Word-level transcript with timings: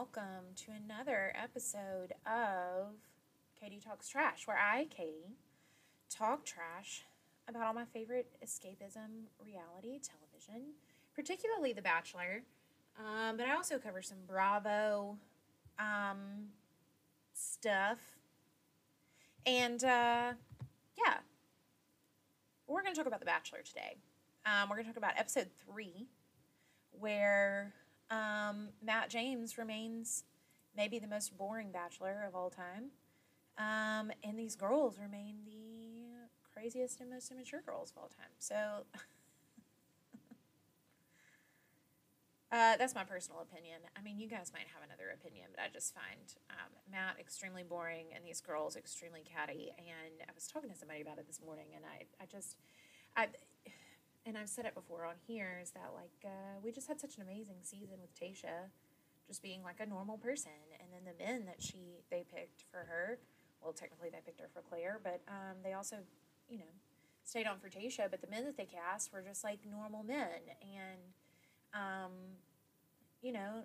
welcome 0.00 0.54
to 0.56 0.70
another 0.70 1.30
episode 1.34 2.14
of 2.24 2.94
Katie 3.60 3.82
Talks 3.86 4.08
Trash, 4.08 4.46
where 4.46 4.56
I, 4.56 4.86
Katie, 4.88 5.36
talk 6.08 6.46
trash 6.46 7.04
about 7.46 7.66
all 7.66 7.74
my 7.74 7.84
favorite 7.84 8.34
escapism 8.42 9.26
reality 9.44 10.00
television, 10.00 10.72
particularly 11.14 11.74
The 11.74 11.82
Bachelor. 11.82 12.44
Um, 12.98 13.36
but 13.36 13.46
I 13.46 13.54
also 13.54 13.76
cover 13.76 14.00
some 14.00 14.16
Bravo 14.26 15.18
um, 15.78 16.46
stuff. 17.34 17.98
And 19.44 19.84
uh, 19.84 20.32
yeah, 20.96 21.18
we're 22.66 22.80
going 22.80 22.94
to 22.94 22.98
talk 22.98 23.06
about 23.06 23.20
The 23.20 23.26
Bachelor 23.26 23.60
today. 23.62 23.98
Um, 24.46 24.70
we're 24.70 24.76
going 24.76 24.86
to 24.86 24.92
talk 24.92 24.96
about 24.96 25.18
episode 25.18 25.48
three, 25.66 26.06
where 26.90 27.74
um, 28.10 28.68
Matt 28.82 29.08
James 29.10 29.56
remains 29.58 30.24
maybe 30.76 30.98
the 30.98 31.06
most 31.06 31.36
boring 31.36 31.70
bachelor 31.72 32.24
of 32.26 32.34
all 32.34 32.50
time. 32.50 32.90
Um, 33.58 34.10
and 34.24 34.38
these 34.38 34.56
girls 34.56 34.98
remain 34.98 35.36
the 35.44 36.28
craziest 36.54 37.00
and 37.00 37.10
most 37.10 37.30
immature 37.30 37.60
girls 37.64 37.90
of 37.90 37.98
all 38.02 38.08
time. 38.08 38.32
So 38.38 38.54
uh, 42.52 42.76
that's 42.76 42.94
my 42.94 43.04
personal 43.04 43.40
opinion. 43.40 43.80
I 43.96 44.02
mean, 44.02 44.18
you 44.18 44.28
guys 44.28 44.50
might 44.52 44.66
have 44.74 44.82
another 44.84 45.10
opinion, 45.14 45.48
but 45.54 45.62
I 45.62 45.68
just 45.72 45.94
find 45.94 46.34
um, 46.50 46.72
Matt 46.90 47.16
extremely 47.20 47.62
boring 47.62 48.06
and 48.14 48.24
these 48.24 48.40
girls 48.40 48.76
extremely 48.76 49.22
catty. 49.22 49.72
And 49.78 50.22
I 50.28 50.32
was 50.34 50.46
talking 50.46 50.70
to 50.70 50.76
somebody 50.76 51.00
about 51.00 51.18
it 51.18 51.26
this 51.26 51.40
morning, 51.44 51.66
and 51.76 51.84
I, 51.84 52.06
I 52.22 52.26
just, 52.26 52.56
I, 53.16 53.28
and 54.26 54.36
I've 54.36 54.48
said 54.48 54.64
it 54.66 54.74
before 54.74 55.04
on 55.04 55.16
here, 55.26 55.60
is 55.62 55.70
that 55.72 55.92
like 55.94 56.24
uh, 56.24 56.60
we 56.62 56.72
just 56.72 56.88
had 56.88 57.00
such 57.00 57.16
an 57.16 57.22
amazing 57.22 57.56
season 57.62 57.98
with 58.00 58.14
Tayshia, 58.14 58.70
just 59.26 59.42
being 59.42 59.62
like 59.62 59.80
a 59.80 59.86
normal 59.86 60.18
person, 60.18 60.52
and 60.80 60.88
then 60.92 61.12
the 61.12 61.24
men 61.24 61.46
that 61.46 61.62
she 61.62 62.02
they 62.10 62.24
picked 62.34 62.64
for 62.70 62.78
her, 62.78 63.18
well, 63.62 63.72
technically 63.72 64.10
they 64.10 64.20
picked 64.24 64.40
her 64.40 64.48
for 64.52 64.62
Clare, 64.62 65.00
but 65.02 65.20
um, 65.28 65.56
they 65.62 65.72
also, 65.72 65.96
you 66.48 66.58
know, 66.58 66.72
stayed 67.24 67.46
on 67.46 67.58
for 67.58 67.68
Tayshia, 67.68 68.10
but 68.10 68.20
the 68.20 68.28
men 68.28 68.44
that 68.44 68.56
they 68.56 68.66
cast 68.66 69.12
were 69.12 69.22
just 69.22 69.44
like 69.44 69.60
normal 69.70 70.02
men, 70.02 70.40
and, 70.62 71.00
um, 71.74 72.12
you 73.22 73.32
know, 73.32 73.62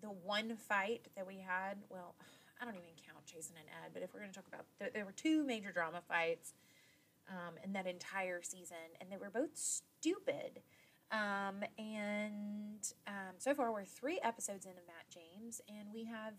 the 0.00 0.08
one 0.08 0.56
fight 0.56 1.08
that 1.16 1.26
we 1.26 1.38
had, 1.38 1.78
well, 1.90 2.14
I 2.60 2.64
don't 2.64 2.74
even 2.74 2.86
count 3.06 3.24
Jason 3.26 3.56
and 3.58 3.66
Ed, 3.84 3.90
but 3.92 4.02
if 4.02 4.12
we're 4.12 4.20
going 4.20 4.32
to 4.32 4.36
talk 4.36 4.48
about, 4.48 4.64
there, 4.78 4.90
there 4.92 5.04
were 5.04 5.12
two 5.12 5.44
major 5.44 5.72
drama 5.72 6.00
fights 6.06 6.52
um, 7.28 7.54
in 7.64 7.72
that 7.72 7.86
entire 7.86 8.42
season, 8.42 8.76
and 9.00 9.10
they 9.10 9.16
were 9.16 9.30
both 9.30 9.56
stupid. 9.56 10.62
Um, 11.10 11.62
and 11.78 12.92
um, 13.06 13.34
so 13.38 13.54
far, 13.54 13.72
we're 13.72 13.84
three 13.84 14.20
episodes 14.22 14.66
into 14.66 14.80
Matt 14.86 15.06
James, 15.10 15.60
and 15.68 15.88
we 15.92 16.04
have 16.04 16.34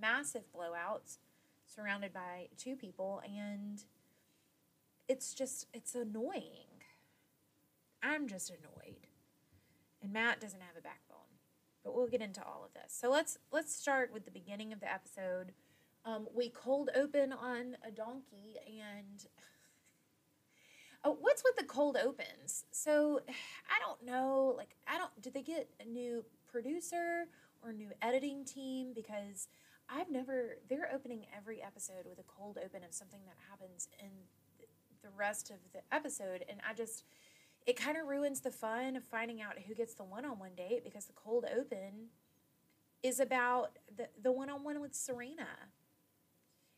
massive 0.00 0.44
blowouts 0.54 1.18
surrounded 1.66 2.12
by 2.12 2.48
two 2.56 2.76
people, 2.76 3.22
and 3.24 3.84
it's 5.08 5.34
just, 5.34 5.66
it's 5.72 5.94
annoying. 5.94 6.82
I'm 8.02 8.26
just 8.26 8.50
annoyed. 8.50 9.06
And 10.02 10.12
Matt 10.12 10.40
doesn't 10.40 10.60
have 10.60 10.76
a 10.76 10.82
backbone. 10.82 11.18
But 11.84 11.94
we'll 11.94 12.08
get 12.08 12.22
into 12.22 12.40
all 12.44 12.64
of 12.64 12.72
this. 12.74 12.96
So 12.96 13.10
let's 13.10 13.38
let's 13.50 13.74
start 13.74 14.12
with 14.12 14.24
the 14.24 14.30
beginning 14.30 14.72
of 14.72 14.78
the 14.78 14.92
episode. 14.92 15.52
Um, 16.04 16.28
we 16.32 16.48
cold 16.48 16.90
open 16.94 17.32
on 17.32 17.76
a 17.86 17.90
donkey 17.90 18.56
and 18.66 19.26
Oh, 21.04 21.16
what's 21.20 21.42
with 21.44 21.56
the 21.56 21.64
cold 21.64 21.96
opens? 21.96 22.64
So 22.70 23.20
I 23.28 23.80
don't 23.84 24.04
know. 24.04 24.54
Like, 24.56 24.76
I 24.86 24.98
don't. 24.98 25.10
Did 25.20 25.34
they 25.34 25.42
get 25.42 25.68
a 25.80 25.84
new 25.84 26.24
producer 26.50 27.26
or 27.62 27.72
new 27.72 27.90
editing 28.00 28.44
team? 28.44 28.92
Because 28.94 29.48
I've 29.88 30.10
never. 30.10 30.58
They're 30.68 30.90
opening 30.94 31.26
every 31.36 31.62
episode 31.62 32.06
with 32.08 32.18
a 32.18 32.24
cold 32.24 32.58
open 32.64 32.84
of 32.84 32.94
something 32.94 33.20
that 33.26 33.36
happens 33.50 33.88
in 34.00 34.10
the 35.02 35.10
rest 35.16 35.50
of 35.50 35.56
the 35.72 35.80
episode, 35.94 36.44
and 36.48 36.60
I 36.68 36.74
just. 36.74 37.04
It 37.64 37.76
kind 37.76 37.96
of 37.96 38.08
ruins 38.08 38.40
the 38.40 38.50
fun 38.50 38.96
of 38.96 39.04
finding 39.04 39.40
out 39.40 39.56
who 39.68 39.74
gets 39.76 39.94
the 39.94 40.02
one-on-one 40.02 40.56
date 40.56 40.82
because 40.82 41.04
the 41.04 41.12
cold 41.12 41.44
open 41.56 42.08
is 43.02 43.20
about 43.20 43.78
the 43.96 44.08
the 44.20 44.32
one-on-one 44.32 44.80
with 44.80 44.94
Serena 44.94 45.46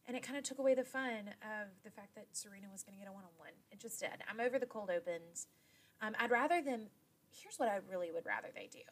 and 0.06 0.16
it 0.16 0.22
kind 0.22 0.36
of 0.36 0.44
took 0.44 0.58
away 0.58 0.74
the 0.74 0.84
fun 0.84 1.32
of 1.40 1.72
the 1.82 1.90
fact 1.90 2.14
that 2.14 2.26
Serena 2.32 2.68
was 2.70 2.82
going 2.82 2.96
to 2.96 3.00
get 3.00 3.08
a 3.08 3.12
one 3.12 3.24
on 3.24 3.32
one. 3.38 3.56
It 3.72 3.80
just 3.80 4.00
did. 4.00 4.20
I'm 4.28 4.40
over 4.40 4.58
the 4.58 4.66
cold 4.66 4.90
opens. 4.90 5.46
Um, 6.00 6.14
I'd 6.18 6.30
rather 6.30 6.60
them. 6.60 6.88
Here's 7.32 7.56
what 7.56 7.68
I 7.68 7.80
really 7.90 8.12
would 8.12 8.26
rather 8.26 8.48
they 8.54 8.68
do. 8.70 8.84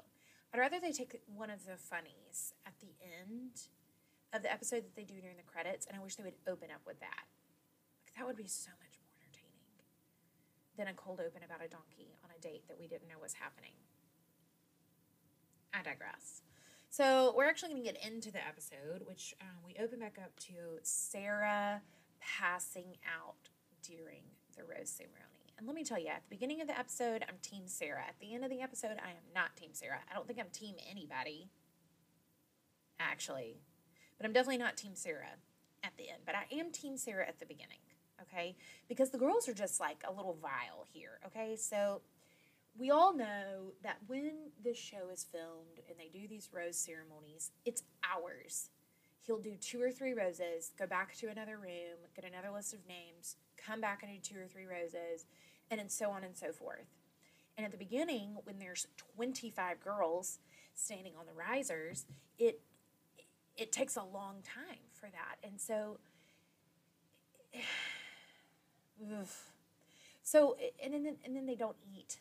I'd 0.52 0.60
rather 0.60 0.80
they 0.80 0.92
take 0.92 1.20
one 1.26 1.50
of 1.50 1.64
the 1.64 1.76
funnies 1.76 2.52
at 2.66 2.74
the 2.80 2.92
end 3.00 3.68
of 4.32 4.42
the 4.42 4.52
episode 4.52 4.84
that 4.84 4.96
they 4.96 5.04
do 5.04 5.20
during 5.20 5.36
the 5.36 5.48
credits, 5.48 5.86
and 5.86 5.96
I 5.96 6.00
wish 6.00 6.16
they 6.16 6.24
would 6.24 6.40
open 6.48 6.68
up 6.72 6.80
with 6.86 7.00
that. 7.00 7.28
Like, 8.04 8.16
that 8.16 8.26
would 8.26 8.36
be 8.36 8.48
so 8.48 8.72
much 8.80 8.96
more 9.00 9.12
entertaining 9.20 9.76
than 10.76 10.88
a 10.88 10.96
cold 10.96 11.20
open 11.20 11.44
about 11.44 11.64
a 11.64 11.68
donkey 11.68 12.16
on 12.24 12.32
a 12.32 12.40
date 12.40 12.64
that 12.68 12.80
we 12.80 12.88
didn't 12.88 13.08
know 13.08 13.20
was 13.20 13.36
happening. 13.40 13.76
I 15.72 15.82
digress. 15.82 16.42
So 16.92 17.32
we're 17.34 17.48
actually 17.48 17.70
going 17.70 17.82
to 17.82 17.90
get 17.90 18.04
into 18.04 18.30
the 18.30 18.46
episode, 18.46 19.06
which 19.06 19.34
um, 19.40 19.56
we 19.64 19.74
open 19.82 20.00
back 20.00 20.18
up 20.22 20.38
to 20.40 20.78
Sarah 20.82 21.80
passing 22.20 22.98
out 23.08 23.48
during 23.82 24.24
the 24.58 24.62
rose 24.62 24.90
ceremony. 24.90 25.54
And 25.56 25.66
let 25.66 25.74
me 25.74 25.84
tell 25.84 25.98
you, 25.98 26.08
at 26.08 26.20
the 26.28 26.36
beginning 26.36 26.60
of 26.60 26.66
the 26.66 26.78
episode, 26.78 27.24
I'm 27.26 27.36
Team 27.40 27.62
Sarah. 27.64 28.04
At 28.06 28.20
the 28.20 28.34
end 28.34 28.44
of 28.44 28.50
the 28.50 28.60
episode, 28.60 28.98
I 29.02 29.08
am 29.12 29.24
not 29.34 29.56
Team 29.56 29.70
Sarah. 29.72 30.00
I 30.10 30.14
don't 30.14 30.26
think 30.26 30.38
I'm 30.38 30.50
Team 30.52 30.74
anybody, 30.86 31.48
actually. 33.00 33.62
But 34.18 34.26
I'm 34.26 34.34
definitely 34.34 34.58
not 34.58 34.76
Team 34.76 34.92
Sarah 34.92 35.38
at 35.82 35.96
the 35.96 36.10
end. 36.10 36.20
But 36.26 36.34
I 36.34 36.54
am 36.54 36.72
Team 36.72 36.98
Sarah 36.98 37.26
at 37.26 37.40
the 37.40 37.46
beginning, 37.46 37.80
okay? 38.20 38.54
Because 38.86 39.08
the 39.08 39.16
girls 39.16 39.48
are 39.48 39.54
just 39.54 39.80
like 39.80 40.04
a 40.06 40.12
little 40.12 40.36
vile 40.42 40.84
here, 40.92 41.20
okay? 41.24 41.56
So 41.56 42.02
we 42.78 42.90
all 42.90 43.14
know 43.14 43.72
that 43.82 43.98
when 44.06 44.32
this 44.62 44.78
show 44.78 45.10
is 45.12 45.26
filmed 45.30 45.80
and 45.88 45.98
they 45.98 46.08
do 46.08 46.26
these 46.26 46.48
rose 46.52 46.76
ceremonies, 46.76 47.50
it's 47.64 47.82
hours. 48.02 48.70
He'll 49.20 49.40
do 49.40 49.56
two 49.60 49.80
or 49.80 49.90
three 49.90 50.14
roses, 50.14 50.72
go 50.78 50.86
back 50.86 51.14
to 51.16 51.28
another 51.28 51.58
room, 51.58 51.98
get 52.16 52.24
another 52.24 52.50
list 52.50 52.74
of 52.74 52.80
names, 52.88 53.36
come 53.56 53.80
back 53.80 54.02
and 54.02 54.10
do 54.12 54.18
two 54.34 54.40
or 54.40 54.46
three 54.46 54.66
roses, 54.66 55.26
and 55.70 55.78
then 55.78 55.88
so 55.88 56.10
on 56.10 56.24
and 56.24 56.36
so 56.36 56.50
forth. 56.50 56.88
And 57.56 57.64
at 57.64 57.72
the 57.72 57.78
beginning, 57.78 58.38
when 58.44 58.58
there's 58.58 58.86
25 59.16 59.80
girls 59.80 60.38
standing 60.74 61.12
on 61.18 61.26
the 61.26 61.32
risers, 61.32 62.06
it 62.38 62.60
it 63.54 63.70
takes 63.70 63.96
a 63.96 64.02
long 64.02 64.36
time 64.42 64.78
for 64.92 65.10
that. 65.10 65.36
And 65.44 65.60
so 65.60 65.98
so 70.22 70.56
and 70.82 70.94
then 70.94 71.16
and 71.24 71.36
then 71.36 71.44
they 71.46 71.54
don't 71.54 71.76
eat 71.94 72.18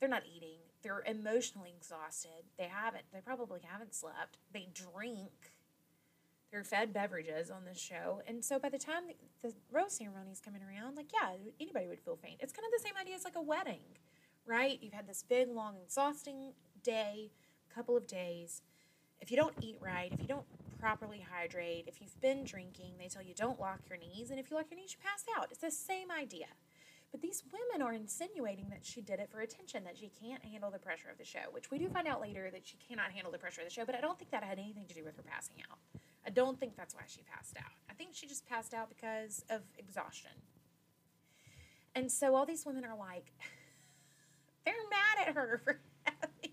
they're 0.00 0.08
not 0.08 0.22
eating. 0.34 0.58
They're 0.82 1.02
emotionally 1.06 1.74
exhausted. 1.76 2.44
They 2.58 2.68
haven't, 2.68 3.04
they 3.12 3.20
probably 3.20 3.60
haven't 3.66 3.94
slept. 3.94 4.38
They 4.52 4.68
drink. 4.72 5.52
They're 6.52 6.64
fed 6.64 6.92
beverages 6.92 7.50
on 7.50 7.64
this 7.64 7.78
show. 7.78 8.22
And 8.26 8.44
so 8.44 8.58
by 8.58 8.68
the 8.68 8.78
time 8.78 9.02
the, 9.08 9.48
the 9.48 9.54
rose 9.72 9.94
ceremony 9.94 10.30
is 10.30 10.40
coming 10.40 10.62
around, 10.62 10.96
like, 10.96 11.12
yeah, 11.12 11.32
anybody 11.60 11.88
would 11.88 12.00
feel 12.00 12.16
faint. 12.16 12.36
It's 12.40 12.52
kind 12.52 12.66
of 12.66 12.72
the 12.72 12.86
same 12.86 12.96
idea 13.00 13.16
as 13.16 13.24
like 13.24 13.36
a 13.36 13.42
wedding, 13.42 13.82
right? 14.46 14.78
You've 14.80 14.92
had 14.92 15.08
this 15.08 15.24
big, 15.28 15.48
long, 15.48 15.76
exhausting 15.82 16.52
day, 16.82 17.30
couple 17.74 17.96
of 17.96 18.06
days. 18.06 18.62
If 19.20 19.30
you 19.30 19.36
don't 19.36 19.54
eat 19.60 19.76
right, 19.80 20.12
if 20.12 20.20
you 20.20 20.28
don't 20.28 20.46
properly 20.78 21.24
hydrate, 21.30 21.84
if 21.86 22.00
you've 22.00 22.20
been 22.20 22.44
drinking, 22.44 22.92
they 22.98 23.08
tell 23.08 23.22
you 23.22 23.34
don't 23.34 23.58
lock 23.58 23.80
your 23.88 23.98
knees. 23.98 24.30
And 24.30 24.38
if 24.38 24.50
you 24.50 24.56
lock 24.56 24.66
your 24.70 24.78
knees, 24.78 24.92
you 24.92 24.98
pass 25.02 25.24
out. 25.36 25.48
It's 25.50 25.60
the 25.60 25.70
same 25.70 26.10
idea. 26.10 26.46
But 27.12 27.22
these 27.22 27.42
women 27.52 27.86
are 27.86 27.92
insinuating 27.92 28.68
that 28.70 28.84
she 28.84 29.00
did 29.00 29.20
it 29.20 29.30
for 29.30 29.40
attention, 29.40 29.84
that 29.84 29.96
she 29.96 30.10
can't 30.20 30.44
handle 30.44 30.70
the 30.70 30.78
pressure 30.78 31.08
of 31.10 31.18
the 31.18 31.24
show, 31.24 31.48
which 31.52 31.70
we 31.70 31.78
do 31.78 31.88
find 31.88 32.06
out 32.06 32.20
later 32.20 32.50
that 32.52 32.66
she 32.66 32.76
cannot 32.76 33.12
handle 33.12 33.32
the 33.32 33.38
pressure 33.38 33.60
of 33.60 33.66
the 33.66 33.72
show, 33.72 33.84
but 33.84 33.94
I 33.94 34.00
don't 34.00 34.18
think 34.18 34.30
that 34.32 34.42
had 34.42 34.58
anything 34.58 34.86
to 34.88 34.94
do 34.94 35.04
with 35.04 35.16
her 35.16 35.22
passing 35.22 35.56
out. 35.70 35.78
I 36.26 36.30
don't 36.30 36.58
think 36.58 36.76
that's 36.76 36.94
why 36.94 37.02
she 37.06 37.22
passed 37.22 37.56
out. 37.56 37.72
I 37.88 37.94
think 37.94 38.10
she 38.12 38.26
just 38.26 38.46
passed 38.46 38.74
out 38.74 38.88
because 38.88 39.44
of 39.48 39.62
exhaustion. 39.78 40.32
And 41.94 42.10
so 42.10 42.34
all 42.34 42.44
these 42.44 42.66
women 42.66 42.84
are 42.84 42.96
like, 42.96 43.32
they're 44.64 44.74
mad 44.90 45.28
at 45.28 45.34
her 45.34 45.60
for 45.64 45.80
having 46.04 46.52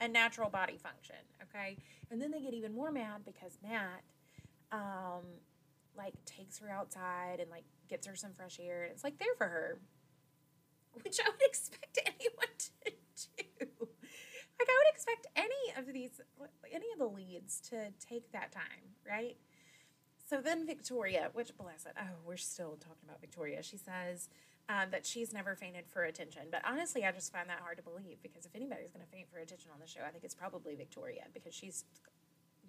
a 0.00 0.08
natural 0.08 0.48
body 0.48 0.78
function, 0.78 1.16
okay? 1.42 1.76
And 2.10 2.22
then 2.22 2.30
they 2.30 2.40
get 2.40 2.54
even 2.54 2.72
more 2.72 2.92
mad 2.92 3.22
because 3.24 3.58
Matt, 3.62 4.02
um, 4.70 5.24
like 5.96 6.14
takes 6.24 6.58
her 6.58 6.70
outside 6.70 7.38
and 7.40 7.50
like 7.50 7.64
gets 7.92 8.06
her 8.06 8.16
some 8.16 8.32
fresh 8.32 8.58
air. 8.58 8.84
And 8.84 8.92
it's 8.92 9.04
like 9.04 9.18
there 9.18 9.34
for 9.36 9.46
her, 9.46 9.78
which 11.02 11.20
I 11.20 11.28
would 11.28 11.42
expect 11.42 11.98
anyone 12.04 12.56
to 12.58 12.90
do. 12.90 13.66
Like 14.58 14.68
I 14.68 14.78
would 14.78 14.94
expect 14.94 15.26
any 15.36 15.76
of 15.76 15.92
these, 15.92 16.20
any 16.72 16.86
of 16.92 16.98
the 16.98 17.06
leads 17.06 17.60
to 17.68 17.92
take 18.00 18.32
that 18.32 18.50
time, 18.50 18.96
right? 19.06 19.36
So 20.28 20.40
then 20.40 20.66
Victoria, 20.66 21.28
which 21.34 21.56
bless 21.58 21.84
it, 21.84 21.92
oh, 22.00 22.16
we're 22.24 22.36
still 22.38 22.78
talking 22.80 23.04
about 23.04 23.20
Victoria. 23.20 23.62
She 23.62 23.76
says, 23.76 24.28
um, 24.68 24.90
that 24.90 25.04
she's 25.04 25.32
never 25.32 25.54
fainted 25.54 25.84
for 25.88 26.04
attention. 26.04 26.42
But 26.50 26.62
honestly, 26.64 27.04
I 27.04 27.12
just 27.12 27.32
find 27.32 27.48
that 27.50 27.60
hard 27.60 27.76
to 27.78 27.82
believe 27.82 28.22
because 28.22 28.46
if 28.46 28.54
anybody's 28.54 28.90
going 28.90 29.04
to 29.04 29.10
faint 29.10 29.28
for 29.30 29.38
attention 29.38 29.70
on 29.74 29.80
the 29.80 29.86
show, 29.86 30.00
I 30.06 30.10
think 30.10 30.24
it's 30.24 30.34
probably 30.34 30.74
Victoria 30.76 31.24
because 31.34 31.52
she's 31.52 31.84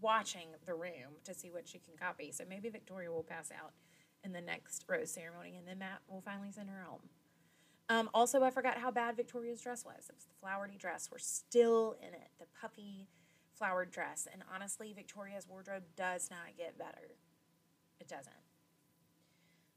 watching 0.01 0.47
the 0.65 0.73
room 0.73 1.21
to 1.23 1.33
see 1.33 1.51
what 1.51 1.67
she 1.67 1.77
can 1.77 1.93
copy. 1.95 2.31
So 2.31 2.43
maybe 2.49 2.69
Victoria 2.69 3.11
will 3.11 3.23
pass 3.23 3.51
out 3.51 3.71
in 4.23 4.31
the 4.31 4.41
next 4.41 4.85
rose 4.87 5.11
ceremony 5.11 5.55
and 5.57 5.67
then 5.67 5.79
Matt 5.79 5.99
will 6.09 6.21
finally 6.21 6.51
send 6.51 6.69
her 6.69 6.85
home. 6.87 7.01
Um, 7.89 8.09
also, 8.13 8.43
I 8.43 8.49
forgot 8.49 8.77
how 8.77 8.91
bad 8.91 9.17
Victoria's 9.17 9.61
dress 9.61 9.83
was. 9.83 10.07
It 10.09 10.15
was 10.15 10.25
the 10.25 10.33
flowery 10.39 10.77
dress. 10.77 11.09
We're 11.11 11.19
still 11.19 11.95
in 12.01 12.13
it. 12.13 12.29
The 12.39 12.45
puffy 12.59 13.07
flowered 13.53 13.91
dress. 13.91 14.27
And 14.31 14.41
honestly, 14.53 14.93
Victoria's 14.93 15.47
wardrobe 15.47 15.83
does 15.95 16.29
not 16.31 16.57
get 16.57 16.77
better. 16.77 17.17
It 17.99 18.07
doesn't. 18.07 18.33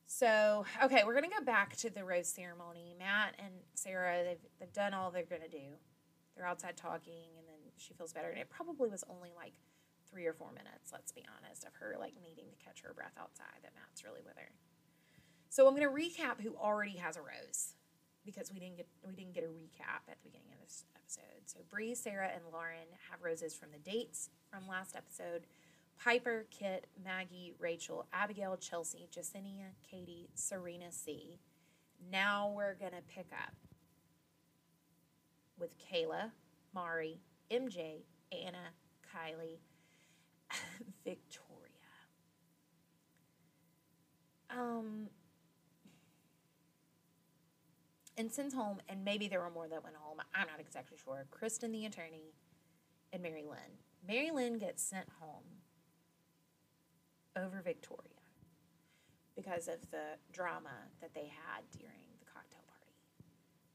So, 0.07 0.65
okay, 0.85 1.03
we're 1.05 1.15
going 1.15 1.29
to 1.29 1.37
go 1.37 1.45
back 1.45 1.77
to 1.79 1.91
the 1.91 2.05
rose 2.05 2.29
ceremony. 2.29 2.95
Matt 2.97 3.35
and 3.39 3.53
Sarah, 3.75 4.23
they've, 4.25 4.39
they've 4.61 4.73
done 4.73 4.95
all 4.95 5.11
they're 5.11 5.25
going 5.25 5.43
to 5.43 5.49
do. 5.49 5.75
They're 6.37 6.47
outside 6.47 6.77
talking, 6.77 7.35
and 7.39 7.47
then 7.49 7.59
she 7.77 7.93
feels 7.95 8.13
better. 8.13 8.29
And 8.29 8.39
it 8.39 8.49
probably 8.49 8.89
was 8.89 9.03
only 9.11 9.31
like 9.37 9.55
three 10.17 10.25
or 10.25 10.33
four 10.33 10.49
minutes, 10.49 10.93
let's 10.93 11.13
be 11.13 11.23
honest, 11.29 11.65
of 11.65 11.75
her 11.75 11.95
like 12.01 12.15
needing 12.23 12.49
to 12.49 12.65
catch 12.65 12.81
her 12.81 12.95
breath 12.95 13.13
outside 13.21 13.61
that 13.63 13.73
Matt's 13.75 14.03
really 14.03 14.23
with 14.25 14.37
her. 14.37 14.49
So 15.51 15.69
I'm 15.69 15.77
going 15.77 15.87
to 15.87 15.93
recap 15.93 16.41
who 16.41 16.57
already 16.57 16.97
has 16.97 17.19
a 17.19 17.21
rose 17.21 17.75
because 18.25 18.51
we 18.51 18.59
didn't 18.59 18.79
get 18.79 18.87
we 19.07 19.15
didn't 19.15 19.35
get 19.35 19.45
a 19.45 19.49
recap 19.49 20.09
at 20.09 20.17
the 20.23 20.31
beginning 20.31 20.49
of 20.55 20.61
this 20.65 20.85
episode. 20.97 21.45
So 21.45 21.61
Bri, 21.69 21.95
Sarah, 21.95 22.31
and 22.35 22.45
Lauren 22.51 22.89
have 23.11 23.23
roses 23.23 23.55
from 23.55 23.69
the 23.73 23.79
dates 23.79 24.31
from 24.51 24.67
last 24.67 24.97
episode. 24.97 25.47
Piper, 26.03 26.47
Kit, 26.51 26.87
Maggie, 27.03 27.55
Rachel, 27.59 28.07
Abigail, 28.13 28.57
Chelsea, 28.57 29.09
Jessenia, 29.15 29.73
Katie, 29.91 30.31
Serena 30.35 30.91
C. 30.91 31.39
Now 32.11 32.53
we're 32.55 32.75
going 32.75 32.93
to 32.93 33.03
pick 33.07 33.29
up 33.33 33.55
with 35.59 35.71
Kayla, 35.79 36.33
Mari, 36.75 37.21
MJ, 37.51 38.05
Anna, 38.31 38.73
Kylie, 39.15 39.59
Victoria. 41.05 41.53
Um, 44.51 45.09
and 48.17 48.33
sends 48.33 48.55
home, 48.55 48.79
and 48.89 49.05
maybe 49.05 49.29
there 49.29 49.41
were 49.41 49.51
more 49.51 49.69
that 49.69 49.83
went 49.85 49.97
home. 49.97 50.19
I'm 50.35 50.47
not 50.47 50.61
exactly 50.61 50.97
sure. 51.03 51.27
Kristen, 51.31 51.73
the 51.73 51.87
attorney, 51.87 52.35
and 53.13 53.23
Mary 53.23 53.45
Lynn. 53.49 53.79
Mary 54.07 54.31
Lynn 54.31 54.59
gets 54.59 54.83
sent 54.83 55.09
home 55.21 55.45
over 57.37 57.61
Victoria 57.63 58.01
because 59.35 59.69
of 59.69 59.91
the 59.91 60.17
drama 60.33 60.71
that 61.01 61.15
they 61.15 61.27
had 61.27 61.63
during 61.79 62.17
the 62.19 62.25
cocktail 62.25 62.63
party. 62.67 62.95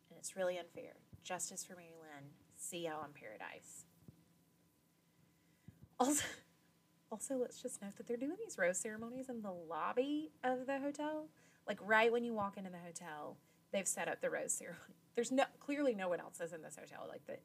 And 0.09 0.17
it's 0.17 0.35
really 0.35 0.57
unfair. 0.57 0.93
Justice 1.23 1.63
for 1.63 1.75
Mary 1.75 1.93
Lynn. 1.99 2.31
See 2.57 2.85
y'all 2.85 3.03
in 3.05 3.11
paradise. 3.13 3.85
Also, 5.99 6.25
also, 7.11 7.35
let's 7.35 7.61
just 7.61 7.81
note 7.81 7.97
that 7.97 8.07
they're 8.07 8.17
doing 8.17 8.37
these 8.43 8.57
rose 8.57 8.77
ceremonies 8.77 9.29
in 9.29 9.41
the 9.41 9.51
lobby 9.51 10.31
of 10.43 10.65
the 10.65 10.79
hotel. 10.79 11.27
Like 11.67 11.79
right 11.81 12.11
when 12.11 12.23
you 12.23 12.33
walk 12.33 12.57
into 12.57 12.69
the 12.69 12.77
hotel, 12.77 13.37
they've 13.71 13.87
set 13.87 14.07
up 14.07 14.21
the 14.21 14.29
rose 14.29 14.53
ceremony. 14.53 14.95
There's 15.15 15.31
no 15.31 15.43
clearly 15.59 15.93
no 15.93 16.07
one 16.09 16.19
else 16.19 16.39
is 16.39 16.53
in 16.53 16.61
this 16.61 16.77
hotel. 16.79 17.05
Like 17.09 17.25
the 17.27 17.37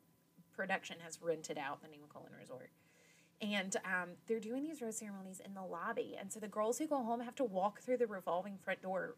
production 0.55 0.97
has 1.05 1.21
rented 1.21 1.59
out 1.59 1.83
the 1.83 1.89
Nemacolin 1.89 2.39
Resort 2.39 2.71
and 3.41 3.77
um, 3.85 4.11
they're 4.27 4.41
doing 4.41 4.63
these 4.63 4.81
rose 4.81 4.99
ceremonies 4.99 5.41
in 5.45 5.55
the 5.55 5.63
lobby. 5.63 6.17
And 6.19 6.33
so 6.33 6.41
the 6.41 6.49
girls 6.49 6.79
who 6.79 6.87
go 6.87 7.03
home 7.03 7.21
have 7.21 7.35
to 7.37 7.45
walk 7.45 7.81
through 7.81 7.99
the 7.99 8.07
revolving 8.07 8.57
front 8.59 8.83
door 8.83 9.17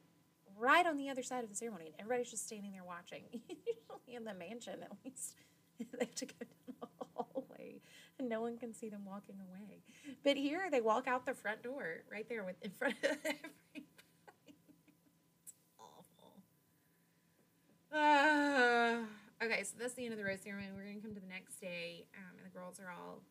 right 0.56 0.86
on 0.86 0.96
the 0.96 1.08
other 1.08 1.22
side 1.22 1.44
of 1.44 1.50
the 1.50 1.56
ceremony, 1.56 1.86
and 1.86 1.94
everybody's 2.00 2.30
just 2.30 2.46
standing 2.46 2.72
there 2.72 2.84
watching. 2.84 3.22
Usually 3.32 4.16
in 4.16 4.24
the 4.24 4.34
mansion, 4.34 4.80
at 4.82 4.90
least 5.04 5.34
they 5.78 5.86
have 6.00 6.14
to 6.16 6.26
go 6.26 6.34
down 6.40 6.74
the 6.80 6.87
and 8.18 8.28
no 8.28 8.40
one 8.40 8.56
can 8.58 8.74
see 8.74 8.88
them 8.88 9.02
walking 9.04 9.36
away. 9.40 9.82
But 10.24 10.36
here, 10.36 10.68
they 10.70 10.80
walk 10.80 11.06
out 11.06 11.26
the 11.26 11.34
front 11.34 11.62
door 11.62 12.02
right 12.10 12.28
there 12.28 12.44
with 12.44 12.56
in 12.62 12.70
front 12.72 12.94
of 13.02 13.04
everybody. 13.04 13.86
it's 15.42 15.54
awful. 15.78 16.42
Uh, 17.92 19.44
okay, 19.44 19.62
so 19.64 19.74
that's 19.78 19.94
the 19.94 20.04
end 20.04 20.12
of 20.12 20.18
the 20.18 20.24
rose 20.24 20.40
ceremony. 20.42 20.68
We're 20.74 20.84
gonna 20.84 21.00
come 21.00 21.14
to 21.14 21.20
the 21.20 21.26
next 21.26 21.60
day, 21.60 22.06
um, 22.16 22.36
and 22.36 22.46
the 22.46 22.56
girls 22.56 22.80
are 22.80 22.90
all 22.90 23.22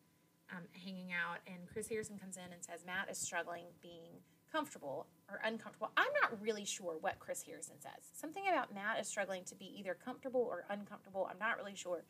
um, 0.50 0.64
hanging 0.72 1.12
out, 1.12 1.38
and 1.46 1.68
Chris 1.72 1.88
Harrison 1.88 2.18
comes 2.18 2.36
in 2.36 2.52
and 2.52 2.62
says 2.62 2.80
Matt 2.86 3.10
is 3.10 3.18
struggling 3.18 3.64
being 3.82 4.22
comfortable 4.50 5.06
or 5.28 5.40
uncomfortable. 5.44 5.90
I'm 5.96 6.12
not 6.22 6.40
really 6.40 6.64
sure 6.64 6.96
what 7.00 7.18
Chris 7.18 7.42
Harrison 7.42 7.74
says. 7.80 8.10
Something 8.14 8.44
about 8.48 8.74
Matt 8.74 8.98
is 9.00 9.06
struggling 9.06 9.44
to 9.44 9.54
be 9.54 9.74
either 9.78 9.94
comfortable 9.94 10.40
or 10.40 10.64
uncomfortable. 10.70 11.28
I'm 11.30 11.38
not 11.38 11.58
really 11.58 11.74
sure. 11.76 12.04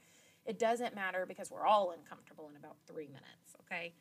It 0.49 0.59
doesn't 0.59 0.95
matter 0.95 1.27
because 1.27 1.51
we're 1.51 1.67
all 1.67 1.93
uncomfortable 1.93 2.49
in 2.49 2.57
about 2.57 2.77
three 2.87 3.07
minutes, 3.07 3.55
okay? 3.61 3.93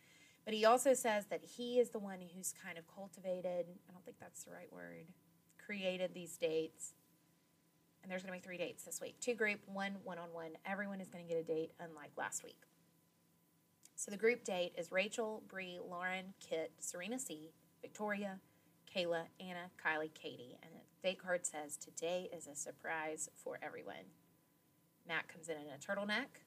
But 0.46 0.54
he 0.54 0.64
also 0.64 0.94
says 0.94 1.26
that 1.26 1.42
he 1.44 1.78
is 1.78 1.90
the 1.90 2.00
one 2.00 2.20
who's 2.34 2.54
kind 2.64 2.78
of 2.78 2.86
cultivated, 2.88 3.66
I 3.68 3.92
don't 3.92 4.06
think 4.06 4.18
that's 4.18 4.46
the 4.46 4.52
right 4.52 4.72
word, 4.72 5.08
created 5.64 6.12
these 6.14 6.38
dates. 6.38 6.94
And 8.02 8.10
there's 8.10 8.24
going 8.24 8.34
to 8.34 8.42
be 8.42 8.46
three 8.46 8.58
dates 8.58 8.84
this 8.84 9.02
week 9.02 9.20
two 9.20 9.34
group, 9.34 9.60
one 9.66 9.98
one 10.06 10.18
on 10.18 10.30
one. 10.32 10.52
Everyone 10.66 11.02
is 11.02 11.10
going 11.10 11.28
to 11.28 11.30
get 11.30 11.38
a 11.38 11.44
date, 11.44 11.72
unlike 11.82 12.12
last 12.16 12.46
week. 12.46 12.62
So 13.98 14.10
the 14.10 14.16
group 14.16 14.46
date 14.46 14.72
is 14.78 14.90
Rachel, 14.90 15.44
Bri, 15.50 15.80
Lauren, 15.86 16.34
Kit, 16.40 16.72
Serena 16.80 17.20
C, 17.20 17.50
Victoria, 17.82 18.40
Kayla, 18.96 19.24
Anna, 19.42 19.70
Kylie, 19.86 20.14
Katie. 20.14 20.58
And 20.64 20.72
the 20.72 21.10
date 21.10 21.22
card 21.22 21.46
says 21.46 21.76
today 21.76 22.30
is 22.34 22.48
a 22.48 22.56
surprise 22.56 23.30
for 23.36 23.60
everyone. 23.62 24.06
Matt 25.08 25.28
comes 25.28 25.50
in 25.50 25.56
in 25.56 25.68
a 25.68 25.78
turtleneck. 25.78 26.44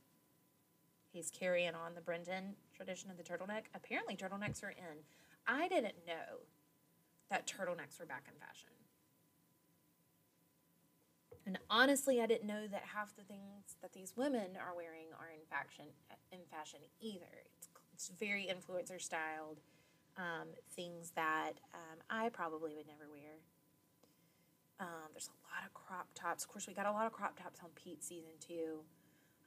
He's 1.12 1.30
carrying 1.30 1.74
on 1.74 1.94
the 1.94 2.00
Brendan 2.00 2.54
tradition 2.74 3.10
of 3.10 3.16
the 3.16 3.22
turtleneck. 3.22 3.64
Apparently, 3.74 4.16
turtlenecks 4.16 4.62
are 4.62 4.70
in. 4.70 5.04
I 5.46 5.68
didn't 5.68 6.06
know 6.06 6.44
that 7.30 7.46
turtlenecks 7.46 7.98
were 7.98 8.06
back 8.06 8.24
in 8.28 8.34
fashion. 8.38 8.70
And 11.46 11.58
honestly, 11.68 12.20
I 12.20 12.26
didn't 12.26 12.46
know 12.46 12.66
that 12.70 12.82
half 12.94 13.16
the 13.16 13.22
things 13.22 13.76
that 13.82 13.92
these 13.92 14.12
women 14.16 14.50
are 14.60 14.76
wearing 14.76 15.06
are 15.18 15.30
in 15.34 15.40
fashion. 15.48 15.86
In 16.30 16.40
fashion, 16.50 16.80
either 17.00 17.26
it's, 17.56 17.68
it's 17.94 18.12
very 18.18 18.48
influencer 18.48 19.00
styled. 19.00 19.60
Um, 20.16 20.48
things 20.76 21.12
that 21.16 21.54
um, 21.72 21.98
I 22.10 22.28
probably 22.28 22.74
would 22.74 22.86
never 22.86 23.08
wear. 23.10 23.38
Um, 24.80 25.12
there's 25.12 25.28
a 25.28 25.38
lot 25.54 25.66
of 25.66 25.74
crop 25.74 26.08
tops. 26.14 26.44
Of 26.44 26.50
course, 26.50 26.66
we 26.66 26.72
got 26.72 26.86
a 26.86 26.92
lot 26.92 27.06
of 27.06 27.12
crop 27.12 27.38
tops 27.38 27.60
on 27.62 27.68
Pete 27.74 28.02
season 28.02 28.32
two. 28.40 28.80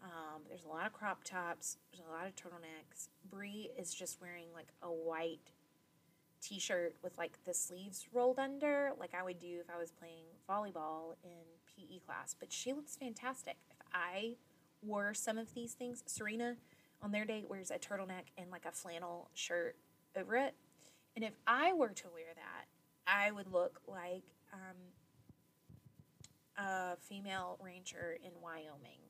Um, 0.04 0.42
there's 0.48 0.64
a 0.64 0.68
lot 0.68 0.86
of 0.86 0.94
crop 0.94 1.24
tops. 1.24 1.78
There's 1.92 2.08
a 2.08 2.12
lot 2.12 2.28
of 2.28 2.36
turtlenecks. 2.36 3.08
Bri 3.30 3.72
is 3.78 3.94
just 3.94 4.22
wearing 4.22 4.48
like 4.54 4.68
a 4.82 4.88
white 4.88 5.52
t-shirt 6.42 6.96
with 7.02 7.18
like 7.18 7.40
the 7.46 7.54
sleeves 7.54 8.06
rolled 8.14 8.38
under, 8.38 8.92
like 9.00 9.14
I 9.18 9.24
would 9.24 9.40
do 9.40 9.60
if 9.62 9.74
I 9.74 9.80
was 9.80 9.92
playing 9.92 10.26
volleyball 10.48 11.16
in 11.24 11.32
PE 11.66 12.00
class, 12.06 12.36
but 12.38 12.52
she 12.52 12.74
looks 12.74 12.96
fantastic. 12.98 13.56
If 13.72 13.78
I 13.94 14.36
wore 14.82 15.14
some 15.14 15.38
of 15.38 15.54
these 15.54 15.74
things, 15.74 16.04
Serena 16.06 16.58
on 17.02 17.12
their 17.12 17.26
date 17.26 17.50
wears 17.50 17.72
a 17.72 17.80
turtleneck 17.80 18.32
and 18.38 18.52
like 18.52 18.66
a 18.66 18.72
flannel 18.72 19.30
shirt 19.34 19.78
over 20.18 20.36
it. 20.36 20.54
And 21.16 21.24
if 21.24 21.34
I 21.48 21.74
were 21.74 21.90
to 21.90 22.08
wear 22.14 22.34
that, 22.36 22.66
I 23.08 23.32
would 23.32 23.52
look 23.52 23.80
like 23.88 24.24
um, 24.52 24.76
a 26.58 26.96
female 26.98 27.58
rancher 27.62 28.18
in 28.24 28.32
Wyoming. 28.42 29.02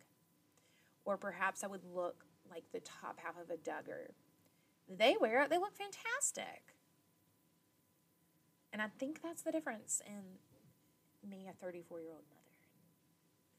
Or 1.05 1.17
perhaps 1.17 1.63
I 1.63 1.67
would 1.67 1.83
look 1.83 2.25
like 2.49 2.63
the 2.71 2.79
top 2.79 3.19
half 3.19 3.35
of 3.41 3.49
a 3.49 3.57
Duggar. 3.57 4.11
They 4.89 5.15
wear 5.19 5.41
it, 5.43 5.49
they 5.49 5.57
look 5.57 5.75
fantastic. 5.75 6.75
And 8.71 8.81
I 8.81 8.87
think 8.97 9.21
that's 9.21 9.41
the 9.43 9.51
difference 9.51 10.01
in 10.05 10.39
me, 11.29 11.47
a 11.49 11.53
34 11.53 12.01
year 12.01 12.11
old 12.11 12.23
mother. 12.29 12.39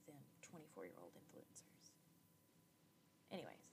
than 0.06 0.16
24 0.50 0.84
year 0.84 0.94
old 1.00 1.12
influencers. 1.14 1.90
Anyways. 3.32 3.70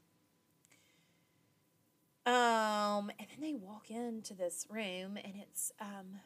Um, 2.25 3.09
and 3.19 3.27
then 3.29 3.41
they 3.41 3.53
walk 3.53 3.89
into 3.89 4.33
this 4.35 4.67
room 4.69 5.17
and 5.17 5.33
it's 5.41 5.71
um 5.81 6.19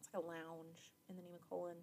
it's 0.00 0.08
like 0.12 0.22
a 0.22 0.26
lounge 0.26 0.90
in 1.08 1.16
the 1.16 1.22
Nemacolin. 1.22 1.76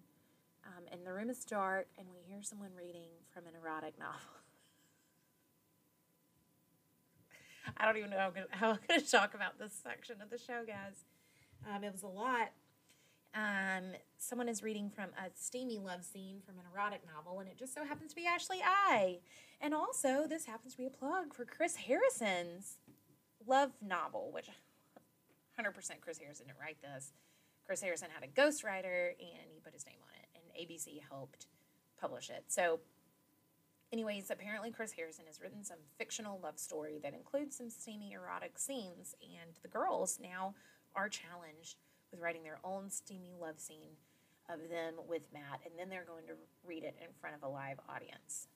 Um, 0.66 0.84
and 0.92 1.06
the 1.06 1.12
room 1.12 1.30
is 1.30 1.44
dark 1.44 1.88
and 1.98 2.06
we 2.12 2.20
hear 2.26 2.42
someone 2.42 2.70
reading 2.76 3.08
from 3.32 3.46
an 3.46 3.52
erotic 3.60 3.98
novel. 3.98 4.20
I 7.76 7.86
don't 7.86 7.96
even 7.96 8.10
know 8.10 8.18
how 8.18 8.26
I'm, 8.26 8.32
gonna, 8.34 8.46
how 8.50 8.70
I'm 8.70 8.78
gonna 8.88 9.00
talk 9.00 9.34
about 9.34 9.58
this 9.58 9.72
section 9.82 10.16
of 10.22 10.30
the 10.30 10.38
show, 10.38 10.64
guys. 10.66 11.04
Um, 11.68 11.84
it 11.84 11.92
was 11.92 12.02
a 12.02 12.08
lot. 12.08 12.52
Um, 13.34 13.92
someone 14.18 14.48
is 14.48 14.62
reading 14.62 14.90
from 14.90 15.10
a 15.10 15.30
steamy 15.34 15.78
love 15.78 16.04
scene 16.04 16.40
from 16.44 16.58
an 16.58 16.64
erotic 16.72 17.02
novel, 17.06 17.38
and 17.40 17.48
it 17.48 17.56
just 17.56 17.74
so 17.74 17.84
happens 17.84 18.10
to 18.10 18.16
be 18.16 18.26
Ashley 18.26 18.58
I. 18.64 19.18
And 19.60 19.72
also, 19.72 20.26
this 20.28 20.46
happens 20.46 20.72
to 20.72 20.78
be 20.78 20.86
a 20.86 20.90
plug 20.90 21.32
for 21.32 21.44
Chris 21.44 21.76
Harrison's 21.76 22.78
love 23.46 23.70
novel, 23.80 24.30
which 24.32 24.48
100% 25.58 25.74
Chris 26.00 26.18
Harrison 26.18 26.46
didn't 26.46 26.58
write 26.60 26.80
this. 26.82 27.12
Chris 27.64 27.82
Harrison 27.82 28.08
had 28.12 28.24
a 28.24 28.28
ghostwriter, 28.28 29.10
and 29.20 29.50
he 29.52 29.60
put 29.62 29.72
his 29.72 29.86
name 29.86 29.98
on 30.02 30.09
ABC 30.60 31.00
helped 31.08 31.46
publish 32.00 32.30
it. 32.30 32.44
So, 32.48 32.80
anyways, 33.92 34.30
apparently 34.30 34.70
Chris 34.70 34.92
Harrison 34.92 35.26
has 35.26 35.40
written 35.40 35.64
some 35.64 35.78
fictional 35.98 36.40
love 36.42 36.58
story 36.58 36.98
that 37.02 37.14
includes 37.14 37.56
some 37.56 37.70
steamy 37.70 38.12
erotic 38.12 38.58
scenes, 38.58 39.14
and 39.22 39.56
the 39.62 39.68
girls 39.68 40.18
now 40.22 40.54
are 40.94 41.08
challenged 41.08 41.76
with 42.10 42.20
writing 42.20 42.42
their 42.42 42.58
own 42.64 42.90
steamy 42.90 43.34
love 43.40 43.58
scene 43.58 43.96
of 44.48 44.68
them 44.68 44.94
with 45.08 45.22
Matt, 45.32 45.60
and 45.64 45.74
then 45.78 45.88
they're 45.88 46.04
going 46.04 46.26
to 46.26 46.34
read 46.66 46.84
it 46.84 46.96
in 47.00 47.08
front 47.20 47.36
of 47.36 47.42
a 47.42 47.48
live 47.48 47.78
audience. 47.88 48.48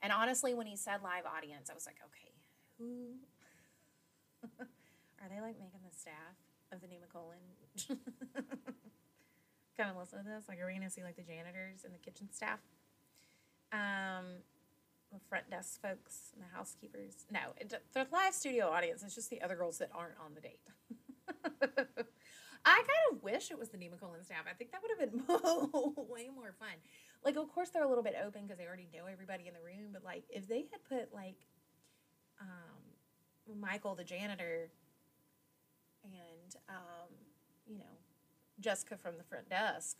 And 0.00 0.12
honestly, 0.12 0.54
when 0.54 0.66
he 0.66 0.76
said 0.76 1.02
live 1.02 1.24
audience, 1.26 1.70
I 1.70 1.74
was 1.74 1.86
like, 1.86 1.96
okay, 2.06 2.32
who 2.78 3.14
are 4.60 5.28
they 5.28 5.40
like 5.40 5.58
making 5.58 5.80
the 5.88 5.96
staff 5.96 6.36
of 6.72 6.80
the 6.80 6.88
New 6.88 6.96
Nemacolin 6.96 7.96
kind 9.76 9.90
of 9.90 9.96
listen 9.96 10.18
to 10.18 10.24
this? 10.24 10.44
Like, 10.48 10.60
are 10.60 10.66
we 10.66 10.72
going 10.72 10.86
to 10.86 10.90
see 10.90 11.02
like 11.02 11.16
the 11.16 11.22
janitors 11.22 11.84
and 11.84 11.92
the 11.94 11.98
kitchen 11.98 12.28
staff? 12.32 12.60
Um, 13.72 14.42
the 15.12 15.20
front 15.28 15.50
desk 15.50 15.80
folks 15.80 16.32
and 16.34 16.42
the 16.42 16.56
housekeepers. 16.56 17.26
No, 17.30 17.40
it, 17.58 17.72
the 17.92 18.06
live 18.12 18.34
studio 18.34 18.68
audience 18.68 19.02
is 19.02 19.14
just 19.14 19.30
the 19.30 19.40
other 19.42 19.56
girls 19.56 19.78
that 19.78 19.90
aren't 19.94 20.18
on 20.24 20.34
the 20.34 20.40
date. 20.40 20.60
I 22.64 22.76
kind 22.76 23.04
of 23.10 23.22
wish 23.22 23.50
it 23.50 23.58
was 23.58 23.70
the 23.70 23.76
Nemacolin 23.76 24.24
staff. 24.24 24.44
I 24.48 24.54
think 24.54 24.70
that 24.72 24.80
would 24.82 24.90
have 24.90 25.10
been 25.10 25.22
way 26.08 26.28
more 26.34 26.54
fun. 26.58 26.78
Like, 27.24 27.36
of 27.36 27.52
course, 27.52 27.70
they're 27.70 27.84
a 27.84 27.88
little 27.88 28.04
bit 28.04 28.14
open 28.24 28.42
because 28.42 28.58
they 28.58 28.66
already 28.66 28.88
know 28.94 29.06
everybody 29.10 29.48
in 29.48 29.54
the 29.54 29.60
room. 29.60 29.90
But 29.92 30.04
like, 30.04 30.24
if 30.30 30.48
they 30.48 30.66
had 30.70 30.84
put 30.88 31.12
like 31.12 31.36
um, 32.40 33.60
Michael, 33.60 33.94
the 33.94 34.04
janitor, 34.04 34.70
and 36.04 36.54
um, 36.68 37.10
you 37.66 37.78
know 37.78 38.01
Jessica 38.62 38.96
from 38.96 39.18
the 39.18 39.24
front 39.24 39.50
desk 39.50 39.98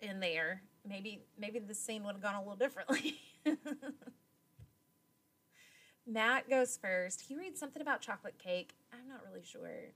in 0.00 0.20
there, 0.20 0.62
maybe 0.88 1.20
maybe 1.38 1.58
the 1.58 1.74
scene 1.74 2.04
would 2.04 2.12
have 2.12 2.22
gone 2.22 2.34
a 2.34 2.40
little 2.40 2.56
differently. 2.56 3.20
Matt 6.06 6.48
goes 6.48 6.78
first. 6.80 7.22
He 7.28 7.36
reads 7.36 7.60
something 7.60 7.82
about 7.82 8.00
chocolate 8.00 8.38
cake. 8.38 8.74
I'm 8.92 9.08
not 9.08 9.20
really 9.28 9.44
sure. 9.44 9.92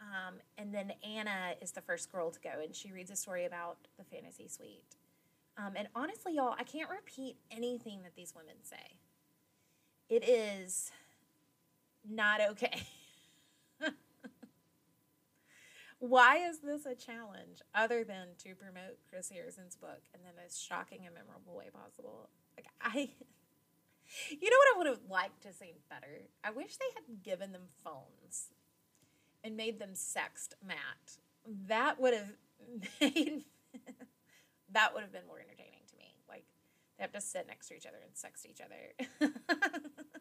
Um, 0.00 0.34
and 0.58 0.74
then 0.74 0.92
Anna 1.02 1.54
is 1.62 1.72
the 1.72 1.80
first 1.80 2.12
girl 2.12 2.30
to 2.30 2.40
go, 2.40 2.50
and 2.62 2.74
she 2.74 2.92
reads 2.92 3.10
a 3.10 3.16
story 3.16 3.46
about 3.46 3.78
the 3.96 4.04
fantasy 4.04 4.48
suite. 4.48 4.96
Um, 5.56 5.72
and 5.76 5.88
honestly, 5.94 6.34
y'all, 6.34 6.54
I 6.58 6.64
can't 6.64 6.90
repeat 6.90 7.36
anything 7.50 8.02
that 8.02 8.14
these 8.14 8.34
women 8.36 8.56
say. 8.62 8.98
It 10.10 10.28
is 10.28 10.90
not 12.08 12.40
okay. 12.50 12.82
Why 16.04 16.36
is 16.36 16.58
this 16.58 16.84
a 16.84 16.94
challenge 16.94 17.62
other 17.74 18.04
than 18.04 18.36
to 18.40 18.54
promote 18.54 18.98
Chris 19.08 19.30
Harrison's 19.30 19.74
book 19.74 20.02
in 20.12 20.20
the 20.20 20.38
most 20.38 20.62
shocking 20.62 21.06
and 21.06 21.14
memorable 21.14 21.56
way 21.56 21.70
possible? 21.72 22.28
Like, 22.56 22.66
I. 22.80 23.10
You 24.30 24.50
know 24.50 24.56
what 24.58 24.74
I 24.74 24.78
would 24.78 24.86
have 24.86 25.10
liked 25.10 25.42
to 25.42 25.52
see 25.52 25.72
better? 25.88 26.28
I 26.44 26.50
wish 26.50 26.76
they 26.76 26.84
had 26.94 27.22
given 27.24 27.52
them 27.52 27.62
phones 27.82 28.50
and 29.42 29.56
made 29.56 29.80
them 29.80 29.94
sext 29.94 30.52
Matt. 30.64 31.16
That 31.66 31.98
would 31.98 32.12
have 32.12 32.32
made 33.00 33.44
that 34.72 34.92
would 34.92 35.02
have 35.02 35.12
been 35.12 35.26
more 35.26 35.40
entertaining 35.40 35.80
to 35.90 35.96
me. 35.96 36.14
Like 36.28 36.44
they 36.98 37.02
have 37.02 37.12
to 37.12 37.20
sit 37.20 37.46
next 37.48 37.68
to 37.68 37.76
each 37.76 37.86
other 37.86 37.96
and 38.04 38.14
sext 38.14 38.44
each 38.46 38.60
other. 38.60 39.30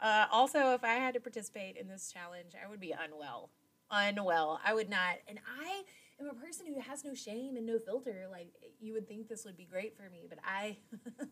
uh, 0.00 0.26
also, 0.30 0.72
if 0.74 0.84
I 0.84 0.94
had 0.94 1.14
to 1.14 1.20
participate 1.20 1.76
in 1.76 1.88
this 1.88 2.12
challenge, 2.12 2.52
I 2.54 2.68
would 2.68 2.80
be 2.80 2.92
unwell. 2.92 3.50
Unwell. 3.90 4.60
I 4.64 4.74
would 4.74 4.88
not. 4.88 5.16
And 5.26 5.38
I 5.60 5.82
am 6.20 6.28
a 6.28 6.34
person 6.34 6.66
who 6.66 6.80
has 6.80 7.04
no 7.04 7.14
shame 7.14 7.56
and 7.56 7.66
no 7.66 7.78
filter. 7.78 8.26
Like 8.30 8.52
you 8.80 8.92
would 8.92 9.08
think 9.08 9.28
this 9.28 9.44
would 9.44 9.56
be 9.56 9.64
great 9.64 9.96
for 9.96 10.08
me, 10.10 10.26
but 10.28 10.38
I 10.44 10.76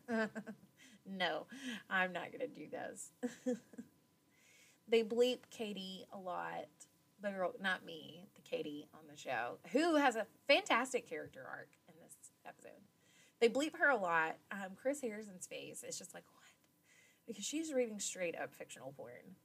no, 1.07 1.47
I'm 1.89 2.13
not 2.13 2.33
gonna 2.33 2.49
do 2.49 2.67
this. 2.69 3.11
they 4.89 5.03
bleep 5.03 5.39
Katie 5.51 6.07
a 6.13 6.19
lot. 6.19 6.67
The 7.23 7.31
girl, 7.31 7.55
not 7.63 7.85
me, 7.85 8.27
the 8.35 8.43
Katie 8.43 8.89
on 8.93 9.01
the 9.11 9.17
show, 9.17 9.59
who 9.73 9.97
has 9.97 10.17
a 10.17 10.27
fantastic 10.47 11.09
character 11.09 11.47
arc 11.49 11.71
in 11.89 11.95
this 12.03 12.15
episode. 12.47 12.83
They 13.41 13.49
bleep 13.49 13.79
her 13.79 13.89
a 13.89 13.97
lot. 13.97 14.37
Um, 14.51 14.73
Chris 14.77 15.01
Harrison's 15.01 15.47
face 15.47 15.83
is 15.83 15.99
just 15.99 16.15
like? 16.15 16.25
Because 17.27 17.45
she's 17.45 17.73
reading 17.73 17.99
straight 17.99 18.37
up 18.39 18.55
fictional 18.55 18.93
porn. 18.97 19.37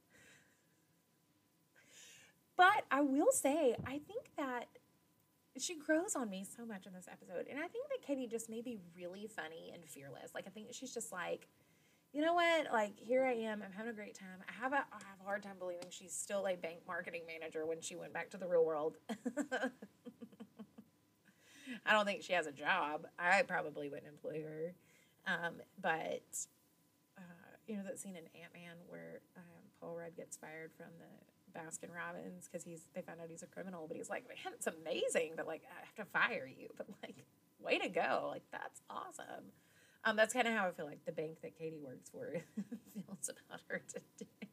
But 2.56 2.84
I 2.90 3.00
will 3.00 3.32
say, 3.32 3.74
I 3.86 3.98
think 4.06 4.30
that 4.36 4.66
she 5.58 5.76
grows 5.76 6.14
on 6.16 6.30
me 6.30 6.44
so 6.44 6.64
much 6.64 6.86
in 6.86 6.92
this 6.92 7.08
episode. 7.10 7.46
And 7.50 7.58
I 7.58 7.66
think 7.68 7.88
that 7.88 8.06
Katie 8.06 8.26
just 8.26 8.48
may 8.48 8.62
be 8.62 8.78
really 8.96 9.26
funny 9.26 9.70
and 9.74 9.84
fearless. 9.84 10.30
Like, 10.34 10.44
I 10.46 10.50
think 10.50 10.68
she's 10.72 10.94
just 10.94 11.12
like, 11.12 11.48
you 12.12 12.20
know 12.22 12.34
what? 12.34 12.66
Like, 12.72 12.98
here 12.98 13.24
I 13.24 13.32
am. 13.32 13.62
I'm 13.62 13.72
having 13.72 13.90
a 13.90 13.94
great 13.94 14.14
time. 14.14 14.42
I 14.48 14.52
have 14.62 14.72
a, 14.72 14.76
I 14.76 15.02
have 15.08 15.20
a 15.20 15.24
hard 15.24 15.42
time 15.42 15.56
believing 15.58 15.86
she's 15.90 16.12
still 16.12 16.46
a 16.46 16.56
bank 16.56 16.80
marketing 16.86 17.22
manager 17.26 17.66
when 17.66 17.80
she 17.80 17.96
went 17.96 18.12
back 18.12 18.30
to 18.30 18.36
the 18.36 18.46
real 18.46 18.64
world. 18.64 18.96
I 21.86 21.92
don't 21.92 22.04
think 22.04 22.22
she 22.22 22.34
has 22.34 22.46
a 22.46 22.52
job. 22.52 23.06
I 23.18 23.42
probably 23.42 23.88
wouldn't 23.88 24.08
employ 24.08 24.42
her. 24.42 24.74
Um, 25.26 25.54
but, 25.80 26.22
uh, 27.16 27.51
you 27.66 27.76
know, 27.76 27.82
that 27.84 27.98
scene 27.98 28.16
in 28.16 28.24
Ant 28.40 28.52
Man 28.52 28.76
where 28.88 29.20
um, 29.36 29.62
Paul 29.80 29.96
Rudd 29.96 30.16
gets 30.16 30.36
fired 30.36 30.70
from 30.76 30.88
the 30.98 31.58
Baskin 31.58 31.94
Robbins 31.94 32.48
because 32.48 32.64
he's 32.64 32.88
they 32.94 33.02
found 33.02 33.20
out 33.20 33.28
he's 33.30 33.42
a 33.42 33.46
criminal, 33.46 33.86
but 33.86 33.96
he's 33.96 34.10
like, 34.10 34.26
man, 34.28 34.52
it's 34.54 34.66
amazing, 34.66 35.32
but 35.36 35.46
like 35.46 35.62
I 35.66 35.84
have 35.84 36.06
to 36.06 36.12
fire 36.12 36.48
you, 36.48 36.68
but 36.76 36.86
like, 37.02 37.24
way 37.60 37.78
to 37.78 37.88
go, 37.88 38.28
like 38.30 38.42
that's 38.50 38.80
awesome. 38.90 39.52
Um, 40.04 40.16
that's 40.16 40.34
kind 40.34 40.48
of 40.48 40.54
how 40.54 40.66
I 40.66 40.72
feel 40.72 40.86
like 40.86 41.04
the 41.04 41.12
bank 41.12 41.42
that 41.42 41.56
Katie 41.56 41.80
works 41.80 42.10
for 42.10 42.32
feels 42.94 43.30
about 43.30 43.60
her 43.68 43.82
today. 43.88 44.48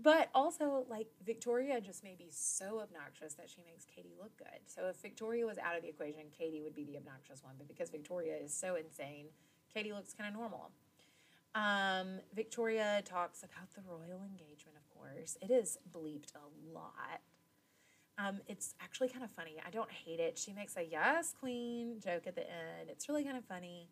But 0.00 0.30
also, 0.34 0.86
like, 0.88 1.08
Victoria 1.24 1.80
just 1.80 2.02
may 2.02 2.14
be 2.14 2.28
so 2.30 2.80
obnoxious 2.80 3.34
that 3.34 3.50
she 3.50 3.62
makes 3.66 3.84
Katie 3.84 4.14
look 4.18 4.34
good. 4.38 4.60
So 4.66 4.88
if 4.88 4.96
Victoria 4.96 5.44
was 5.44 5.58
out 5.58 5.76
of 5.76 5.82
the 5.82 5.88
equation, 5.88 6.24
Katie 6.36 6.62
would 6.62 6.74
be 6.74 6.84
the 6.84 6.96
obnoxious 6.96 7.42
one. 7.44 7.54
But 7.58 7.68
because 7.68 7.90
Victoria 7.90 8.36
is 8.36 8.54
so 8.54 8.76
insane, 8.76 9.26
Katie 9.72 9.92
looks 9.92 10.14
kind 10.14 10.32
of 10.32 10.38
normal. 10.38 10.70
Um, 11.54 12.20
Victoria 12.34 13.02
talks 13.04 13.42
about 13.42 13.70
the 13.74 13.82
royal 13.86 14.22
engagement, 14.24 14.76
of 14.76 14.88
course. 14.98 15.36
It 15.42 15.50
is 15.50 15.78
bleeped 15.94 16.32
a 16.34 16.74
lot. 16.74 17.20
Um, 18.18 18.40
it's 18.46 18.74
actually 18.80 19.08
kind 19.08 19.24
of 19.24 19.30
funny. 19.30 19.56
I 19.66 19.70
don't 19.70 19.90
hate 19.90 20.20
it. 20.20 20.38
She 20.38 20.52
makes 20.52 20.76
a 20.76 20.82
yes, 20.82 21.34
queen 21.38 22.00
joke 22.02 22.26
at 22.26 22.34
the 22.34 22.42
end. 22.42 22.88
It's 22.88 23.08
really 23.08 23.24
kind 23.24 23.36
of 23.36 23.44
funny. 23.44 23.88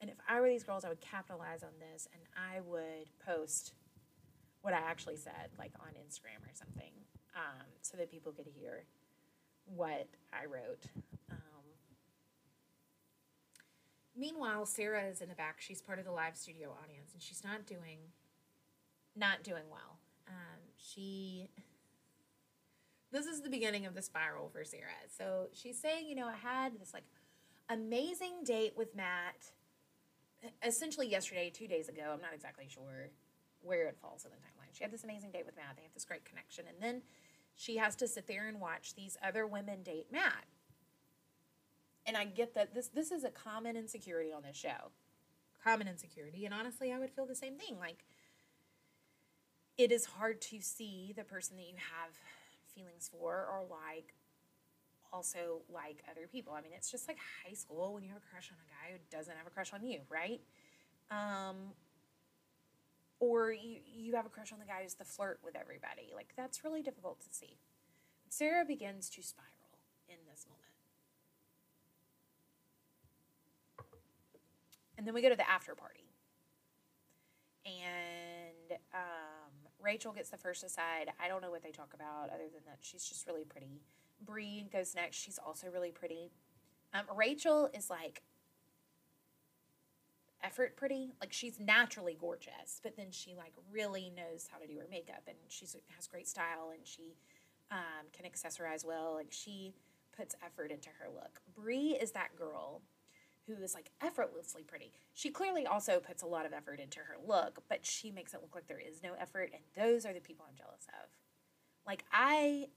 And 0.00 0.10
if 0.10 0.16
I 0.28 0.40
were 0.40 0.48
these 0.48 0.64
girls, 0.64 0.84
I 0.84 0.88
would 0.88 1.00
capitalize 1.00 1.62
on 1.62 1.70
this 1.80 2.08
and 2.12 2.22
I 2.36 2.60
would 2.60 3.08
post 3.24 3.72
what 4.62 4.74
I 4.74 4.78
actually 4.78 5.16
said, 5.16 5.50
like 5.58 5.72
on 5.80 5.92
Instagram 5.94 6.42
or 6.42 6.54
something, 6.54 6.92
um, 7.36 7.66
so 7.82 7.96
that 7.96 8.10
people 8.10 8.32
could 8.32 8.46
hear 8.46 8.84
what 9.66 10.08
I 10.32 10.46
wrote. 10.46 10.84
Um, 11.30 11.53
meanwhile, 14.16 14.66
Sarah 14.66 15.04
is 15.06 15.20
in 15.20 15.28
the 15.28 15.34
back. 15.34 15.60
She's 15.60 15.82
part 15.82 15.98
of 15.98 16.04
the 16.04 16.12
live 16.12 16.36
studio 16.36 16.74
audience, 16.82 17.12
and 17.12 17.22
she's 17.22 17.44
not 17.44 17.66
doing, 17.66 17.98
not 19.16 19.42
doing 19.42 19.64
well. 19.70 19.98
Um, 20.28 20.60
she. 20.76 21.48
This 23.12 23.26
is 23.26 23.42
the 23.42 23.50
beginning 23.50 23.86
of 23.86 23.94
the 23.94 24.02
spiral 24.02 24.48
for 24.48 24.64
Sarah. 24.64 24.90
So 25.16 25.46
she's 25.52 25.78
saying, 25.80 26.08
you 26.08 26.16
know, 26.16 26.26
I 26.26 26.34
had 26.34 26.80
this 26.80 26.92
like 26.92 27.04
amazing 27.68 28.42
date 28.44 28.74
with 28.76 28.94
Matt 28.96 29.52
essentially 30.62 31.08
yesterday, 31.08 31.50
two 31.50 31.68
days 31.68 31.88
ago. 31.88 32.10
I'm 32.12 32.20
not 32.20 32.34
exactly 32.34 32.66
sure 32.68 33.10
where 33.62 33.86
it 33.88 33.96
falls 34.00 34.24
in 34.24 34.30
the 34.30 34.36
timeline. 34.36 34.76
She 34.76 34.84
had 34.84 34.92
this 34.92 35.04
amazing 35.04 35.30
date 35.30 35.46
with 35.46 35.56
Matt. 35.56 35.76
They 35.76 35.82
have 35.82 35.94
this 35.94 36.04
great 36.04 36.24
connection. 36.24 36.64
And 36.68 36.76
then 36.80 37.02
she 37.54 37.76
has 37.76 37.96
to 37.96 38.08
sit 38.08 38.26
there 38.26 38.48
and 38.48 38.60
watch 38.60 38.94
these 38.94 39.16
other 39.26 39.46
women 39.46 39.82
date 39.82 40.06
Matt. 40.12 40.44
And 42.06 42.16
I 42.16 42.24
get 42.24 42.54
that 42.54 42.74
this 42.74 42.88
this 42.88 43.10
is 43.10 43.24
a 43.24 43.30
common 43.30 43.76
insecurity 43.76 44.32
on 44.32 44.42
this 44.42 44.56
show. 44.56 44.90
Common 45.62 45.88
insecurity. 45.88 46.44
And 46.44 46.54
honestly, 46.54 46.92
I 46.92 46.98
would 46.98 47.10
feel 47.10 47.26
the 47.26 47.34
same 47.34 47.56
thing. 47.56 47.78
Like 47.78 48.04
it 49.76 49.90
is 49.90 50.04
hard 50.04 50.40
to 50.40 50.60
see 50.60 51.12
the 51.16 51.24
person 51.24 51.56
that 51.56 51.66
you 51.66 51.74
have 51.76 52.14
feelings 52.74 53.10
for 53.10 53.46
or 53.50 53.64
like 53.68 54.14
also 55.12 55.62
like 55.72 56.02
other 56.10 56.26
people. 56.26 56.52
I 56.52 56.60
mean, 56.60 56.72
it's 56.76 56.90
just 56.90 57.08
like 57.08 57.18
high 57.46 57.54
school 57.54 57.94
when 57.94 58.02
you 58.02 58.10
have 58.10 58.18
a 58.18 58.30
crush 58.30 58.50
on 58.50 58.58
a 58.58 58.68
guy 58.68 58.92
who 58.92 59.16
doesn't 59.16 59.36
have 59.36 59.46
a 59.46 59.50
crush 59.50 59.72
on 59.72 59.86
you, 59.86 60.00
right? 60.10 60.40
Um, 61.10 61.72
or 63.20 63.52
you, 63.52 63.78
you 63.94 64.16
have 64.16 64.26
a 64.26 64.28
crush 64.28 64.52
on 64.52 64.58
the 64.58 64.64
guy 64.64 64.82
who's 64.82 64.94
the 64.94 65.04
flirt 65.04 65.38
with 65.44 65.56
everybody. 65.56 66.12
Like, 66.14 66.34
that's 66.36 66.64
really 66.64 66.82
difficult 66.82 67.20
to 67.20 67.28
see. 67.30 67.58
Sarah 68.28 68.64
begins 68.64 69.08
to 69.10 69.22
spiral 69.22 69.78
in 70.08 70.16
this 70.28 70.46
moment. 70.46 70.53
And 74.96 75.06
then 75.06 75.14
we 75.14 75.22
go 75.22 75.28
to 75.28 75.36
the 75.36 75.48
after 75.48 75.74
party. 75.74 76.10
And 77.66 78.78
um, 78.92 79.52
Rachel 79.82 80.12
gets 80.12 80.30
the 80.30 80.36
first 80.36 80.64
aside. 80.64 81.10
I 81.22 81.28
don't 81.28 81.42
know 81.42 81.50
what 81.50 81.62
they 81.62 81.70
talk 81.70 81.94
about 81.94 82.30
other 82.32 82.48
than 82.52 82.62
that 82.66 82.78
she's 82.80 83.04
just 83.04 83.26
really 83.26 83.44
pretty. 83.44 83.82
Bri 84.24 84.66
goes 84.72 84.94
next. 84.94 85.16
She's 85.16 85.38
also 85.38 85.68
really 85.72 85.90
pretty. 85.90 86.30
Um, 86.92 87.04
Rachel 87.16 87.68
is 87.74 87.90
like 87.90 88.22
effort 90.42 90.76
pretty. 90.76 91.14
Like 91.20 91.32
she's 91.32 91.58
naturally 91.58 92.16
gorgeous, 92.18 92.80
but 92.82 92.96
then 92.96 93.10
she 93.10 93.34
like 93.36 93.52
really 93.72 94.12
knows 94.14 94.48
how 94.52 94.58
to 94.58 94.66
do 94.66 94.78
her 94.78 94.86
makeup 94.90 95.22
and 95.26 95.36
she 95.48 95.66
has 95.96 96.06
great 96.06 96.28
style 96.28 96.70
and 96.72 96.86
she 96.86 97.16
um, 97.70 98.06
can 98.12 98.30
accessorize 98.30 98.84
well. 98.84 99.14
Like 99.14 99.28
she 99.30 99.74
puts 100.16 100.34
effort 100.44 100.70
into 100.70 100.90
her 101.00 101.08
look. 101.12 101.40
Bree 101.56 101.96
is 102.00 102.12
that 102.12 102.36
girl 102.36 102.82
who 103.46 103.62
is 103.62 103.74
like 103.74 103.90
effortlessly 104.00 104.62
pretty. 104.62 104.92
She 105.12 105.30
clearly 105.30 105.66
also 105.66 106.00
puts 106.00 106.22
a 106.22 106.26
lot 106.26 106.46
of 106.46 106.52
effort 106.52 106.80
into 106.80 107.00
her 107.00 107.16
look, 107.26 107.62
but 107.68 107.84
she 107.84 108.10
makes 108.10 108.34
it 108.34 108.40
look 108.40 108.54
like 108.54 108.66
there 108.66 108.80
is 108.80 109.02
no 109.02 109.14
effort, 109.20 109.50
and 109.52 109.62
those 109.76 110.06
are 110.06 110.12
the 110.12 110.20
people 110.20 110.46
I'm 110.48 110.56
jealous 110.56 110.86
of. 110.88 111.10
Like 111.86 112.04
I 112.12 112.68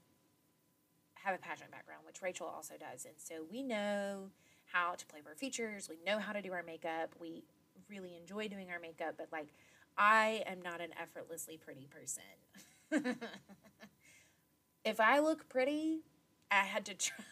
have 1.14 1.34
a 1.34 1.38
pageant 1.38 1.70
background, 1.70 2.02
which 2.06 2.22
Rachel 2.22 2.46
also 2.46 2.74
does, 2.78 3.04
and 3.04 3.14
so 3.16 3.46
we 3.50 3.62
know 3.62 4.30
how 4.72 4.94
to 4.94 5.06
play 5.06 5.20
our 5.26 5.34
features. 5.34 5.88
We 5.88 5.98
know 6.06 6.18
how 6.18 6.32
to 6.32 6.42
do 6.42 6.52
our 6.52 6.62
makeup. 6.62 7.14
We 7.20 7.44
really 7.88 8.16
enjoy 8.20 8.48
doing 8.48 8.70
our 8.70 8.78
makeup, 8.78 9.14
but 9.16 9.28
like 9.32 9.48
I 9.96 10.42
am 10.46 10.62
not 10.62 10.80
an 10.80 10.90
effortlessly 11.00 11.56
pretty 11.56 11.88
person. 11.88 12.22
if 14.84 15.00
I 15.00 15.18
look 15.18 15.48
pretty, 15.48 16.00
I 16.50 16.60
had 16.60 16.84
to 16.86 16.94
try. 16.94 17.24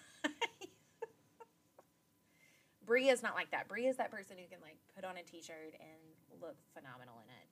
Bri 2.86 3.08
is 3.08 3.22
not 3.22 3.34
like 3.34 3.50
that. 3.50 3.68
Bri 3.68 3.86
is 3.86 3.96
that 3.96 4.10
person 4.10 4.36
who 4.38 4.46
can 4.48 4.62
like 4.62 4.78
put 4.94 5.04
on 5.04 5.16
a 5.16 5.22
t-shirt 5.22 5.74
and 5.74 6.40
look 6.40 6.56
phenomenal 6.72 7.18
in 7.24 7.30
it. 7.30 7.48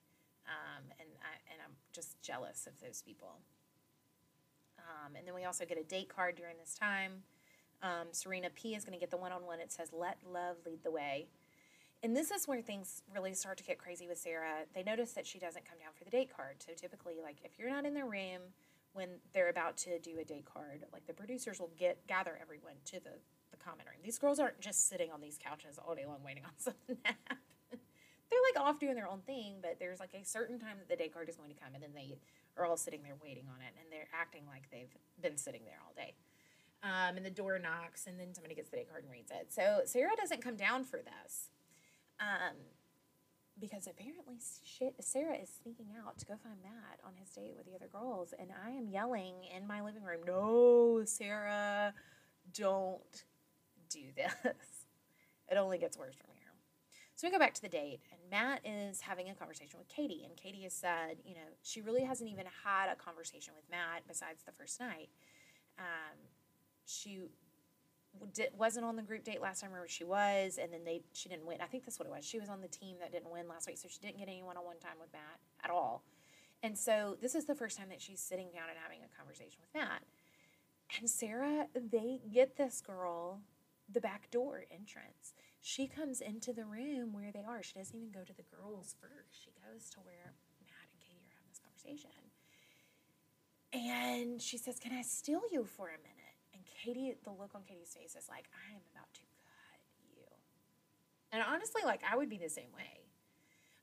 Um, 0.47 0.83
and 0.99 1.09
I 1.21 1.35
and 1.51 1.59
I'm 1.63 1.75
just 1.93 2.21
jealous 2.21 2.67
of 2.67 2.79
those 2.79 3.01
people. 3.01 3.39
Um, 4.79 5.15
and 5.15 5.27
then 5.27 5.33
we 5.33 5.43
also 5.43 5.65
get 5.65 5.77
a 5.77 5.83
date 5.83 6.09
card 6.09 6.35
during 6.35 6.57
this 6.57 6.75
time. 6.75 7.23
Um, 7.81 8.07
Serena 8.11 8.49
P 8.49 8.75
is 8.75 8.85
going 8.85 8.97
to 8.97 8.99
get 8.99 9.11
the 9.11 9.17
one-on-one. 9.17 9.59
It 9.59 9.71
says, 9.71 9.89
"Let 9.91 10.17
love 10.25 10.57
lead 10.65 10.83
the 10.83 10.91
way." 10.91 11.27
And 12.03 12.15
this 12.15 12.29
is 12.29 12.47
where 12.47 12.61
things 12.61 13.01
really 13.13 13.33
start 13.33 13.57
to 13.57 13.63
get 13.63 13.79
crazy 13.79 14.07
with 14.07 14.19
Sarah. 14.19 14.65
They 14.73 14.83
notice 14.83 15.13
that 15.13 15.25
she 15.25 15.39
doesn't 15.39 15.65
come 15.65 15.79
down 15.79 15.93
for 15.97 16.03
the 16.03 16.11
date 16.11 16.29
card. 16.35 16.57
So 16.59 16.73
typically, 16.75 17.15
like 17.21 17.37
if 17.43 17.57
you're 17.57 17.69
not 17.69 17.85
in 17.85 17.93
the 17.93 18.03
room 18.03 18.53
when 18.93 19.09
they're 19.33 19.49
about 19.49 19.75
to 19.77 19.99
do 19.99 20.19
a 20.19 20.23
date 20.23 20.45
card, 20.45 20.85
like 20.93 21.07
the 21.07 21.13
producers 21.13 21.59
will 21.59 21.71
get 21.77 22.05
gather 22.07 22.37
everyone 22.39 22.75
to 22.85 22.99
the 22.99 23.17
common 23.65 23.85
room. 23.85 23.97
These 24.03 24.19
girls 24.19 24.39
aren't 24.39 24.61
just 24.61 24.87
sitting 24.87 25.11
on 25.11 25.21
these 25.21 25.39
couches 25.41 25.79
all 25.81 25.95
day 25.95 26.05
long 26.05 26.21
waiting 26.23 26.45
on 26.45 26.51
something 26.57 26.95
to 26.95 27.07
happen. 27.07 27.37
They're 28.29 28.45
like 28.53 28.63
off 28.63 28.79
doing 28.79 28.95
their 28.95 29.09
own 29.09 29.21
thing, 29.25 29.57
but 29.61 29.77
there's 29.79 29.99
like 29.99 30.13
a 30.13 30.23
certain 30.23 30.59
time 30.59 30.77
that 30.77 30.89
the 30.89 30.95
date 30.95 31.13
card 31.13 31.29
is 31.29 31.35
going 31.35 31.49
to 31.49 31.59
come, 31.59 31.73
and 31.73 31.83
then 31.83 31.91
they 31.93 32.17
are 32.57 32.65
all 32.65 32.77
sitting 32.77 33.01
there 33.03 33.15
waiting 33.21 33.45
on 33.49 33.61
it, 33.61 33.73
and 33.79 33.91
they're 33.91 34.09
acting 34.13 34.43
like 34.47 34.69
they've 34.71 34.93
been 35.21 35.37
sitting 35.37 35.61
there 35.65 35.79
all 35.85 35.93
day. 35.95 36.13
Um, 36.83 37.17
and 37.17 37.25
the 37.25 37.31
door 37.31 37.57
knocks, 37.59 38.07
and 38.07 38.19
then 38.19 38.33
somebody 38.33 38.55
gets 38.55 38.69
the 38.69 38.77
date 38.77 38.89
card 38.89 39.03
and 39.03 39.11
reads 39.11 39.31
it. 39.31 39.51
So 39.53 39.81
Sarah 39.85 40.15
doesn't 40.17 40.41
come 40.41 40.55
down 40.55 40.83
for 40.83 40.99
this. 41.01 41.49
Um, 42.19 42.55
because 43.59 43.87
apparently 43.87 44.35
Sarah 44.99 45.35
is 45.35 45.49
sneaking 45.63 45.87
out 46.05 46.17
to 46.19 46.25
go 46.25 46.35
find 46.43 46.55
Matt 46.61 46.99
on 47.05 47.13
his 47.15 47.29
date 47.29 47.53
with 47.55 47.65
the 47.65 47.75
other 47.75 47.87
girls, 47.91 48.33
and 48.37 48.49
I 48.51 48.71
am 48.71 48.89
yelling 48.89 49.35
in 49.55 49.65
my 49.65 49.81
living 49.81 50.03
room, 50.03 50.23
"No, 50.25 51.03
Sarah, 51.05 51.93
don't 52.53 53.23
do 53.99 54.07
this. 54.15 54.55
It 55.47 55.57
only 55.57 55.77
gets 55.77 55.95
worse 55.95 56.15
from 56.15 56.31
here. 56.33 56.45
So 57.15 57.27
we 57.27 57.31
go 57.31 57.37
back 57.37 57.53
to 57.53 57.61
the 57.61 57.69
date, 57.69 57.99
and 58.11 58.19
Matt 58.31 58.61
is 58.65 58.99
having 58.99 59.29
a 59.29 59.35
conversation 59.35 59.77
with 59.77 59.87
Katie, 59.87 60.23
and 60.25 60.35
Katie 60.35 60.63
has 60.63 60.73
said, 60.73 61.17
you 61.23 61.35
know, 61.35 61.47
she 61.61 61.81
really 61.81 62.03
hasn't 62.03 62.29
even 62.31 62.45
had 62.63 62.91
a 62.91 62.95
conversation 62.95 63.53
with 63.55 63.63
Matt 63.69 64.01
besides 64.07 64.41
the 64.43 64.51
first 64.51 64.79
night. 64.79 65.09
Um, 65.77 66.17
she 66.85 67.21
did, 68.33 68.49
wasn't 68.57 68.85
on 68.85 68.95
the 68.95 69.01
group 69.01 69.23
date 69.23 69.41
last 69.41 69.61
time, 69.61 69.73
or 69.73 69.87
she 69.87 70.03
was, 70.03 70.57
and 70.61 70.73
then 70.73 70.83
they 70.83 71.03
she 71.13 71.29
didn't 71.29 71.45
win. 71.45 71.59
I 71.61 71.67
think 71.67 71.85
that's 71.85 71.99
what 71.99 72.07
it 72.07 72.11
was. 72.11 72.25
She 72.25 72.39
was 72.39 72.49
on 72.49 72.61
the 72.61 72.67
team 72.67 72.97
that 72.99 73.11
didn't 73.11 73.31
win 73.31 73.47
last 73.47 73.67
week, 73.67 73.77
so 73.77 73.87
she 73.87 73.99
didn't 73.99 74.17
get 74.17 74.27
any 74.27 74.43
one 74.43 74.57
on 74.57 74.65
one 74.65 74.79
time 74.79 74.97
with 74.99 75.13
Matt 75.13 75.39
at 75.63 75.69
all. 75.69 76.03
And 76.63 76.77
so 76.77 77.17
this 77.21 77.35
is 77.35 77.45
the 77.45 77.55
first 77.55 77.77
time 77.77 77.89
that 77.89 78.01
she's 78.01 78.19
sitting 78.19 78.47
down 78.53 78.69
and 78.69 78.77
having 78.81 78.99
a 79.03 79.17
conversation 79.17 79.59
with 79.61 79.81
Matt. 79.81 80.01
And 80.99 81.09
Sarah, 81.09 81.67
they 81.73 82.19
get 82.33 82.57
this 82.57 82.81
girl 82.81 83.41
the 83.89 84.01
back 84.01 84.31
door 84.31 84.65
entrance. 84.71 85.33
She 85.61 85.87
comes 85.87 86.21
into 86.21 86.53
the 86.53 86.65
room 86.65 87.13
where 87.13 87.31
they 87.31 87.43
are. 87.47 87.61
She 87.61 87.73
doesn't 87.73 87.95
even 87.95 88.11
go 88.11 88.23
to 88.23 88.33
the 88.33 88.43
girls 88.43 88.95
first. 88.99 89.43
She 89.43 89.51
goes 89.65 89.89
to 89.91 89.99
where 90.01 90.33
Matt 90.61 90.89
and 90.91 90.99
Katie 91.01 91.25
are 91.25 91.33
having 91.33 91.49
this 91.49 91.61
conversation. 91.61 92.11
And 93.73 94.41
she 94.41 94.57
says, 94.57 94.79
Can 94.79 94.93
I 94.93 95.01
steal 95.01 95.41
you 95.51 95.65
for 95.65 95.87
a 95.87 95.97
minute? 95.97 96.37
And 96.53 96.63
Katie, 96.65 97.13
the 97.23 97.31
look 97.31 97.51
on 97.55 97.63
Katie's 97.67 97.93
face 97.93 98.15
is 98.15 98.29
like, 98.29 98.45
I 98.53 98.73
am 98.73 98.81
about 98.93 99.13
to 99.13 99.21
cut 99.21 99.81
you. 99.99 100.23
And 101.31 101.43
honestly, 101.47 101.81
like, 101.83 102.01
I 102.09 102.15
would 102.15 102.29
be 102.29 102.37
the 102.37 102.49
same 102.49 102.71
way. 102.75 103.05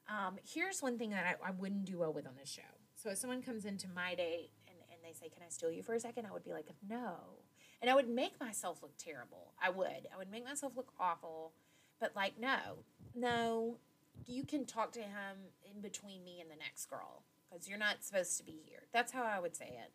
Um, 0.09 0.37
here's 0.43 0.81
one 0.83 0.99
thing 0.99 1.11
that 1.11 1.39
I, 1.43 1.49
I 1.49 1.51
wouldn't 1.53 1.85
do 1.85 1.99
well 1.99 2.13
with 2.13 2.27
on 2.27 2.35
this 2.39 2.49
show. 2.49 2.63
So 2.97 3.11
if 3.11 3.19
someone 3.19 3.43
comes 3.43 3.65
into 3.65 3.89
my 3.89 4.15
date 4.15 4.51
and, 4.67 4.79
and 4.91 4.99
they 5.05 5.13
say, 5.13 5.29
Can 5.29 5.43
I 5.47 5.51
steal 5.51 5.71
you 5.71 5.83
for 5.83 5.95
a 5.95 6.01
second? 6.01 6.27
I 6.27 6.33
would 6.33 6.45
be 6.45 6.53
like, 6.53 6.69
No 6.89 7.42
and 7.83 7.91
I 7.91 7.95
would 7.97 8.09
make 8.09 8.41
myself 8.41 8.81
look 8.81 8.97
terrible. 8.97 9.53
I 9.61 9.69
would. 9.69 10.07
I 10.15 10.17
would 10.17 10.31
make 10.31 10.45
myself 10.45 10.75
look 10.77 10.93
awful. 11.01 11.53
But 12.01 12.15
like, 12.15 12.39
no, 12.41 12.85
no, 13.15 13.79
you 14.27 14.45
can 14.45 14.65
talk 14.65 14.93
to 14.93 15.01
him 15.01 15.51
in 15.65 15.83
between 15.83 16.25
me 16.25 16.41
and 16.41 16.49
the 16.49 16.57
next 16.57 16.87
girl 16.87 17.25
because 17.51 17.69
you're 17.69 17.79
not 17.79 18.05
supposed 18.05 18.39
to 18.39 18.45
be 18.45 18.63
here. 18.65 18.85
That's 18.93 19.13
how 19.13 19.25
I 19.25 19.41
would 19.41 19.57
say 19.57 19.67
it, 19.67 19.93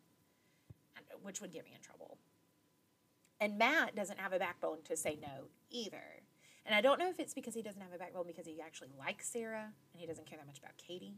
which 1.22 1.40
would 1.40 1.52
get 1.52 1.64
me 1.64 1.72
in 1.74 1.80
trouble. 1.80 2.18
And 3.40 3.56
Matt 3.56 3.96
doesn't 3.96 4.18
have 4.18 4.34
a 4.34 4.38
backbone 4.38 4.78
to 4.84 4.96
say 4.96 5.18
no 5.20 5.46
either. 5.70 6.22
And 6.66 6.74
I 6.74 6.82
don't 6.82 6.98
know 6.98 7.08
if 7.08 7.18
it's 7.18 7.32
because 7.32 7.54
he 7.54 7.62
doesn't 7.62 7.80
have 7.80 7.94
a 7.94 7.98
backbone 7.98 8.26
because 8.26 8.46
he 8.46 8.60
actually 8.60 8.90
likes 8.98 9.28
Sarah 9.28 9.72
and 9.92 10.00
he 10.00 10.06
doesn't 10.06 10.26
care 10.26 10.38
that 10.38 10.46
much 10.46 10.58
about 10.58 10.76
Katie, 10.76 11.14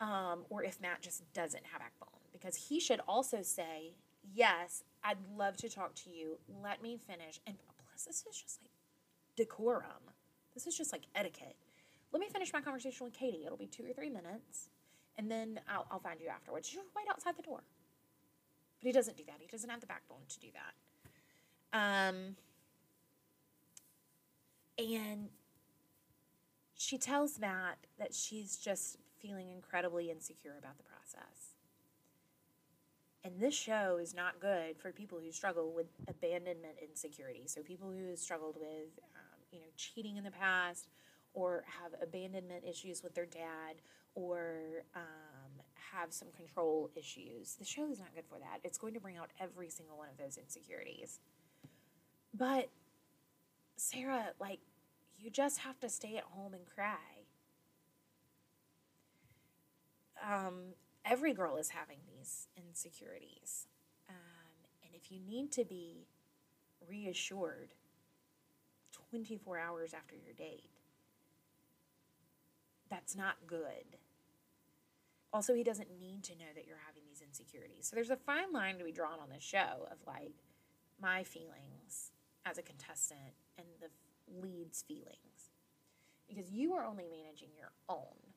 um, 0.00 0.44
or 0.48 0.62
if 0.62 0.80
Matt 0.80 1.02
just 1.02 1.32
doesn't 1.32 1.64
have 1.72 1.80
a 1.80 1.84
backbone 1.84 2.20
because 2.32 2.68
he 2.68 2.78
should 2.78 3.00
also 3.08 3.42
say, 3.42 3.94
Yes, 4.34 4.82
I'd 5.06 5.18
love 5.36 5.56
to 5.58 5.68
talk 5.68 5.94
to 6.04 6.10
you. 6.10 6.36
Let 6.62 6.82
me 6.82 6.98
finish. 6.98 7.40
And 7.46 7.56
plus, 7.78 8.04
this 8.04 8.24
is 8.28 8.36
just 8.36 8.60
like 8.60 8.72
decorum. 9.36 10.10
This 10.52 10.66
is 10.66 10.76
just 10.76 10.92
like 10.92 11.02
etiquette. 11.14 11.54
Let 12.12 12.20
me 12.20 12.26
finish 12.28 12.52
my 12.52 12.60
conversation 12.60 13.04
with 13.04 13.14
Katie. 13.14 13.44
It'll 13.46 13.56
be 13.56 13.66
two 13.66 13.84
or 13.84 13.92
three 13.92 14.10
minutes, 14.10 14.70
and 15.16 15.30
then 15.30 15.60
I'll, 15.68 15.86
I'll 15.90 16.00
find 16.00 16.20
you 16.20 16.28
afterwards. 16.28 16.68
Just 16.68 16.88
wait 16.96 17.06
outside 17.08 17.36
the 17.36 17.42
door. 17.42 17.62
But 18.80 18.86
he 18.86 18.92
doesn't 18.92 19.16
do 19.16 19.24
that. 19.26 19.36
He 19.38 19.46
doesn't 19.46 19.68
have 19.70 19.80
the 19.80 19.86
backbone 19.86 20.18
to 20.28 20.40
do 20.40 20.48
that. 20.54 22.08
Um, 22.08 22.36
and 24.78 25.28
she 26.74 26.98
tells 26.98 27.38
Matt 27.38 27.78
that 27.98 28.14
she's 28.14 28.56
just 28.56 28.98
feeling 29.20 29.50
incredibly 29.50 30.10
insecure 30.10 30.56
about 30.58 30.78
the 30.78 30.84
process. 30.84 31.55
And 33.26 33.40
this 33.40 33.56
show 33.56 33.98
is 34.00 34.14
not 34.14 34.38
good 34.38 34.78
for 34.78 34.92
people 34.92 35.18
who 35.18 35.32
struggle 35.32 35.72
with 35.74 35.86
abandonment 36.06 36.76
insecurity. 36.80 37.42
So 37.48 37.60
people 37.60 37.90
who 37.90 38.10
have 38.10 38.20
struggled 38.20 38.54
with, 38.54 39.00
um, 39.16 39.40
you 39.50 39.58
know, 39.58 39.66
cheating 39.76 40.16
in 40.16 40.22
the 40.22 40.30
past, 40.30 40.86
or 41.34 41.64
have 41.82 41.90
abandonment 42.00 42.62
issues 42.64 43.02
with 43.02 43.16
their 43.16 43.26
dad, 43.26 43.82
or 44.14 44.84
um, 44.94 45.50
have 45.92 46.12
some 46.12 46.28
control 46.36 46.88
issues. 46.94 47.56
The 47.56 47.64
show 47.64 47.90
is 47.90 47.98
not 47.98 48.14
good 48.14 48.26
for 48.28 48.38
that. 48.38 48.60
It's 48.62 48.78
going 48.78 48.94
to 48.94 49.00
bring 49.00 49.16
out 49.16 49.30
every 49.40 49.70
single 49.70 49.98
one 49.98 50.08
of 50.08 50.16
those 50.18 50.36
insecurities. 50.36 51.18
But 52.32 52.68
Sarah, 53.76 54.34
like, 54.38 54.60
you 55.18 55.30
just 55.30 55.58
have 55.58 55.80
to 55.80 55.88
stay 55.88 56.16
at 56.16 56.22
home 56.22 56.54
and 56.54 56.62
cry. 56.64 56.94
Um, 60.24 60.74
every 61.04 61.34
girl 61.34 61.56
is 61.56 61.70
having 61.70 61.98
these 62.06 62.15
insecurities. 62.56 63.66
Um, 64.08 64.16
and 64.84 64.94
if 64.94 65.10
you 65.10 65.20
need 65.20 65.52
to 65.52 65.64
be 65.64 66.06
reassured 66.88 67.74
24 69.10 69.58
hours 69.58 69.94
after 69.94 70.14
your 70.14 70.34
date, 70.34 70.70
that's 72.90 73.16
not 73.16 73.36
good. 73.46 73.98
Also, 75.32 75.54
he 75.54 75.64
doesn't 75.64 76.00
need 76.00 76.22
to 76.24 76.32
know 76.32 76.52
that 76.54 76.66
you're 76.66 76.80
having 76.86 77.02
these 77.08 77.20
insecurities. 77.20 77.86
So 77.88 77.96
there's 77.96 78.10
a 78.10 78.16
fine 78.16 78.52
line 78.52 78.78
to 78.78 78.84
be 78.84 78.92
drawn 78.92 79.18
on 79.20 79.28
this 79.28 79.42
show 79.42 79.88
of 79.90 79.98
like 80.06 80.32
my 81.00 81.24
feelings 81.24 82.12
as 82.44 82.58
a 82.58 82.62
contestant 82.62 83.34
and 83.58 83.66
the 83.80 83.90
lead's 84.40 84.82
feelings. 84.82 85.50
Because 86.28 86.50
you 86.50 86.74
are 86.74 86.84
only 86.84 87.04
managing 87.04 87.50
your 87.56 87.72
own 87.88 88.34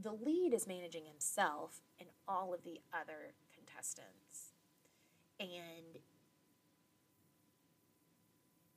the 0.00 0.12
lead 0.12 0.52
is 0.52 0.66
managing 0.66 1.04
himself 1.06 1.80
and 1.98 2.08
all 2.28 2.52
of 2.52 2.64
the 2.64 2.80
other 2.92 3.34
contestants. 3.54 4.52
And 5.40 6.00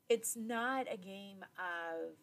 it's 0.07 0.35
not 0.35 0.87
a 0.91 0.97
game 0.97 1.45
of 1.57 2.15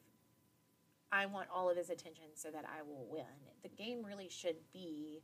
I 1.13 1.27
want 1.27 1.49
all 1.55 1.71
of 1.71 1.77
his 1.77 1.89
attention 1.89 2.25
so 2.35 2.51
that 2.51 2.65
I 2.65 2.83
will 2.83 3.07
win. 3.09 3.25
The 3.63 3.69
game 3.69 4.05
really 4.05 4.29
should 4.29 4.57
be 4.73 5.23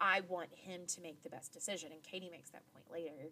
I 0.00 0.22
want 0.28 0.48
him 0.52 0.82
to 0.86 1.00
make 1.00 1.22
the 1.22 1.28
best 1.28 1.52
decision. 1.52 1.90
And 1.92 2.02
Katie 2.02 2.30
makes 2.30 2.50
that 2.50 2.62
point 2.72 2.86
later. 2.90 3.30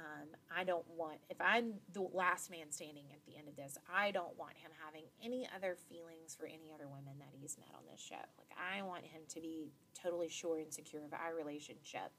Um, 0.00 0.28
I 0.56 0.64
don't 0.64 0.86
want, 0.96 1.18
if 1.28 1.36
I'm 1.40 1.74
the 1.92 2.08
last 2.14 2.50
man 2.50 2.70
standing 2.70 3.04
at 3.12 3.22
the 3.26 3.36
end 3.36 3.48
of 3.48 3.56
this, 3.56 3.76
I 3.92 4.10
don't 4.12 4.36
want 4.38 4.56
him 4.56 4.70
having 4.82 5.04
any 5.22 5.46
other 5.54 5.76
feelings 5.90 6.34
for 6.38 6.46
any 6.46 6.72
other 6.74 6.88
women 6.88 7.18
that 7.18 7.28
he's 7.38 7.58
met 7.58 7.68
on 7.74 7.82
this 7.90 8.00
show. 8.00 8.24
Like, 8.38 8.56
I 8.56 8.80
want 8.82 9.04
him 9.04 9.22
to 9.28 9.40
be 9.40 9.72
totally 9.92 10.30
sure 10.30 10.58
and 10.58 10.72
secure 10.72 11.04
of 11.04 11.12
our 11.12 11.34
relationship. 11.36 12.12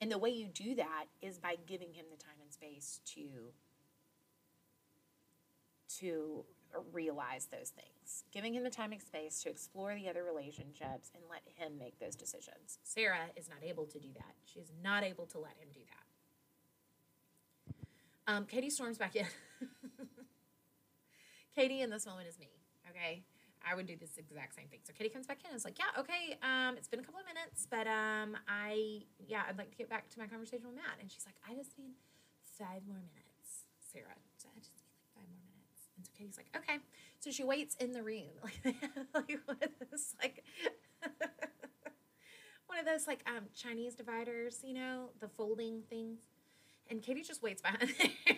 And 0.00 0.10
the 0.10 0.16
way 0.16 0.30
you 0.30 0.48
do 0.48 0.74
that 0.76 1.04
is 1.20 1.38
by 1.38 1.56
giving 1.66 1.92
him 1.92 2.06
the 2.10 2.16
time 2.16 2.40
and 2.42 2.52
space 2.52 3.00
to 3.14 3.52
to 6.00 6.44
realize 6.92 7.46
those 7.46 7.68
things, 7.68 8.24
giving 8.32 8.54
him 8.54 8.64
the 8.64 8.70
time 8.70 8.92
and 8.92 9.02
space 9.02 9.42
to 9.42 9.50
explore 9.50 9.94
the 9.94 10.08
other 10.08 10.24
relationships 10.24 11.10
and 11.14 11.22
let 11.28 11.42
him 11.54 11.78
make 11.78 11.98
those 11.98 12.16
decisions. 12.16 12.78
Sarah 12.82 13.28
is 13.36 13.48
not 13.48 13.58
able 13.62 13.84
to 13.84 13.98
do 13.98 14.08
that. 14.14 14.34
She's 14.46 14.72
not 14.82 15.04
able 15.04 15.26
to 15.26 15.38
let 15.38 15.52
him 15.58 15.68
do 15.74 15.80
that. 15.80 16.01
Um, 18.26 18.46
Katie 18.46 18.70
storms 18.70 18.98
back 18.98 19.16
in. 19.16 19.26
Katie 21.56 21.80
in 21.82 21.90
this 21.90 22.06
moment 22.06 22.28
is 22.28 22.38
me, 22.38 22.48
okay? 22.88 23.24
I 23.66 23.74
would 23.74 23.86
do 23.86 23.96
this 23.96 24.16
exact 24.16 24.54
same 24.54 24.68
thing. 24.68 24.80
So 24.84 24.92
Katie 24.96 25.10
comes 25.10 25.26
back 25.26 25.38
in 25.44 25.50
and 25.50 25.56
is 25.56 25.64
like, 25.64 25.78
yeah, 25.78 26.00
okay, 26.00 26.38
um, 26.42 26.76
it's 26.76 26.88
been 26.88 27.00
a 27.00 27.02
couple 27.02 27.20
of 27.20 27.26
minutes, 27.26 27.66
but 27.70 27.86
um, 27.86 28.36
I, 28.48 29.02
yeah, 29.18 29.42
I'd 29.48 29.58
like 29.58 29.70
to 29.70 29.76
get 29.76 29.88
back 29.88 30.08
to 30.10 30.18
my 30.18 30.26
conversation 30.26 30.66
with 30.66 30.76
Matt. 30.76 30.98
And 31.00 31.10
she's 31.10 31.26
like, 31.26 31.36
I 31.48 31.54
just 31.54 31.78
need 31.78 31.94
five 32.58 32.82
more 32.86 33.02
minutes, 33.14 33.66
Sarah. 33.92 34.18
So 34.38 34.48
I 34.54 34.58
just 34.58 34.72
need 34.74 34.86
like 34.90 35.02
five 35.14 35.28
more 35.30 35.42
minutes. 35.46 35.90
And 35.96 36.06
so 36.06 36.10
Katie's 36.16 36.38
like, 36.38 36.50
okay. 36.56 36.78
So 37.20 37.30
she 37.30 37.44
waits 37.44 37.76
in 37.76 37.92
the 37.92 38.02
room, 38.02 38.34
like, 38.42 38.76
like 39.14 39.38
one 39.46 39.58
of 39.62 39.70
those, 39.90 40.14
like, 40.22 40.42
one 42.66 42.78
of 42.78 42.86
those, 42.86 43.06
like, 43.06 43.22
um, 43.26 43.46
Chinese 43.54 43.94
dividers, 43.94 44.60
you 44.64 44.74
know, 44.74 45.10
the 45.20 45.28
folding 45.28 45.82
things. 45.88 46.18
And 46.92 47.00
Katie 47.00 47.22
just 47.22 47.42
waits 47.42 47.62
behind 47.62 47.80
there. 47.98 48.36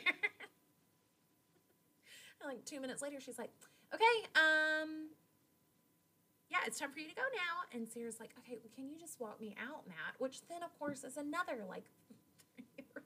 like 2.46 2.64
two 2.64 2.80
minutes 2.80 3.02
later, 3.02 3.18
she's 3.20 3.36
like, 3.36 3.50
okay, 3.92 4.28
um, 4.36 5.08
yeah, 6.48 6.58
it's 6.64 6.78
time 6.78 6.92
for 6.92 7.00
you 7.00 7.08
to 7.08 7.14
go 7.16 7.22
now. 7.34 7.76
And 7.76 7.88
Sarah's 7.88 8.20
like, 8.20 8.30
okay, 8.38 8.58
well, 8.62 8.70
can 8.72 8.88
you 8.88 8.96
just 8.96 9.18
walk 9.18 9.40
me 9.40 9.56
out, 9.60 9.88
Matt? 9.88 10.14
Which 10.18 10.46
then, 10.48 10.62
of 10.62 10.78
course, 10.78 11.02
is 11.02 11.16
another 11.16 11.64
like 11.68 11.82
three 12.56 12.84
or 12.94 13.02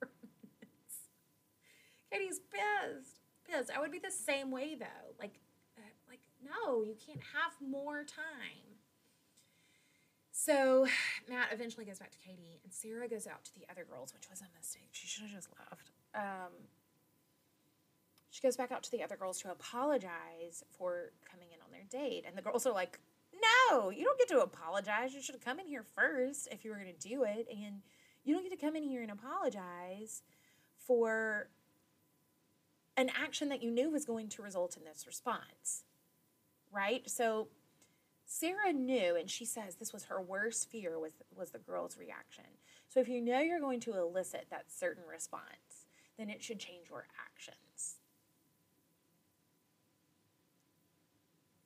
four 0.00 0.08
minutes. 0.58 0.96
Katie's 2.10 2.40
pissed. 2.48 3.20
Pissed. 3.46 3.70
I 3.76 3.80
would 3.80 3.92
be 3.92 3.98
the 3.98 4.10
same 4.10 4.50
way 4.50 4.74
though. 4.74 5.12
Like, 5.20 5.34
uh, 5.76 5.82
like 6.08 6.20
no, 6.42 6.82
you 6.82 6.96
can't 7.06 7.20
have 7.34 7.52
more 7.60 8.04
time. 8.04 8.67
So 10.48 10.86
Matt 11.28 11.48
eventually 11.52 11.84
goes 11.84 11.98
back 11.98 12.10
to 12.10 12.18
Katie, 12.18 12.58
and 12.64 12.72
Sarah 12.72 13.06
goes 13.06 13.26
out 13.26 13.44
to 13.44 13.54
the 13.54 13.66
other 13.70 13.84
girls, 13.84 14.14
which 14.14 14.30
was 14.30 14.40
a 14.40 14.46
mistake. 14.56 14.88
She 14.92 15.06
should 15.06 15.24
have 15.24 15.32
just 15.32 15.50
left. 15.58 15.90
Um, 16.14 16.52
she 18.30 18.40
goes 18.40 18.56
back 18.56 18.72
out 18.72 18.82
to 18.84 18.90
the 18.90 19.02
other 19.02 19.16
girls 19.16 19.42
to 19.42 19.50
apologize 19.50 20.64
for 20.78 21.12
coming 21.30 21.48
in 21.52 21.60
on 21.60 21.70
their 21.70 21.84
date. 21.90 22.24
And 22.26 22.34
the 22.34 22.40
girls 22.40 22.66
are 22.66 22.72
like, 22.72 22.98
no, 23.70 23.90
you 23.90 24.04
don't 24.04 24.18
get 24.18 24.28
to 24.28 24.40
apologize. 24.40 25.12
You 25.12 25.20
should 25.20 25.34
have 25.34 25.44
come 25.44 25.60
in 25.60 25.66
here 25.66 25.84
first 25.94 26.48
if 26.50 26.64
you 26.64 26.70
were 26.70 26.78
going 26.78 26.94
to 26.98 27.08
do 27.08 27.24
it. 27.24 27.46
And 27.50 27.82
you 28.24 28.34
don't 28.34 28.42
get 28.42 28.58
to 28.58 28.64
come 28.64 28.74
in 28.74 28.84
here 28.84 29.02
and 29.02 29.10
apologize 29.10 30.22
for 30.78 31.50
an 32.96 33.10
action 33.22 33.50
that 33.50 33.62
you 33.62 33.70
knew 33.70 33.90
was 33.90 34.06
going 34.06 34.30
to 34.30 34.40
result 34.40 34.78
in 34.78 34.84
this 34.84 35.06
response. 35.06 35.84
Right? 36.72 37.10
So 37.10 37.48
Sarah 38.30 38.74
knew, 38.74 39.16
and 39.16 39.30
she 39.30 39.46
says 39.46 39.76
this 39.76 39.94
was 39.94 40.04
her 40.04 40.20
worst 40.20 40.70
fear 40.70 40.98
was, 40.98 41.12
was 41.34 41.50
the 41.50 41.58
girl's 41.58 41.96
reaction. 41.96 42.44
So 42.86 43.00
if 43.00 43.08
you 43.08 43.22
know 43.22 43.40
you're 43.40 43.58
going 43.58 43.80
to 43.80 43.96
elicit 43.98 44.48
that 44.50 44.66
certain 44.70 45.02
response, 45.10 45.86
then 46.18 46.28
it 46.28 46.42
should 46.42 46.58
change 46.58 46.90
your 46.90 47.06
actions. 47.18 47.96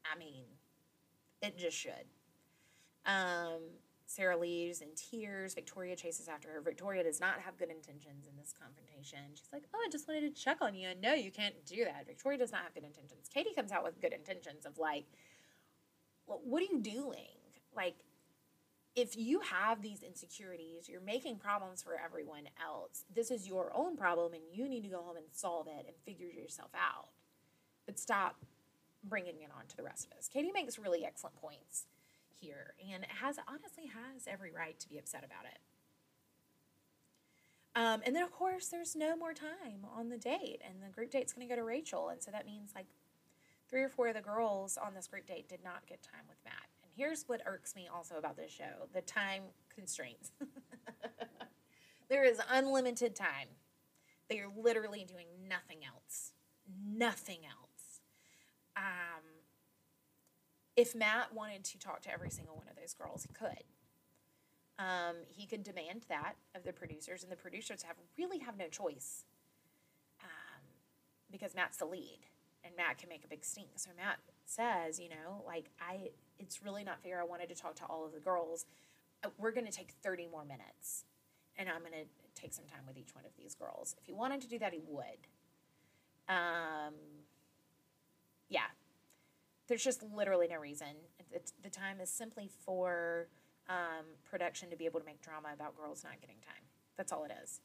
I 0.05 0.16
mean, 0.16 0.44
it 1.42 1.59
just 1.59 1.77
should. 1.77 2.07
Um, 3.07 3.62
Sarah 4.07 4.37
leaves 4.37 4.83
in 4.83 4.88
tears. 4.94 5.55
Victoria 5.55 5.96
chases 5.96 6.29
after 6.29 6.48
her. 6.51 6.61
Victoria 6.61 7.03
does 7.03 7.20
not 7.20 7.40
have 7.40 7.57
good 7.59 7.70
intentions 7.70 8.29
in 8.29 8.37
this 8.37 8.55
confrontation. 8.57 9.18
She's 9.35 9.48
like, 9.53 9.64
Oh, 9.75 9.79
I 9.85 9.88
just 9.90 10.07
wanted 10.07 10.33
to 10.33 10.42
check 10.42 10.59
on 10.61 10.77
you. 10.77 10.90
And 10.90 11.01
no, 11.01 11.14
you 11.14 11.33
can't 11.33 11.55
do 11.66 11.85
that. 11.87 12.07
Victoria 12.07 12.38
does 12.38 12.53
not 12.53 12.62
have 12.62 12.75
good 12.75 12.85
intentions. 12.85 13.29
Katie 13.33 13.55
comes 13.55 13.72
out 13.72 13.83
with 13.83 14.01
good 14.01 14.12
intentions 14.12 14.64
of 14.64 14.79
like, 14.79 15.07
What 16.26 16.62
are 16.62 16.66
you 16.66 16.80
doing? 16.80 17.37
Like, 17.74 17.96
if 18.94 19.16
you 19.16 19.40
have 19.40 19.80
these 19.80 20.02
insecurities, 20.02 20.88
you're 20.88 21.00
making 21.00 21.38
problems 21.38 21.82
for 21.82 21.92
everyone 22.02 22.44
else. 22.62 23.04
This 23.14 23.30
is 23.30 23.48
your 23.48 23.72
own 23.74 23.96
problem, 23.96 24.35
and 24.35 24.42
you 24.52 24.68
need 24.68 24.82
to 24.82 24.88
go 24.88 25.02
home 25.02 25.16
and 25.16 25.26
solve 25.32 25.66
it 25.66 25.87
and 25.87 25.96
figure 26.04 26.28
yourself 26.28 26.70
out. 26.74 27.08
But 27.87 27.98
stop 27.98 28.37
bringing 29.02 29.40
it 29.40 29.50
on 29.56 29.66
to 29.68 29.76
the 29.76 29.82
rest 29.82 30.06
of 30.06 30.16
us. 30.16 30.28
Katie 30.28 30.52
makes 30.52 30.78
really 30.78 31.04
excellent 31.04 31.37
points 31.37 31.87
here 32.28 32.74
and 32.92 33.06
has 33.20 33.38
honestly 33.48 33.87
has 33.87 34.26
every 34.26 34.52
right 34.52 34.78
to 34.78 34.88
be 34.88 34.98
upset 34.98 35.24
about 35.24 35.46
it. 35.46 35.58
Um, 37.74 38.02
and 38.04 38.14
then, 38.14 38.22
of 38.22 38.30
course, 38.30 38.66
there's 38.66 38.94
no 38.94 39.16
more 39.16 39.32
time 39.32 39.87
on 39.96 40.11
the 40.11 40.18
date, 40.18 40.61
and 40.66 40.82
the 40.82 40.92
group 40.92 41.11
date's 41.11 41.32
going 41.32 41.48
to 41.48 41.52
go 41.52 41.58
to 41.58 41.64
Rachel. 41.64 42.11
And 42.11 42.22
so 42.22 42.30
that 42.30 42.44
means 42.44 42.72
like 42.74 42.87
three 43.72 43.82
or 43.82 43.88
four 43.88 44.06
of 44.08 44.14
the 44.14 44.20
girls 44.20 44.78
on 44.78 44.94
this 44.94 45.08
group 45.08 45.26
date 45.26 45.48
did 45.48 45.64
not 45.64 45.85
get 45.88 46.00
time 46.00 46.22
with 46.28 46.38
Matt. 46.44 46.68
And 46.85 46.92
here's 46.96 47.24
what 47.26 47.40
irks 47.44 47.74
me 47.74 47.88
also 47.92 48.14
about 48.16 48.37
this 48.37 48.52
show 48.52 48.87
the 48.94 49.00
time 49.00 49.42
constraints. 49.74 50.30
there 52.08 52.22
is 52.22 52.38
unlimited 52.48 53.16
time. 53.16 53.48
They 54.28 54.38
are 54.38 54.52
literally 54.56 55.04
doing 55.04 55.26
nothing 55.48 55.78
else. 55.85 56.32
Nothing 56.96 57.40
else 57.44 57.72
um, 58.76 59.22
if 60.76 60.94
Matt 60.94 61.35
wanted 61.35 61.64
to 61.64 61.78
talk 61.78 62.02
to 62.02 62.12
every 62.12 62.30
single 62.30 62.56
one 62.56 62.68
of 62.68 62.76
those 62.76 62.94
girls, 62.94 63.24
he 63.24 63.32
could. 63.32 63.64
Um, 64.78 65.16
he 65.28 65.46
could 65.46 65.62
demand 65.62 66.06
that 66.08 66.35
of 66.54 66.64
the 66.64 66.72
producers, 66.72 67.22
and 67.22 67.30
the 67.30 67.37
producers 67.37 67.82
have 67.82 67.96
really 68.18 68.38
have 68.38 68.56
no 68.56 68.68
choice 68.68 69.24
um, 70.22 70.62
because 71.30 71.54
Matt's 71.54 71.76
the 71.76 71.85
lead, 71.85 72.20
and 72.72 72.76
Matt 72.76 72.98
can 72.98 73.08
make 73.08 73.24
a 73.24 73.28
big 73.28 73.44
stink. 73.44 73.68
So 73.76 73.90
Matt 73.96 74.18
says, 74.46 74.98
you 74.98 75.08
know, 75.08 75.42
like 75.46 75.66
I, 75.80 76.11
it's 76.38 76.62
really 76.62 76.85
not 76.85 77.02
fair. 77.02 77.20
I 77.20 77.24
wanted 77.24 77.48
to 77.48 77.54
talk 77.54 77.74
to 77.76 77.85
all 77.85 78.04
of 78.04 78.12
the 78.12 78.20
girls. 78.20 78.66
Uh, 79.24 79.28
we're 79.38 79.52
going 79.52 79.66
to 79.66 79.72
take 79.72 79.92
thirty 80.02 80.26
more 80.30 80.44
minutes, 80.44 81.04
and 81.56 81.68
I'm 81.68 81.80
going 81.80 81.92
to 81.92 82.40
take 82.40 82.52
some 82.52 82.64
time 82.64 82.80
with 82.87 82.96
each 82.96 83.14
one 83.14 83.24
of 83.24 83.30
these 83.37 83.54
girls. 83.54 83.94
If 84.00 84.06
he 84.06 84.12
wanted 84.12 84.40
to 84.42 84.48
do 84.48 84.58
that, 84.58 84.72
he 84.72 84.80
would. 84.88 85.28
Um, 86.28 86.94
yeah, 88.48 88.70
there's 89.68 89.85
just 89.85 90.02
literally 90.02 90.48
no 90.48 90.58
reason. 90.58 90.88
The 91.62 91.70
time 91.70 92.00
is 92.00 92.11
simply 92.11 92.50
for 92.64 93.28
um, 93.68 94.04
production 94.28 94.70
to 94.70 94.76
be 94.76 94.87
able 94.87 95.00
to 95.00 95.06
make 95.06 95.22
drama 95.22 95.48
about 95.54 95.76
girls 95.76 96.04
not 96.04 96.20
getting 96.20 96.37
time. 96.44 96.62
That's 96.96 97.12
all 97.12 97.24
it 97.24 97.32
is. 97.42 97.61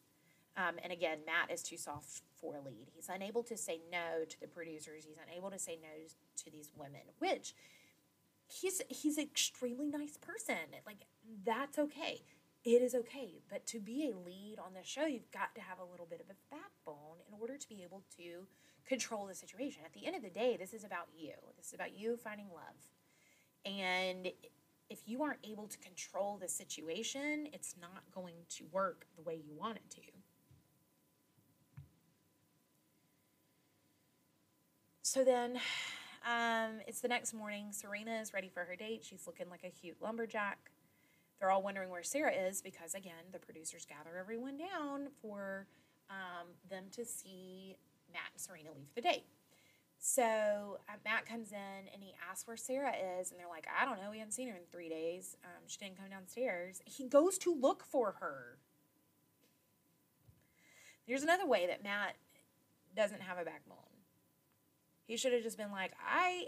Um, 0.58 0.76
and 0.84 0.92
again, 0.92 1.20
Matt 1.26 1.52
is 1.52 1.62
too 1.62 1.78
soft 1.78 2.24
for 2.42 2.56
a 2.56 2.62
lead. 2.62 2.88
He's 2.96 3.10
unable 3.10 3.44
to 3.44 3.56
say 3.56 3.80
no 3.92 4.26
to 4.28 4.40
the 4.42 4.48
producers. 4.48 5.06
He's 5.06 5.20
unable 5.30 5.52
to 5.52 5.60
say 5.60 5.78
no 5.82 6.08
to 6.44 6.52
these 6.52 6.72
women, 6.76 7.02
which 7.20 7.54
he's 8.48 8.82
he's 8.90 9.18
an 9.18 9.24
extremely 9.26 9.88
nice 9.88 10.18
person. 10.18 10.56
Like 10.86 11.06
that's 11.46 11.78
okay. 11.78 12.22
It 12.66 12.82
is 12.82 12.96
okay. 12.96 13.42
But 13.50 13.66
to 13.68 13.80
be 13.80 14.12
a 14.12 14.18
lead 14.18 14.58
on 14.66 14.74
this 14.74 14.88
show, 14.88 15.06
you've 15.06 15.32
got 15.32 15.54
to 15.56 15.62
have 15.62 15.80
a 15.80 15.90
little 15.90 16.08
bit 16.08 16.22
of 16.22 16.28
a 16.30 16.56
backbone 16.56 17.22
in 17.28 17.40
order 17.40 17.58
to 17.58 17.70
be 17.70 17.84
able 17.84 18.04
to 18.18 18.48
control 18.86 19.28
the 19.28 19.36
situation. 19.36 19.84
At 19.86 19.94
the 19.94 20.08
end 20.08 20.16
of 20.16 20.24
the 20.24 20.30
day, 20.30 20.58
this 20.58 20.74
is 20.74 20.84
about 20.84 21.08
you. 21.16 21.34
This 21.56 21.68
is 21.68 21.74
about 21.74 21.98
you 21.98 22.18
finding 22.18 22.48
love. 22.48 22.92
And 23.66 24.32
if 24.90 25.00
you 25.06 25.22
aren't 25.24 25.40
able 25.44 25.68
to 25.68 25.78
control 25.78 26.38
the 26.42 26.48
situation, 26.48 27.48
it's 27.54 27.76
not 27.80 28.04
going 28.14 28.36
to 28.50 28.66
work 28.72 29.06
the 29.16 29.22
way 29.22 29.36
you 29.36 29.54
want 29.56 29.78
it 29.78 29.90
to. 29.92 30.17
So 35.18 35.24
then 35.24 35.60
um, 36.28 36.80
it's 36.86 37.02
the 37.02 37.08
next 37.08 37.34
morning. 37.34 37.70
Serena 37.72 38.22
is 38.22 38.36
ready 38.36 38.50
for 38.50 38.64
her 38.66 38.76
date. 38.76 39.04
She's 39.04 39.26
looking 39.26 39.50
like 39.50 39.64
a 39.64 39.72
cute 39.72 39.98
lumberjack. 40.00 40.60
They're 41.40 41.50
all 41.50 41.64
wondering 41.64 41.90
where 41.90 42.04
Sarah 42.04 42.32
is 42.32 42.62
because, 42.62 42.94
again, 42.94 43.26
the 43.32 43.40
producers 43.40 43.84
gather 43.84 44.16
everyone 44.16 44.60
down 44.60 45.08
for 45.20 45.66
um, 46.12 46.50
them 46.70 46.84
to 46.92 47.04
see 47.04 47.78
Matt 48.14 48.30
and 48.32 48.40
Serena 48.40 48.70
leave 48.78 48.94
the 48.94 49.02
date. 49.02 49.24
So 49.98 50.78
uh, 50.88 50.98
Matt 51.04 51.26
comes 51.26 51.52
in 51.52 51.92
and 51.92 52.04
he 52.04 52.14
asks 52.30 52.48
where 52.48 52.56
Sarah 52.56 52.94
is, 53.20 53.32
and 53.32 53.40
they're 53.40 53.50
like, 53.50 53.66
I 53.76 53.86
don't 53.86 54.00
know. 54.00 54.12
We 54.12 54.20
haven't 54.20 54.34
seen 54.34 54.50
her 54.50 54.56
in 54.56 54.62
three 54.72 54.88
days. 54.88 55.36
Um, 55.44 55.64
she 55.66 55.80
didn't 55.80 55.98
come 55.98 56.12
downstairs. 56.12 56.84
He 56.86 57.08
goes 57.08 57.40
to 57.40 57.56
look 57.60 57.84
for 57.84 58.18
her. 58.20 58.60
There's 61.08 61.24
another 61.24 61.48
way 61.48 61.66
that 61.66 61.82
Matt 61.82 62.18
doesn't 62.96 63.22
have 63.22 63.40
a 63.40 63.46
back 63.46 63.64
backbone. 63.66 63.87
He 65.08 65.18
should 65.18 65.34
have 65.34 65.42
just 65.42 65.58
been 65.58 65.72
like, 65.72 65.94
I 66.06 66.48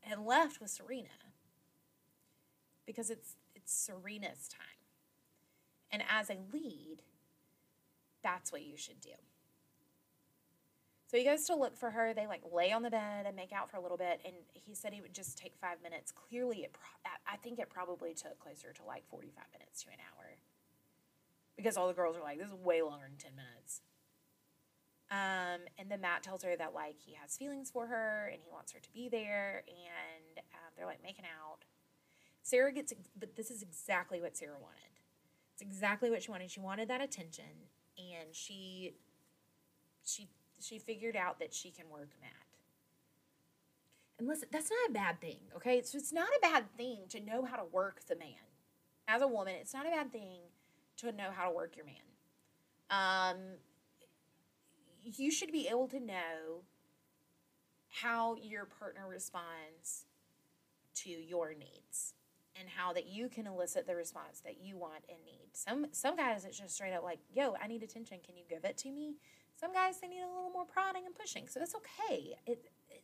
had 0.00 0.18
left 0.18 0.60
with 0.60 0.70
Serena 0.70 1.08
because 2.84 3.08
it's 3.08 3.36
it's 3.54 3.72
Serena's 3.72 4.48
time. 4.48 4.66
And 5.92 6.02
as 6.10 6.28
a 6.28 6.38
lead, 6.52 7.02
that's 8.22 8.52
what 8.52 8.62
you 8.62 8.76
should 8.76 9.00
do. 9.00 9.10
So 11.06 11.16
he 11.16 11.24
goes 11.24 11.44
to 11.46 11.56
look 11.56 11.76
for 11.76 11.90
her. 11.90 12.14
They 12.14 12.26
like 12.26 12.42
lay 12.52 12.70
on 12.70 12.82
the 12.82 12.90
bed 12.90 13.26
and 13.26 13.34
make 13.34 13.52
out 13.52 13.68
for 13.68 13.76
a 13.76 13.80
little 13.80 13.96
bit. 13.96 14.20
And 14.24 14.34
he 14.52 14.74
said 14.74 14.92
he 14.92 15.00
would 15.00 15.14
just 15.14 15.36
take 15.36 15.54
five 15.60 15.82
minutes. 15.82 16.12
Clearly, 16.12 16.58
it 16.58 16.72
pro- 16.72 17.12
I 17.26 17.36
think 17.36 17.58
it 17.58 17.68
probably 17.68 18.14
took 18.14 18.38
closer 18.38 18.72
to 18.72 18.82
like 18.84 19.04
45 19.08 19.44
minutes 19.52 19.82
to 19.82 19.88
an 19.88 19.98
hour. 19.98 20.26
Because 21.56 21.76
all 21.76 21.88
the 21.88 21.94
girls 21.94 22.16
are 22.16 22.22
like, 22.22 22.38
this 22.38 22.46
is 22.46 22.54
way 22.54 22.80
longer 22.82 23.06
than 23.08 23.18
10 23.18 23.32
minutes. 23.34 23.80
Um, 25.10 25.60
and 25.78 25.90
then 25.90 26.00
Matt 26.00 26.22
tells 26.22 26.44
her 26.44 26.56
that 26.56 26.72
like 26.74 26.96
he 27.04 27.14
has 27.20 27.36
feelings 27.36 27.70
for 27.70 27.86
her 27.86 28.30
and 28.32 28.40
he 28.42 28.48
wants 28.52 28.72
her 28.72 28.78
to 28.78 28.92
be 28.92 29.08
there. 29.08 29.64
And 29.66 30.38
uh, 30.38 30.70
they're 30.76 30.86
like 30.86 31.02
making 31.02 31.24
out. 31.24 31.64
Sarah 32.42 32.72
gets, 32.72 32.92
but 33.18 33.36
this 33.36 33.50
is 33.50 33.62
exactly 33.62 34.20
what 34.20 34.36
Sarah 34.36 34.58
wanted. 34.60 35.00
It's 35.52 35.62
exactly 35.62 36.10
what 36.10 36.22
she 36.22 36.30
wanted. 36.30 36.50
She 36.50 36.60
wanted 36.60 36.88
that 36.88 37.00
attention. 37.00 37.68
And 37.98 38.34
she, 38.34 38.94
she 40.04 40.28
she 40.60 40.78
figured 40.78 41.16
out 41.16 41.38
that 41.40 41.54
she 41.54 41.70
can 41.70 41.88
work 41.90 42.10
Matt. 42.20 42.32
And 44.18 44.28
listen, 44.28 44.48
that's 44.52 44.70
not 44.70 44.90
a 44.90 44.92
bad 44.92 45.20
thing, 45.20 45.40
okay? 45.56 45.80
So 45.82 45.96
it's 45.96 46.12
not 46.12 46.28
a 46.28 46.40
bad 46.42 46.64
thing 46.76 46.98
to 47.08 47.20
know 47.20 47.44
how 47.44 47.56
to 47.56 47.64
work 47.64 48.02
the 48.06 48.16
man. 48.16 48.34
As 49.08 49.22
a 49.22 49.26
woman, 49.26 49.54
it's 49.58 49.72
not 49.72 49.86
a 49.86 49.90
bad 49.90 50.12
thing 50.12 50.40
to 50.98 51.12
know 51.12 51.30
how 51.34 51.48
to 51.48 51.54
work 51.54 51.74
your 51.74 51.86
man. 51.86 51.94
Um, 52.90 53.36
you 55.02 55.30
should 55.30 55.52
be 55.52 55.68
able 55.68 55.88
to 55.88 56.00
know 56.00 56.64
how 57.88 58.36
your 58.36 58.64
partner 58.64 59.08
responds 59.08 60.06
to 60.94 61.10
your 61.10 61.54
needs 61.54 62.14
and 62.58 62.68
how 62.68 62.92
that 62.92 63.06
you 63.06 63.28
can 63.28 63.46
elicit 63.46 63.86
the 63.86 63.94
response 63.94 64.40
that 64.40 64.60
you 64.60 64.76
want 64.76 65.04
and 65.08 65.18
need. 65.24 65.48
Some 65.52 65.86
some 65.92 66.16
guys 66.16 66.44
it's 66.44 66.58
just 66.58 66.74
straight 66.74 66.92
up 66.92 67.02
like, 67.02 67.20
"Yo, 67.32 67.54
I 67.60 67.66
need 67.66 67.82
attention. 67.82 68.18
Can 68.24 68.36
you 68.36 68.44
give 68.48 68.64
it 68.64 68.76
to 68.78 68.90
me?" 68.90 69.16
Some 69.54 69.72
guys 69.72 70.00
they 70.00 70.08
need 70.08 70.22
a 70.22 70.26
little 70.26 70.50
more 70.50 70.64
prodding 70.64 71.06
and 71.06 71.14
pushing, 71.14 71.48
so 71.48 71.60
that's 71.60 71.74
okay. 71.74 72.36
It, 72.46 72.70
it 72.88 73.02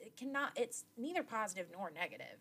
it 0.00 0.16
cannot. 0.16 0.52
It's 0.56 0.84
neither 0.96 1.22
positive 1.22 1.66
nor 1.72 1.90
negative. 1.90 2.38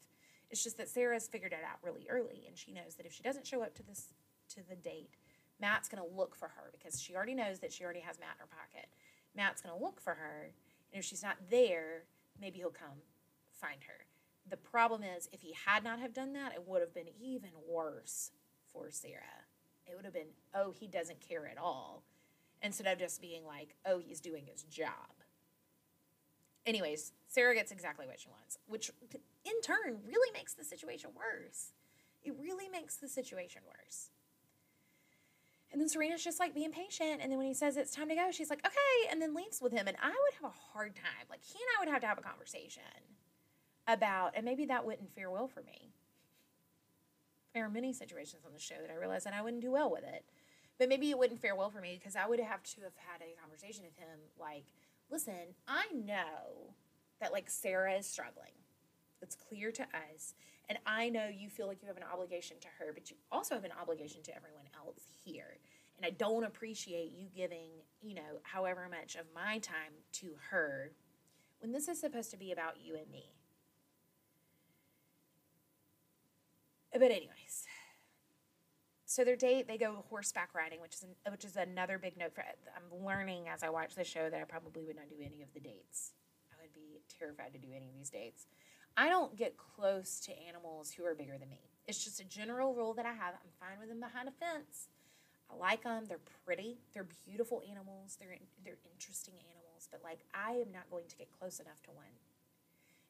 It's 0.50 0.64
just 0.64 0.78
that 0.78 0.90
Sarah's 0.90 1.28
figured 1.28 1.54
it 1.54 1.64
out 1.70 1.80
really 1.84 2.08
early, 2.10 2.46
and 2.48 2.58
she 2.58 2.72
knows 2.72 2.96
that 2.96 3.06
if 3.06 3.14
she 3.14 3.24
doesn't 3.24 3.46
show 3.46 3.62
up 3.62 3.76
to 3.76 3.84
this 3.84 4.14
to 4.50 4.68
the 4.68 4.76
date, 4.76 5.12
Matt's 5.60 5.90
gonna 5.90 6.06
look 6.06 6.36
for 6.36 6.48
her 6.50 6.72
because 6.72 7.02
she 7.02 7.16
already 7.16 7.34
knows 7.36 7.60
that 7.60 7.72
she 7.72 7.84
already 7.84 8.00
has 8.02 8.20
Matt 8.20 8.36
in 8.36 8.42
her 8.42 8.48
pocket. 8.48 8.90
Matt's 9.36 9.62
gonna 9.62 9.78
look 9.78 10.00
for 10.00 10.14
her, 10.16 10.52
and 10.92 11.00
if 11.00 11.06
she's 11.06 11.24
not 11.24 11.38
there, 11.50 12.04
maybe 12.40 12.60
he'll 12.60 12.70
come 12.70 13.02
find 13.52 13.84
her. 13.88 14.06
The 14.50 14.58
problem 14.58 15.04
is, 15.04 15.28
if 15.32 15.42
he 15.42 15.54
had 15.66 15.84
not 15.84 16.00
have 16.00 16.14
done 16.14 16.34
that, 16.34 16.54
it 16.54 16.68
would 16.68 16.82
have 16.82 16.94
been 16.94 17.10
even 17.20 17.50
worse 17.68 18.32
for 18.72 18.90
Sarah. 18.92 19.46
It 19.86 19.96
would 19.96 20.06
have 20.06 20.14
been, 20.14 20.30
oh, 20.54 20.72
he 20.72 20.88
doesn't 20.88 21.20
care 21.20 21.48
at 21.48 21.58
all 21.58 22.04
instead 22.62 22.88
of 22.88 23.00
just 23.00 23.22
being 23.22 23.46
like, 23.46 23.76
oh, 23.86 24.00
he's 24.00 24.20
doing 24.20 24.46
his 24.46 24.64
job. 24.64 25.18
Anyways, 26.66 27.14
Sarah 27.28 27.56
gets 27.56 27.72
exactly 27.72 28.08
what 28.08 28.20
she 28.20 28.30
wants, 28.30 28.58
which 28.68 28.92
in 29.46 29.62
turn 29.62 30.00
really 30.06 30.32
makes 30.34 30.54
the 30.54 30.66
situation 30.66 31.12
worse. 31.16 31.72
It 32.24 32.36
really 32.42 32.68
makes 32.68 32.98
the 32.98 33.08
situation 33.08 33.62
worse. 33.66 34.10
And 35.72 35.82
then 35.82 35.90
Serena's 35.90 36.24
just 36.24 36.40
like 36.40 36.56
being 36.56 36.72
patient. 36.72 37.20
And 37.22 37.32
then 37.32 37.38
when 37.38 37.48
he 37.48 37.54
says 37.54 37.76
it's 37.76 37.94
time 37.94 38.10
to 38.10 38.16
go, 38.16 38.32
she's 38.32 38.50
like, 38.50 38.66
okay, 38.66 39.12
and 39.12 39.22
then 39.22 39.34
leaves 39.34 39.62
with 39.62 39.74
him. 39.74 39.88
And 39.88 39.98
I 40.02 40.08
would 40.08 40.34
have 40.42 40.52
a 40.52 40.74
hard 40.74 40.96
time. 40.96 41.28
Like, 41.30 41.44
he 41.44 41.56
and 41.56 41.68
I 41.78 41.80
would 41.82 41.92
have 41.92 42.02
to 42.02 42.08
have 42.08 42.18
a 42.18 42.22
conversation 42.22 42.82
about, 43.88 44.34
and 44.36 44.46
maybe 44.46 44.66
that 44.66 44.86
wouldn't 44.86 45.14
fare 45.14 45.30
well 45.30 45.48
for 45.48 45.62
me. 45.62 45.92
There 47.54 47.66
are 47.66 47.70
many 47.70 47.92
situations 47.92 48.44
on 48.46 48.54
the 48.54 48.60
show 48.60 48.76
that 48.82 48.92
I 48.92 48.96
realized 48.96 49.26
that 49.26 49.34
I 49.34 49.42
wouldn't 49.42 49.62
do 49.62 49.72
well 49.72 49.92
with 49.92 50.04
it. 50.04 50.24
But 50.78 50.90
maybe 50.90 51.10
it 51.10 51.18
wouldn't 51.18 51.42
fare 51.42 51.56
well 51.56 51.70
for 51.70 51.82
me 51.82 51.98
because 52.00 52.16
I 52.16 52.28
would 52.28 52.40
have 52.40 52.64
to 52.64 52.82
have 52.82 52.94
had 52.98 53.22
a 53.22 53.40
conversation 53.42 53.84
with 53.84 53.98
him 53.98 54.20
like, 54.40 54.66
listen, 55.10 55.56
I 55.68 55.88
know 55.92 56.76
that 57.20 57.34
like 57.34 57.50
Sarah 57.50 57.96
is 57.96 58.06
struggling. 58.06 58.54
It's 59.22 59.36
clear 59.36 59.72
to 59.72 59.84
us. 59.84 60.34
And 60.70 60.78
I 60.86 61.10
know 61.10 61.28
you 61.28 61.50
feel 61.50 61.68
like 61.68 61.82
you 61.82 61.88
have 61.88 61.98
an 61.98 62.04
obligation 62.12 62.58
to 62.62 62.68
her, 62.80 62.92
but 62.94 63.10
you 63.10 63.16
also 63.32 63.56
have 63.56 63.64
an 63.64 63.72
obligation 63.80 64.22
to 64.24 64.36
everyone 64.36 64.66
else 64.76 65.04
here. 65.24 65.58
And 65.98 66.06
I 66.06 66.12
don't 66.12 66.44
appreciate 66.44 67.12
you 67.12 67.28
giving, 67.36 67.70
you 68.02 68.16
know, 68.16 68.42
however 68.44 68.88
much 68.90 69.16
of 69.16 69.26
my 69.34 69.60
time 69.60 69.94
to 70.14 70.36
her 70.52 70.92
when 71.60 71.72
this 71.72 71.88
is 71.88 72.00
supposed 72.00 72.32
to 72.32 72.38
be 72.38 72.52
about 72.52 72.76
you 72.84 72.96
and 72.96 73.10
me. 73.10 73.32
But, 76.94 77.12
anyways, 77.12 77.66
so 79.06 79.24
their 79.24 79.36
date, 79.36 79.68
they 79.68 79.78
go 79.78 80.04
horseback 80.10 80.54
riding, 80.54 80.82
which 80.82 80.96
is 80.96 81.04
an, 81.04 81.32
which 81.32 81.46
is 81.46 81.56
another 81.56 81.98
big 81.98 82.18
note 82.18 82.34
for. 82.34 82.44
I'm 82.44 83.06
learning 83.06 83.46
as 83.48 83.64
I 83.64 83.70
watch 83.70 83.96
the 83.96 84.04
show 84.04 84.30
that 84.30 84.40
I 84.40 84.44
probably 84.44 84.84
would 84.84 84.96
not 84.96 85.10
do 85.10 85.16
any 85.20 85.42
of 85.42 85.54
the 85.54 85.60
dates. 85.60 86.14
I 86.52 86.62
would 86.62 86.74
be 86.74 87.02
terrified 87.20 87.54
to 87.54 87.60
do 87.60 87.68
any 87.76 87.88
of 87.88 87.96
these 87.96 88.10
dates. 88.10 88.48
I 88.98 89.10
don't 89.10 89.38
get 89.38 89.56
close 89.58 90.20
to 90.22 90.34
animals 90.48 90.92
who 90.92 91.06
are 91.06 91.14
bigger 91.14 91.38
than 91.38 91.50
me. 91.50 91.62
It's 91.88 92.04
just 92.04 92.20
a 92.20 92.26
general 92.26 92.74
rule 92.74 92.96
that 92.96 93.06
I 93.06 93.14
have. 93.14 93.36
I'm 93.36 93.54
fine 93.60 93.80
with 93.80 93.90
them 93.90 94.00
behind 94.00 94.28
a 94.28 94.32
fence. 94.32 94.90
I 95.52 95.56
like 95.56 95.84
them. 95.84 96.06
They're 96.08 96.20
pretty. 96.46 96.80
They're 96.94 97.08
beautiful 97.26 97.62
animals. 97.70 98.18
They're 98.20 98.36
they're 98.66 98.80
interesting 98.92 99.36
animals. 99.54 99.88
But 99.92 100.02
like, 100.04 100.20
I 100.34 100.54
am 100.54 100.72
not 100.74 100.90
going 100.90 101.06
to 101.08 101.16
get 101.16 101.32
close 101.32 101.60
enough 101.60 101.82
to 101.84 101.92
one. 101.92 102.18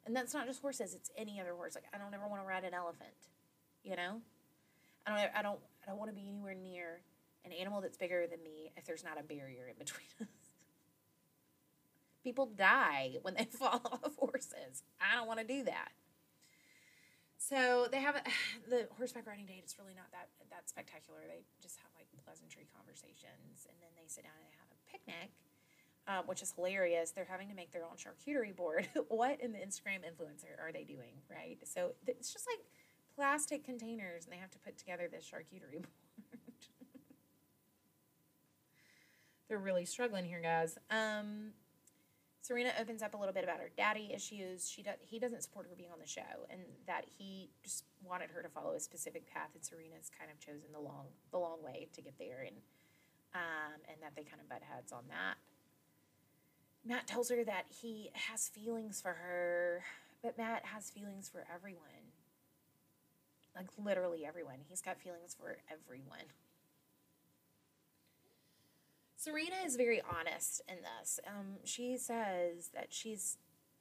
And 0.05 0.15
that's 0.15 0.33
not 0.33 0.45
just 0.45 0.61
horses. 0.61 0.93
It's 0.93 1.09
any 1.17 1.39
other 1.39 1.53
horse. 1.53 1.73
Like, 1.73 1.85
I 1.93 1.97
don't 1.97 2.13
ever 2.13 2.27
want 2.27 2.41
to 2.41 2.47
ride 2.47 2.63
an 2.65 2.73
elephant. 2.73 3.31
You 3.83 3.95
know. 3.95 4.21
I 5.07 5.09
don't. 5.09 5.31
I 5.37 5.41
don't. 5.41 5.59
I 5.83 5.89
don't 5.89 5.97
want 5.97 6.11
to 6.11 6.15
be 6.15 6.27
anywhere 6.27 6.53
near 6.53 6.99
an 7.45 7.53
animal 7.53 7.79
that's 7.79 7.97
bigger 7.97 8.27
than 8.29 8.43
me 8.43 8.73
if 8.75 8.85
there's 8.85 9.05
not 9.05 9.17
a 9.17 9.23
barrier 9.23 9.67
in 9.69 9.75
between 9.79 10.07
us. 10.21 10.46
People 12.27 12.51
die 12.59 13.15
when 13.21 13.35
they 13.35 13.45
fall 13.57 13.79
off 13.87 14.19
horses. 14.19 14.83
I 14.99 15.15
don't 15.15 15.31
want 15.31 15.39
to 15.39 15.47
do 15.47 15.63
that. 15.63 15.95
So 17.37 17.87
they 17.89 18.01
have 18.01 18.17
a, 18.17 18.21
the 18.69 18.89
horseback 18.97 19.25
riding 19.25 19.45
date. 19.45 19.63
It's 19.63 19.79
really 19.79 19.95
not 19.95 20.11
that 20.11 20.27
that 20.51 20.67
spectacular. 20.67 21.23
They 21.23 21.47
just 21.63 21.79
have 21.79 21.87
like 21.95 22.11
pleasantry 22.25 22.67
conversations, 22.75 23.63
and 23.71 23.79
then 23.79 23.95
they 23.95 24.11
sit 24.11 24.27
down 24.27 24.35
and 24.35 24.43
they 24.43 24.59
have 24.59 24.67
a 24.67 24.79
picnic, 24.91 25.31
um, 26.03 26.27
which 26.27 26.43
is 26.43 26.51
hilarious. 26.51 27.15
They're 27.15 27.31
having 27.31 27.47
to 27.47 27.55
make 27.55 27.71
their 27.71 27.87
own 27.87 27.95
charcuterie 27.95 28.53
board. 28.53 28.89
what 29.07 29.39
in 29.39 29.55
the 29.55 29.63
Instagram 29.63 30.03
influencer 30.03 30.59
are 30.59 30.75
they 30.75 30.83
doing, 30.83 31.23
right? 31.31 31.55
So 31.63 31.95
it's 32.05 32.33
just 32.33 32.43
like 32.43 32.59
plastic 33.15 33.63
containers 33.63 34.25
and 34.25 34.33
they 34.33 34.43
have 34.43 34.51
to 34.51 34.59
put 34.59 34.77
together 34.77 35.07
this 35.07 35.23
charcuterie 35.23 35.79
board. 35.87 36.51
They're 39.47 39.57
really 39.57 39.85
struggling 39.85 40.25
here, 40.25 40.41
guys. 40.41 40.77
Um, 40.91 41.53
Serena 42.47 42.71
opens 42.79 43.03
up 43.03 43.13
a 43.13 43.17
little 43.17 43.33
bit 43.33 43.43
about 43.43 43.59
her 43.59 43.69
daddy 43.75 44.09
issues. 44.13 44.69
She 44.69 44.81
does, 44.81 44.95
he 45.01 45.19
doesn't 45.19 45.43
support 45.43 45.67
her 45.69 45.75
being 45.75 45.91
on 45.91 45.99
the 45.99 46.07
show, 46.07 46.47
and 46.49 46.61
that 46.87 47.03
he 47.17 47.49
just 47.61 47.83
wanted 48.01 48.29
her 48.29 48.41
to 48.41 48.47
follow 48.47 48.73
a 48.73 48.79
specific 48.79 49.29
path, 49.29 49.49
and 49.53 49.61
Serena's 49.63 50.09
kind 50.17 50.31
of 50.31 50.39
chosen 50.39 50.71
the 50.71 50.79
long 50.79 51.07
the 51.31 51.37
long 51.37 51.61
way 51.61 51.89
to 51.91 52.01
get 52.01 52.17
there, 52.17 52.45
and 52.47 52.55
um, 53.35 53.75
and 53.91 53.97
that 54.01 54.13
they 54.15 54.23
kind 54.23 54.39
of 54.39 54.47
butt 54.47 54.61
heads 54.63 54.93
on 54.93 55.03
that. 55.09 55.35
Matt 56.85 57.05
tells 57.05 57.29
her 57.29 57.43
that 57.43 57.65
he 57.67 58.11
has 58.13 58.47
feelings 58.47 59.01
for 59.01 59.11
her, 59.11 59.83
but 60.23 60.37
Matt 60.37 60.63
has 60.67 60.89
feelings 60.89 61.27
for 61.27 61.45
everyone 61.53 62.15
like 63.57 63.67
literally 63.83 64.23
everyone. 64.25 64.57
He's 64.69 64.81
got 64.81 65.01
feelings 65.01 65.35
for 65.37 65.57
everyone. 65.71 66.29
Serena 69.27 69.59
is 69.65 69.75
very 69.75 70.01
honest 70.07 70.61
in 70.69 70.77
this. 70.79 71.19
Um, 71.27 71.59
she 71.65 71.97
says 71.97 72.71
that 72.73 72.87
she's 72.89 73.37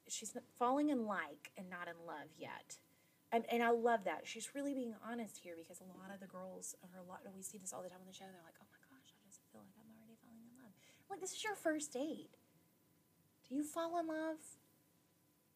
she's 0.09 0.35
falling 0.59 0.89
in 0.89 1.05
like 1.05 1.51
and 1.57 1.69
not 1.69 1.87
in 1.87 1.95
love 2.05 2.35
yet. 2.37 2.75
And, 3.31 3.43
and 3.51 3.63
I 3.63 3.71
love 3.71 4.03
that. 4.03 4.21
She's 4.23 4.55
really 4.55 4.73
being 4.73 4.95
honest 5.07 5.39
here 5.43 5.55
because 5.57 5.79
a 5.79 5.87
lot 5.99 6.13
of 6.13 6.19
the 6.19 6.27
girls, 6.27 6.75
or 6.83 6.99
a 6.99 7.03
lot, 7.03 7.19
we 7.35 7.43
see 7.43 7.57
this 7.57 7.71
all 7.71 7.83
the 7.83 7.89
time 7.89 7.99
on 7.99 8.07
the 8.07 8.15
show. 8.15 8.23
They're 8.27 8.43
like, 8.43 8.59
"Oh 8.59 8.67
my 8.71 8.79
gosh, 8.91 9.11
I 9.15 9.19
just 9.23 9.39
feel 9.51 9.61
like 9.63 9.75
I'm 9.79 9.87
already 9.95 10.19
falling 10.19 10.43
in 10.43 10.51
love." 10.59 10.75
like, 11.09 11.21
this 11.21 11.31
is 11.31 11.43
your 11.43 11.55
first 11.55 11.93
date. 11.93 12.35
Do 13.47 13.55
you 13.55 13.63
fall 13.63 13.99
in 13.99 14.07
love 14.07 14.43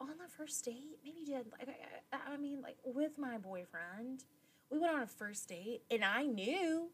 on 0.00 0.16
the 0.16 0.28
first 0.36 0.64
date, 0.64 0.98
maybe 1.04 1.24
did. 1.24 1.52
Like, 1.52 1.68
I, 2.12 2.32
I 2.32 2.36
mean, 2.38 2.62
like 2.62 2.76
with 2.84 3.18
my 3.18 3.36
boyfriend, 3.36 4.24
we 4.70 4.78
went 4.78 4.94
on 4.94 5.02
a 5.02 5.06
first 5.06 5.48
date, 5.48 5.82
and 5.90 6.04
I 6.04 6.24
knew 6.24 6.90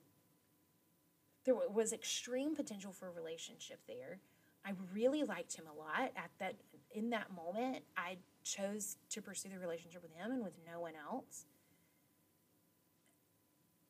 there 1.49 1.57
was 1.73 1.95
extreme 1.95 2.55
potential 2.55 2.93
for 2.93 3.09
a 3.09 3.11
relationship 3.11 3.81
there. 3.89 4.21
I 4.67 4.73
really 4.93 5.25
liked 5.25 5.55
him 5.57 5.65
a 5.67 5.79
lot. 5.79 6.13
At 6.15 6.31
that, 6.41 6.57
in 6.93 7.09
that 7.11 7.29
moment, 7.35 7.85
I 7.97 8.19
chose 8.45 8.99
to 9.09 9.23
pursue 9.23 9.49
the 9.49 9.59
relationship 9.59 10.03
with 10.03 10.13
him 10.13 10.31
and 10.31 10.45
with 10.45 10.53
no 10.71 10.79
one 10.79 10.93
else. 10.95 11.47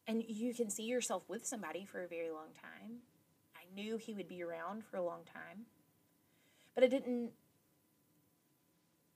And 0.06 0.22
you 0.28 0.54
can 0.54 0.70
see 0.70 0.84
yourself 0.84 1.24
with 1.28 1.44
somebody 1.44 1.84
for 1.84 2.04
a 2.04 2.06
very 2.06 2.30
long 2.30 2.50
time. 2.54 2.98
I 3.56 3.74
knew 3.74 3.96
he 3.96 4.14
would 4.14 4.28
be 4.28 4.40
around 4.44 4.84
for 4.84 4.96
a 4.96 5.02
long 5.02 5.22
time, 5.24 5.66
but 6.76 6.84
I 6.84 6.86
didn't 6.86 7.32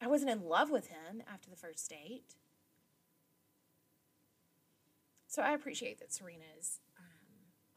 I 0.00 0.08
wasn't 0.08 0.32
in 0.32 0.48
love 0.48 0.68
with 0.68 0.88
him 0.88 1.22
after 1.32 1.48
the 1.48 1.54
first 1.54 1.88
date. 1.88 2.34
So 5.28 5.42
I 5.42 5.52
appreciate 5.52 6.00
that 6.00 6.12
Serena 6.12 6.42
is 6.58 6.80
um, 6.98 7.04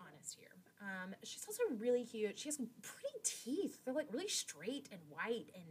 honest 0.02 0.26
S 0.26 0.36
tier. 0.36 0.56
Um, 0.86 1.16
she's 1.24 1.44
also 1.48 1.64
really 1.80 2.04
cute. 2.04 2.38
She 2.38 2.50
has 2.50 2.58
pretty 2.58 3.18
teeth. 3.24 3.80
They're 3.84 3.94
like 3.94 4.12
really 4.12 4.28
straight 4.28 4.88
and 4.92 5.02
white, 5.10 5.50
and 5.56 5.64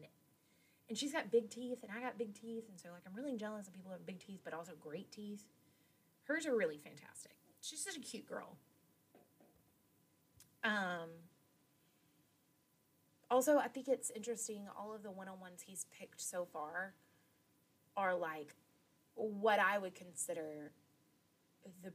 and 0.89 0.99
she's 0.99 1.13
got 1.13 1.31
big 1.31 1.51
teeth, 1.51 1.79
and 1.83 1.93
I 1.97 2.01
got 2.01 2.19
big 2.19 2.35
teeth, 2.35 2.65
and 2.69 2.79
so 2.79 2.89
like 2.93 3.03
I'm 3.07 3.15
really 3.15 3.37
jealous 3.37 3.69
of 3.69 3.75
people 3.75 3.91
who 3.91 3.97
have 3.97 4.07
big 4.07 4.19
teeth, 4.19 4.41
but 4.45 4.53
also 4.53 4.73
great 4.81 5.13
teeth. 5.13 5.45
Hers 6.25 6.47
are 6.47 6.57
really 6.57 6.79
fantastic. 6.79 7.37
She's 7.61 7.83
such 7.83 7.97
a 7.97 8.01
cute 8.01 8.27
girl. 8.27 8.57
Um. 10.65 11.11
Also, 13.31 13.59
I 13.59 13.69
think 13.69 13.89
it's 13.89 14.11
interesting. 14.11 14.67
All 14.77 14.95
of 14.95 15.03
the 15.03 15.11
one 15.11 15.29
on 15.29 15.41
ones 15.41 15.63
he's 15.67 15.87
picked 15.99 16.21
so 16.21 16.45
far 16.45 16.95
are 17.97 18.15
like 18.15 18.55
what 19.15 19.61
I 19.61 19.79
would 19.79 19.95
consider 19.95 20.73
the 21.83 21.93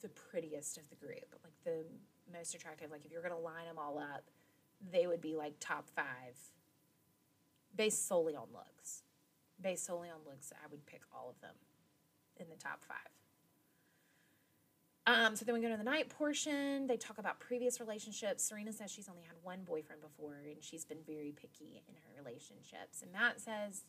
the 0.00 0.08
prettiest 0.08 0.78
of 0.78 0.88
the 0.88 0.96
group, 0.96 1.34
like 1.44 1.52
the 1.64 1.84
most 2.32 2.54
attractive. 2.54 2.90
Like 2.90 3.04
if 3.04 3.12
you're 3.12 3.22
gonna 3.22 3.38
line 3.38 3.66
them 3.66 3.78
all 3.78 3.98
up, 3.98 4.24
they 4.90 5.06
would 5.06 5.20
be 5.20 5.36
like 5.36 5.54
top 5.60 5.88
five, 5.88 6.36
based 7.76 8.06
solely 8.06 8.34
on 8.34 8.46
looks. 8.52 9.02
Based 9.60 9.84
solely 9.84 10.08
on 10.08 10.18
looks, 10.26 10.52
I 10.52 10.66
would 10.70 10.84
pick 10.86 11.02
all 11.14 11.30
of 11.30 11.40
them 11.40 11.54
in 12.36 12.48
the 12.48 12.56
top 12.56 12.82
five. 12.82 12.96
Um, 15.04 15.34
so 15.34 15.44
then 15.44 15.54
we 15.54 15.60
go 15.60 15.68
to 15.68 15.76
the 15.76 15.82
night 15.82 16.08
portion. 16.08 16.86
They 16.86 16.96
talk 16.96 17.18
about 17.18 17.40
previous 17.40 17.80
relationships. 17.80 18.44
Serena 18.44 18.72
says 18.72 18.90
she's 18.90 19.08
only 19.08 19.22
had 19.22 19.34
one 19.42 19.64
boyfriend 19.64 20.00
before 20.00 20.42
and 20.44 20.62
she's 20.62 20.84
been 20.84 21.02
very 21.06 21.32
picky 21.32 21.82
in 21.88 21.94
her 21.94 22.22
relationships. 22.22 23.02
And 23.02 23.10
Matt 23.12 23.40
says 23.40 23.84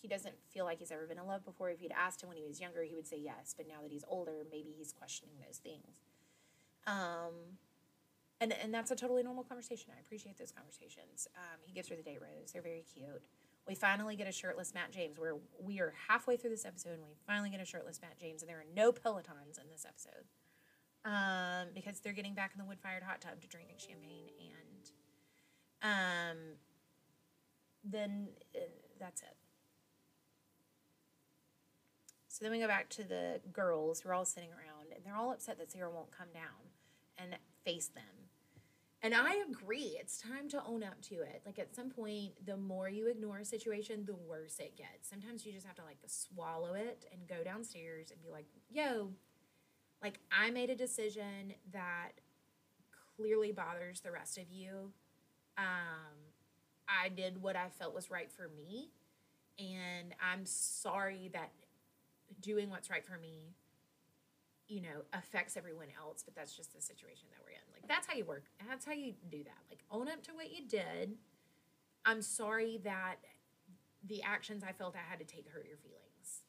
he 0.00 0.08
doesn't 0.08 0.34
feel 0.48 0.64
like 0.64 0.78
he's 0.78 0.90
ever 0.90 1.06
been 1.06 1.18
in 1.18 1.26
love 1.26 1.44
before. 1.44 1.68
If 1.68 1.82
you'd 1.82 1.92
asked 1.92 2.22
him 2.22 2.28
when 2.28 2.38
he 2.38 2.44
was 2.44 2.60
younger, 2.60 2.82
he 2.82 2.94
would 2.94 3.06
say 3.06 3.18
yes. 3.22 3.54
But 3.54 3.68
now 3.68 3.82
that 3.82 3.92
he's 3.92 4.04
older, 4.08 4.44
maybe 4.50 4.70
he's 4.76 4.92
questioning 4.92 5.34
those 5.46 5.58
things. 5.58 6.00
Um, 6.86 7.58
and, 8.40 8.52
and 8.52 8.74
that's 8.74 8.90
a 8.90 8.96
totally 8.96 9.22
normal 9.22 9.44
conversation. 9.44 9.92
I 9.96 10.00
appreciate 10.00 10.36
those 10.36 10.50
conversations. 10.50 11.28
Um, 11.36 11.60
he 11.64 11.72
gives 11.72 11.88
her 11.88 11.94
the 11.94 12.02
date 12.02 12.18
rose. 12.20 12.50
They're 12.52 12.62
very 12.62 12.84
cute. 12.92 13.22
We 13.68 13.76
finally 13.76 14.16
get 14.16 14.26
a 14.26 14.32
shirtless 14.32 14.74
Matt 14.74 14.90
James. 14.90 15.16
Where 15.16 15.36
we 15.60 15.78
are 15.78 15.94
halfway 16.08 16.36
through 16.36 16.50
this 16.50 16.64
episode, 16.64 16.94
and 16.94 17.02
we 17.06 17.14
finally 17.24 17.50
get 17.50 17.60
a 17.60 17.64
shirtless 17.64 18.00
Matt 18.02 18.18
James, 18.18 18.42
and 18.42 18.50
there 18.50 18.58
are 18.58 18.66
no 18.74 18.90
Pelotons 18.90 19.60
in 19.60 19.70
this 19.70 19.86
episode 19.86 20.26
um, 21.04 21.68
because 21.72 22.00
they're 22.00 22.12
getting 22.12 22.34
back 22.34 22.50
in 22.52 22.58
the 22.58 22.64
wood-fired 22.64 23.04
hot 23.04 23.20
tub 23.20 23.40
to 23.40 23.46
drinking 23.46 23.76
champagne, 23.78 24.30
and 24.40 24.90
um, 25.82 26.38
then 27.84 28.28
uh, 28.56 28.60
that's 28.98 29.22
it. 29.22 29.36
So 32.26 32.44
then 32.44 32.50
we 32.50 32.58
go 32.58 32.66
back 32.66 32.88
to 32.90 33.04
the 33.04 33.40
girls 33.52 34.00
who 34.00 34.08
are 34.08 34.14
all 34.14 34.24
sitting 34.24 34.50
around, 34.50 34.92
and 34.92 35.04
they're 35.04 35.14
all 35.14 35.30
upset 35.30 35.58
that 35.58 35.70
Sarah 35.70 35.90
won't 35.90 36.10
come 36.10 36.28
down 36.34 36.71
and 37.18 37.36
face 37.64 37.88
them. 37.88 38.04
And 39.04 39.14
I 39.14 39.42
agree. 39.50 39.96
It's 39.98 40.18
time 40.18 40.48
to 40.50 40.62
own 40.64 40.84
up 40.84 41.00
to 41.08 41.16
it. 41.16 41.42
Like 41.44 41.58
at 41.58 41.74
some 41.74 41.90
point, 41.90 42.34
the 42.46 42.56
more 42.56 42.88
you 42.88 43.08
ignore 43.08 43.38
a 43.38 43.44
situation, 43.44 44.04
the 44.06 44.14
worse 44.14 44.60
it 44.60 44.76
gets. 44.76 45.10
Sometimes 45.10 45.44
you 45.44 45.52
just 45.52 45.66
have 45.66 45.74
to 45.76 45.84
like 45.84 45.98
swallow 46.06 46.74
it 46.74 47.04
and 47.10 47.26
go 47.26 47.42
downstairs 47.42 48.12
and 48.12 48.22
be 48.22 48.30
like, 48.30 48.46
yo, 48.70 49.10
like 50.02 50.20
I 50.30 50.50
made 50.50 50.70
a 50.70 50.76
decision 50.76 51.54
that 51.72 52.12
clearly 53.16 53.50
bothers 53.50 54.00
the 54.00 54.12
rest 54.12 54.38
of 54.38 54.44
you. 54.50 54.92
Um, 55.58 56.32
I 56.88 57.08
did 57.08 57.42
what 57.42 57.56
I 57.56 57.70
felt 57.70 57.94
was 57.94 58.08
right 58.08 58.30
for 58.30 58.48
me. 58.56 58.90
And 59.58 60.14
I'm 60.20 60.46
sorry 60.46 61.28
that 61.32 61.50
doing 62.40 62.70
what's 62.70 62.88
right 62.88 63.04
for 63.04 63.18
me 63.18 63.56
you 64.72 64.80
know, 64.80 65.04
affects 65.12 65.58
everyone 65.58 65.88
else, 66.00 66.22
but 66.24 66.34
that's 66.34 66.56
just 66.56 66.74
the 66.74 66.80
situation 66.80 67.28
that 67.30 67.44
we're 67.44 67.52
in. 67.52 67.66
Like 67.74 67.86
that's 67.86 68.06
how 68.06 68.14
you 68.14 68.24
work. 68.24 68.44
That's 68.66 68.86
how 68.86 68.92
you 68.92 69.12
do 69.30 69.44
that. 69.44 69.60
Like 69.68 69.84
own 69.90 70.08
up 70.08 70.22
to 70.24 70.30
what 70.32 70.50
you 70.50 70.66
did. 70.66 71.12
I'm 72.06 72.22
sorry 72.22 72.80
that 72.82 73.16
the 74.08 74.22
actions 74.22 74.64
I 74.66 74.72
felt 74.72 74.96
I 74.96 75.04
had 75.06 75.18
to 75.18 75.26
take 75.26 75.46
hurt 75.52 75.66
your 75.68 75.76
feelings. 75.76 76.48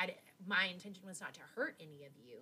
I 0.00 0.16
my 0.48 0.64
intention 0.72 1.04
was 1.06 1.20
not 1.20 1.34
to 1.34 1.40
hurt 1.54 1.76
any 1.78 2.06
of 2.06 2.12
you. 2.16 2.38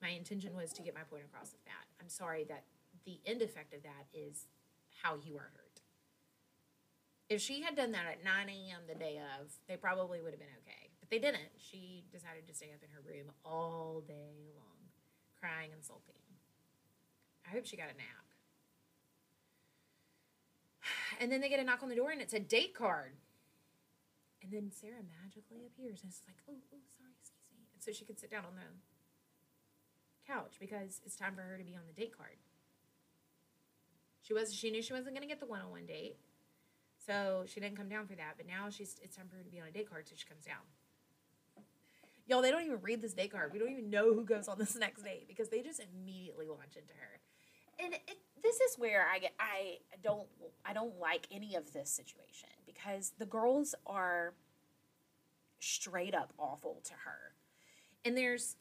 My 0.00 0.10
intention 0.10 0.54
was 0.54 0.72
to 0.74 0.82
get 0.82 0.94
my 0.94 1.02
point 1.02 1.24
across 1.24 1.50
with 1.50 1.64
that. 1.64 1.84
I'm 2.00 2.08
sorry 2.08 2.44
that 2.44 2.62
the 3.04 3.18
end 3.26 3.42
effect 3.42 3.74
of 3.74 3.82
that 3.82 4.06
is 4.14 4.46
how 5.02 5.16
you 5.26 5.34
are 5.34 5.50
hurt. 5.52 5.80
If 7.28 7.40
she 7.40 7.62
had 7.62 7.74
done 7.74 7.90
that 7.92 8.06
at 8.06 8.24
9 8.24 8.48
a.m. 8.48 8.82
the 8.86 8.94
day 8.94 9.18
of, 9.18 9.50
they 9.66 9.76
probably 9.76 10.20
would 10.20 10.32
have 10.32 10.40
been 10.40 10.48
okay 10.62 10.91
they 11.12 11.18
didn't. 11.18 11.52
She 11.60 12.08
decided 12.10 12.48
to 12.48 12.54
stay 12.54 12.72
up 12.72 12.80
in 12.80 12.88
her 12.88 13.04
room 13.04 13.28
all 13.44 14.00
day 14.00 14.48
long, 14.56 14.80
crying 15.38 15.68
and 15.70 15.84
sulking. 15.84 16.16
I 17.44 17.52
hope 17.52 17.66
she 17.66 17.76
got 17.76 17.92
a 17.92 17.98
nap. 18.00 18.24
And 21.20 21.30
then 21.30 21.42
they 21.42 21.50
get 21.50 21.60
a 21.60 21.64
knock 21.64 21.82
on 21.82 21.90
the 21.90 21.94
door 21.94 22.10
and 22.10 22.22
it's 22.22 22.32
a 22.32 22.40
date 22.40 22.72
card. 22.72 23.12
And 24.42 24.50
then 24.50 24.72
Sarah 24.72 25.04
magically 25.22 25.68
appears 25.68 26.00
and 26.00 26.08
it's 26.08 26.22
like, 26.26 26.40
oh, 26.48 26.56
oh, 26.72 26.80
sorry, 26.96 27.12
excuse 27.20 27.44
me. 27.52 27.68
And 27.74 27.82
so 27.84 27.92
she 27.92 28.06
could 28.06 28.18
sit 28.18 28.30
down 28.30 28.48
on 28.48 28.56
the 28.56 28.72
couch 30.26 30.56
because 30.58 31.02
it's 31.04 31.14
time 31.14 31.34
for 31.36 31.42
her 31.42 31.58
to 31.58 31.64
be 31.64 31.76
on 31.76 31.84
the 31.86 31.92
date 31.92 32.16
card. 32.16 32.40
She 34.22 34.32
was 34.32 34.54
she 34.54 34.70
knew 34.70 34.80
she 34.80 34.94
wasn't 34.94 35.14
gonna 35.14 35.28
get 35.28 35.40
the 35.40 35.46
one 35.46 35.60
on 35.60 35.70
one 35.70 35.84
date. 35.84 36.16
So 36.96 37.44
she 37.46 37.60
didn't 37.60 37.76
come 37.76 37.90
down 37.90 38.06
for 38.06 38.14
that, 38.14 38.34
but 38.38 38.46
now 38.46 38.70
she's 38.70 38.96
it's 39.02 39.14
time 39.14 39.26
for 39.28 39.36
her 39.36 39.42
to 39.42 39.50
be 39.50 39.60
on 39.60 39.68
a 39.68 39.72
date 39.72 39.90
card, 39.90 40.08
so 40.08 40.14
she 40.16 40.24
comes 40.24 40.46
down. 40.46 40.64
Y'all, 42.26 42.42
they 42.42 42.50
don't 42.50 42.64
even 42.64 42.80
read 42.82 43.02
this 43.02 43.14
date 43.14 43.32
card. 43.32 43.52
We 43.52 43.58
don't 43.58 43.70
even 43.70 43.90
know 43.90 44.14
who 44.14 44.24
goes 44.24 44.48
on 44.48 44.58
this 44.58 44.76
next 44.78 45.02
date 45.02 45.26
because 45.28 45.48
they 45.48 45.62
just 45.62 45.80
immediately 45.80 46.46
launch 46.46 46.76
into 46.76 46.94
her. 46.94 47.84
And 47.84 47.94
it, 47.94 48.18
this 48.42 48.60
is 48.60 48.78
where 48.78 49.06
I 49.12 49.18
get 49.18 49.32
I 49.40 49.78
don't 50.02 50.28
I 50.64 50.72
don't 50.72 50.98
like 50.98 51.26
any 51.30 51.54
of 51.54 51.72
this 51.72 51.90
situation 51.90 52.48
because 52.66 53.12
the 53.18 53.26
girls 53.26 53.74
are 53.86 54.34
straight 55.58 56.14
up 56.14 56.32
awful 56.38 56.80
to 56.84 56.92
her. 57.04 57.34
And 58.04 58.16
there's 58.16 58.56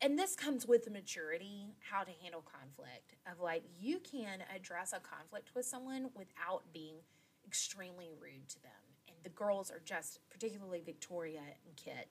and 0.00 0.18
this 0.18 0.34
comes 0.34 0.66
with 0.66 0.84
the 0.84 0.90
maturity 0.90 1.74
how 1.90 2.02
to 2.02 2.10
handle 2.22 2.42
conflict 2.42 3.14
of 3.30 3.40
like 3.40 3.62
you 3.80 4.00
can 4.00 4.40
address 4.54 4.92
a 4.92 5.00
conflict 5.00 5.50
with 5.54 5.64
someone 5.64 6.10
without 6.16 6.62
being 6.72 6.96
extremely 7.46 8.10
rude 8.20 8.48
to 8.48 8.60
them 8.62 8.72
and 9.06 9.16
the 9.22 9.30
girls 9.30 9.70
are 9.70 9.80
just 9.84 10.18
particularly 10.28 10.82
victoria 10.84 11.40
and 11.64 11.76
kit 11.76 12.08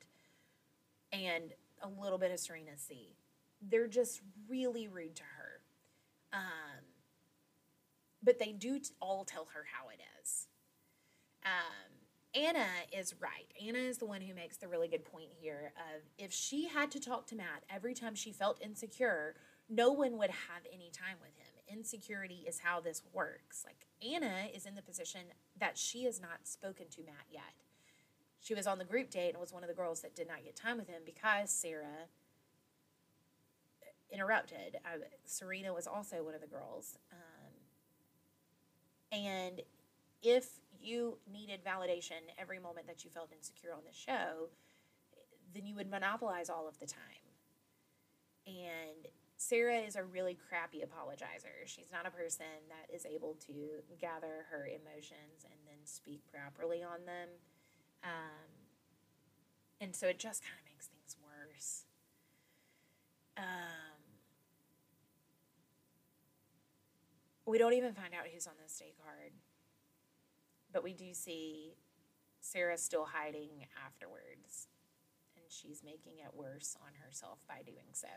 and 1.12 1.54
a 1.82 1.88
little 2.02 2.18
bit 2.18 2.32
of 2.32 2.40
Serena 2.40 2.78
C. 2.78 3.16
They're 3.62 3.88
just 3.88 4.22
really 4.50 4.88
rude 4.88 5.16
to 5.16 5.24
her. 5.24 5.62
Um, 6.34 6.86
but 8.24 8.40
they 8.40 8.52
do 8.52 8.80
t- 8.80 8.90
all 9.00 9.26
tell 9.26 9.48
her 9.54 9.66
how 9.74 9.90
it 9.90 10.00
is. 10.22 10.48
Um, 11.44 11.92
Anna 12.34 12.68
is 12.98 13.14
right. 13.20 13.52
Anna 13.66 13.80
is 13.80 13.98
the 13.98 14.06
one 14.06 14.22
who 14.22 14.34
makes 14.34 14.58
the 14.58 14.68
really 14.68 14.88
good 14.88 15.04
point 15.04 15.30
here 15.40 15.74
of 15.78 16.02
if 16.18 16.32
she 16.32 16.68
had 16.68 16.92
to 16.92 17.00
talk 17.00 17.28
to 17.28 17.36
Matt 17.36 17.64
every 17.70 17.94
time 17.94 18.16
she 18.16 18.32
felt 18.32 18.62
insecure, 18.62 19.36
no 19.70 19.92
one 19.92 20.18
would 20.18 20.30
have 20.30 20.64
any 20.72 20.92
time 20.92 21.18
with 21.22 21.36
him. 21.36 21.78
Insecurity 21.78 22.46
is 22.48 22.60
how 22.60 22.80
this 22.80 23.02
works. 23.14 23.66
Like 23.66 23.88
Anna 24.02 24.48
is 24.54 24.66
in 24.66 24.76
the 24.76 24.82
position 24.82 25.22
that 25.60 25.78
she 25.78 26.06
has 26.06 26.22
not 26.22 26.46
spoken 26.48 26.86
to 26.92 27.04
Matt 27.04 27.26
yet 27.30 27.54
she 28.42 28.54
was 28.54 28.68
on 28.68 28.80
the 28.80 28.86
group 28.86 29.10
date 29.10 29.30
and 29.30 29.40
was 29.40 29.54
one 29.54 29.64
of 29.64 29.70
the 29.70 29.76
girls 29.76 30.02
that 30.02 30.16
did 30.16 30.28
not 30.28 30.44
get 30.44 30.56
time 30.56 30.78
with 30.78 30.88
him 30.88 31.04
because 31.06 31.52
Sarah 31.52 32.08
interrupted. 34.12 34.78
I, 34.84 34.98
Serena 35.26 35.74
was 35.74 35.88
also 35.88 36.24
one 36.24 36.34
of 36.36 36.42
the 36.42 36.48
girls. 36.48 36.98
Um, 37.12 37.54
and 39.12 39.62
if 40.22 40.60
you 40.82 41.18
needed 41.32 41.64
validation 41.64 42.20
every 42.38 42.60
moment 42.60 42.88
that 42.88 43.04
you 43.04 43.12
felt 43.12 43.32
insecure 43.32 43.74
on 43.74 43.82
the 43.86 43.94
show, 43.94 44.50
then 45.54 45.66
you 45.66 45.76
would 45.76 45.90
monopolize 45.90 46.50
all 46.50 46.68
of 46.68 46.80
the 46.80 46.88
time. 46.88 46.98
And 48.48 49.08
Sarah 49.38 49.78
is 49.78 49.96
a 49.96 50.04
really 50.04 50.38
crappy 50.50 50.82
apologizer. 50.82 51.66
She's 51.66 51.92
not 51.92 52.08
a 52.08 52.12
person 52.12 52.46
that 52.70 52.94
is 52.94 53.06
able 53.06 53.36
to 53.48 53.82
gather 54.00 54.46
her 54.50 54.68
emotions 54.68 55.46
and 55.46 55.60
then 55.66 55.86
speak 55.86 56.22
properly 56.32 56.84
on 56.84 57.06
them. 57.06 57.30
Um, 58.04 58.52
and 59.80 59.96
so 59.96 60.08
it 60.08 60.20
just 60.20 60.44
kind 60.44 60.56
of 60.60 60.66
makes 60.72 60.88
things 60.88 61.16
worse. 61.24 61.86
Um, 63.38 63.44
we 67.46 67.58
don't 67.58 67.74
even 67.74 67.94
find 67.94 68.14
out 68.14 68.28
who's 68.32 68.48
on 68.48 68.54
the 68.58 68.72
day 68.80 68.94
card, 69.04 69.32
but 70.72 70.84
we 70.84 70.94
do 70.94 71.14
see 71.14 71.76
Sarah 72.40 72.78
still 72.78 73.06
hiding 73.06 73.68
afterwards, 73.86 74.68
and 75.36 75.46
she's 75.50 75.84
making 75.84 76.20
it 76.20 76.34
worse 76.34 76.76
on 76.82 76.92
herself 77.06 77.40
by 77.48 77.62
doing 77.66 77.94
so. 77.94 78.08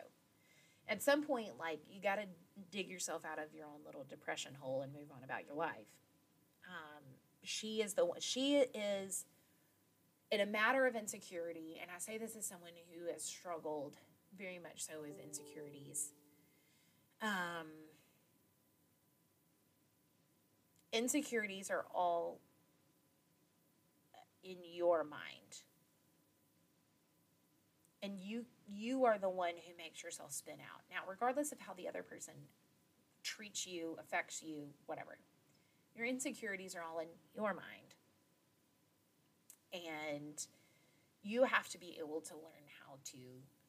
At 0.87 1.03
some 1.03 1.23
point, 1.23 1.59
like, 1.59 1.81
you 1.91 2.01
got 2.03 2.17
to 2.17 2.27
dig 2.71 2.91
yourself 2.91 3.23
out 3.25 3.39
of 3.39 3.55
your 3.55 3.67
own 3.67 3.81
little 3.87 4.05
depression 4.09 4.53
hole 4.61 4.83
and 4.83 4.93
move 4.93 5.11
on 5.15 5.25
about 5.25 5.47
your 5.47 5.55
life. 5.55 5.89
Um, 6.69 7.03
she 7.43 7.81
is 7.81 7.95
the 7.95 8.05
one, 8.05 8.21
she 8.21 8.57
is 8.57 9.25
in 10.35 10.41
a 10.41 10.47
matter 10.47 10.87
of 10.87 10.97
insecurity, 10.97 11.79
and 11.81 11.91
I 11.95 11.99
say 11.99 12.19
this 12.19 12.35
as 12.37 12.45
someone 12.45 12.73
who 12.93 13.13
has 13.13 13.23
struggled 13.23 13.97
very 14.37 14.59
much 14.59 14.85
so 14.85 15.01
with 15.01 15.19
insecurities, 15.25 16.11
Um, 17.23 17.69
insecurities 20.93 21.71
are 21.71 21.87
all 21.95 22.41
in 24.43 24.59
your 24.63 25.05
mind. 25.05 25.63
And 28.03 28.19
you 28.19 28.45
you 28.67 29.05
are 29.05 29.19
the 29.19 29.31
one 29.31 29.55
who 29.67 29.77
makes 29.77 30.03
yourself 30.03 30.33
spin 30.33 30.59
out. 30.61 30.83
Now 30.91 31.03
regardless 31.09 31.53
of 31.53 31.61
how 31.61 31.73
the 31.73 31.89
other 31.89 32.03
person 32.03 32.35
treats 33.23 33.67
you 33.67 33.97
affects 33.99 34.43
you 34.43 34.69
whatever 34.87 35.17
your 35.97 36.07
insecurities 36.07 36.75
are 36.75 36.83
all 36.83 36.99
in 36.99 37.09
your 37.35 37.55
mind 37.55 37.84
and 39.75 40.47
you 41.23 41.45
have 41.45 41.69
to 41.69 41.79
be 41.79 41.97
able 41.99 42.21
to 42.21 42.35
learn 42.35 42.65
how 42.87 42.95
to 43.05 43.19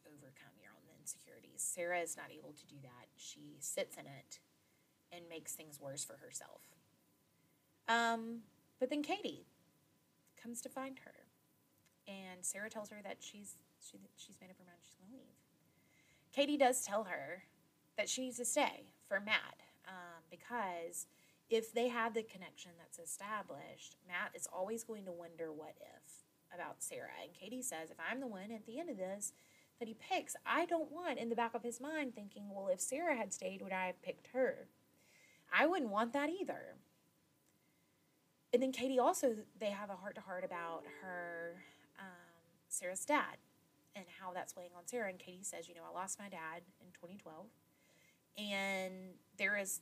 overcome 0.07 0.53
your 0.61 0.71
own 0.71 0.87
insecurities 1.01 1.61
sarah 1.61 1.99
is 1.99 2.15
not 2.15 2.27
able 2.31 2.53
to 2.53 2.65
do 2.67 2.75
that 2.81 3.07
she 3.17 3.57
sits 3.59 3.97
in 3.97 4.05
it 4.05 4.39
and 5.11 5.27
makes 5.29 5.53
things 5.53 5.79
worse 5.79 6.05
for 6.05 6.17
herself 6.17 6.61
um, 7.87 8.41
but 8.79 8.89
then 8.89 9.01
katie 9.01 9.45
comes 10.45 10.61
to 10.61 10.69
find 10.69 10.99
her. 11.03 11.13
And 12.07 12.45
Sarah 12.45 12.69
tells 12.69 12.89
her 12.91 12.97
that 13.03 13.17
she's 13.19 13.55
she, 13.81 13.97
she's 14.15 14.35
made 14.39 14.51
up 14.51 14.57
her 14.59 14.65
mind 14.65 14.77
she's 14.83 14.95
to 14.95 15.11
leave. 15.11 15.33
Katie 16.31 16.57
does 16.57 16.83
tell 16.85 17.05
her 17.05 17.43
that 17.97 18.09
she 18.09 18.21
needs 18.21 18.37
to 18.37 18.45
stay 18.45 18.85
for 19.07 19.19
Matt 19.19 19.63
um, 19.87 20.21
because 20.29 21.07
if 21.49 21.73
they 21.73 21.89
have 21.89 22.13
the 22.13 22.23
connection 22.23 22.71
that's 22.77 22.99
established, 22.99 23.97
Matt 24.07 24.31
is 24.33 24.47
always 24.51 24.83
going 24.83 25.05
to 25.05 25.11
wonder 25.11 25.51
what 25.51 25.75
if 25.79 26.23
about 26.53 26.81
Sarah. 26.81 27.09
And 27.23 27.33
Katie 27.33 27.61
says, 27.61 27.91
if 27.91 27.97
I'm 27.99 28.19
the 28.19 28.27
one 28.27 28.51
at 28.51 28.65
the 28.65 28.79
end 28.79 28.89
of 28.89 28.97
this 28.97 29.33
that 29.79 29.87
he 29.87 29.93
picks, 29.93 30.35
I 30.45 30.65
don't 30.65 30.91
want 30.91 31.19
in 31.19 31.29
the 31.29 31.35
back 31.35 31.53
of 31.53 31.63
his 31.63 31.81
mind 31.81 32.15
thinking, 32.15 32.49
well, 32.49 32.69
if 32.69 32.79
Sarah 32.79 33.15
had 33.15 33.33
stayed, 33.33 33.61
would 33.61 33.73
I 33.73 33.87
have 33.87 34.01
picked 34.01 34.27
her? 34.33 34.67
I 35.53 35.67
wouldn't 35.67 35.91
want 35.91 36.13
that 36.13 36.29
either 36.29 36.75
and 38.55 38.63
then 38.63 38.71
Katie 38.71 38.99
also 38.99 39.35
they 39.59 39.69
have 39.69 39.89
a 39.89 39.97
heart 39.97 40.15
to 40.15 40.21
heart 40.21 40.45
about 40.45 40.83
her 41.01 41.61
um, 41.99 42.05
Sarah's 42.69 43.03
dad 43.03 43.35
and 43.97 44.05
how 44.21 44.31
that's 44.31 44.55
weighing 44.55 44.71
on 44.77 44.87
Sarah. 44.87 45.09
And 45.09 45.19
Katie 45.19 45.43
says, 45.43 45.67
you 45.67 45.75
know, 45.75 45.81
I 45.89 45.93
lost 45.93 46.17
my 46.17 46.29
dad 46.29 46.61
in 46.79 46.87
2012, 46.93 47.47
and 48.37 48.93
there 49.37 49.57
is 49.57 49.81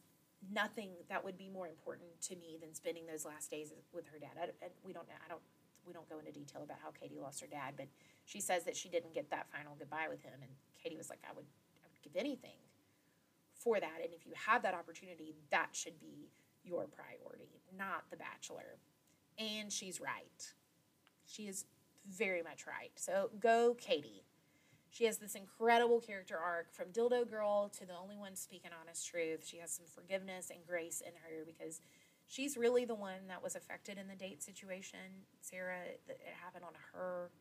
nothing 0.51 0.91
that 1.09 1.23
would 1.23 1.37
be 1.37 1.49
more 1.49 1.67
important 1.67 2.09
to 2.21 2.35
me 2.35 2.57
than 2.59 2.73
spending 2.73 3.05
those 3.05 3.25
last 3.25 3.49
days 3.51 3.71
with 3.93 4.07
her 4.07 4.19
dad. 4.19 4.51
I, 4.61 4.67
we 4.83 4.93
don't, 4.93 5.07
I 5.09 5.29
don't, 5.29 5.41
we 5.85 5.93
don't 5.93 6.07
go 6.09 6.19
into 6.19 6.31
detail 6.31 6.63
about 6.63 6.77
how 6.83 6.91
Katie 6.91 7.19
lost 7.19 7.41
her 7.41 7.47
dad, 7.47 7.73
but 7.77 7.87
she 8.25 8.39
says 8.39 8.63
that 8.65 8.75
she 8.75 8.89
didn't 8.89 9.13
get 9.13 9.29
that 9.31 9.47
final 9.51 9.75
goodbye 9.77 10.07
with 10.09 10.21
him, 10.23 10.39
and 10.41 10.51
Katie 10.81 10.97
was 10.97 11.09
like, 11.09 11.19
I 11.29 11.33
would, 11.35 11.45
I 11.83 11.87
would 11.91 12.01
give 12.01 12.19
anything 12.19 12.57
for 13.53 13.79
that. 13.79 13.99
And 14.03 14.13
if 14.13 14.25
you 14.25 14.33
have 14.47 14.63
that 14.63 14.73
opportunity, 14.73 15.35
that 15.51 15.69
should 15.71 15.99
be 15.99 16.29
your 16.63 16.87
priority, 16.87 17.61
not 17.77 18.05
The 18.09 18.17
Bachelor. 18.17 18.77
And 19.37 19.71
she's 19.71 19.99
right. 19.99 20.53
She 21.25 21.43
is 21.43 21.65
very 22.09 22.41
much 22.41 22.65
right. 22.67 22.91
So 22.95 23.29
go, 23.39 23.75
Katie. 23.79 24.23
She 24.93 25.05
has 25.05 25.17
this 25.17 25.33
incredible 25.33 25.99
character 25.99 26.37
arc 26.37 26.71
from 26.71 26.89
Dildo 26.89 27.27
Girl 27.27 27.67
to 27.79 27.85
the 27.85 27.97
only 27.97 28.15
one 28.15 28.35
speaking 28.35 28.69
honest 28.79 29.07
truth. 29.07 29.43
She 29.43 29.57
has 29.57 29.71
some 29.71 29.87
forgiveness 29.87 30.51
and 30.51 30.59
grace 30.67 31.01
in 31.01 31.13
her 31.23 31.43
because 31.45 31.81
she's 32.27 32.55
really 32.55 32.85
the 32.85 32.93
one 32.93 33.27
that 33.27 33.41
was 33.41 33.55
affected 33.55 33.97
in 33.97 34.07
the 34.07 34.15
date 34.15 34.43
situation. 34.43 35.25
Sarah, 35.41 35.81
it 36.07 36.21
happened 36.39 36.63
on 36.63 36.73
her 36.93 37.31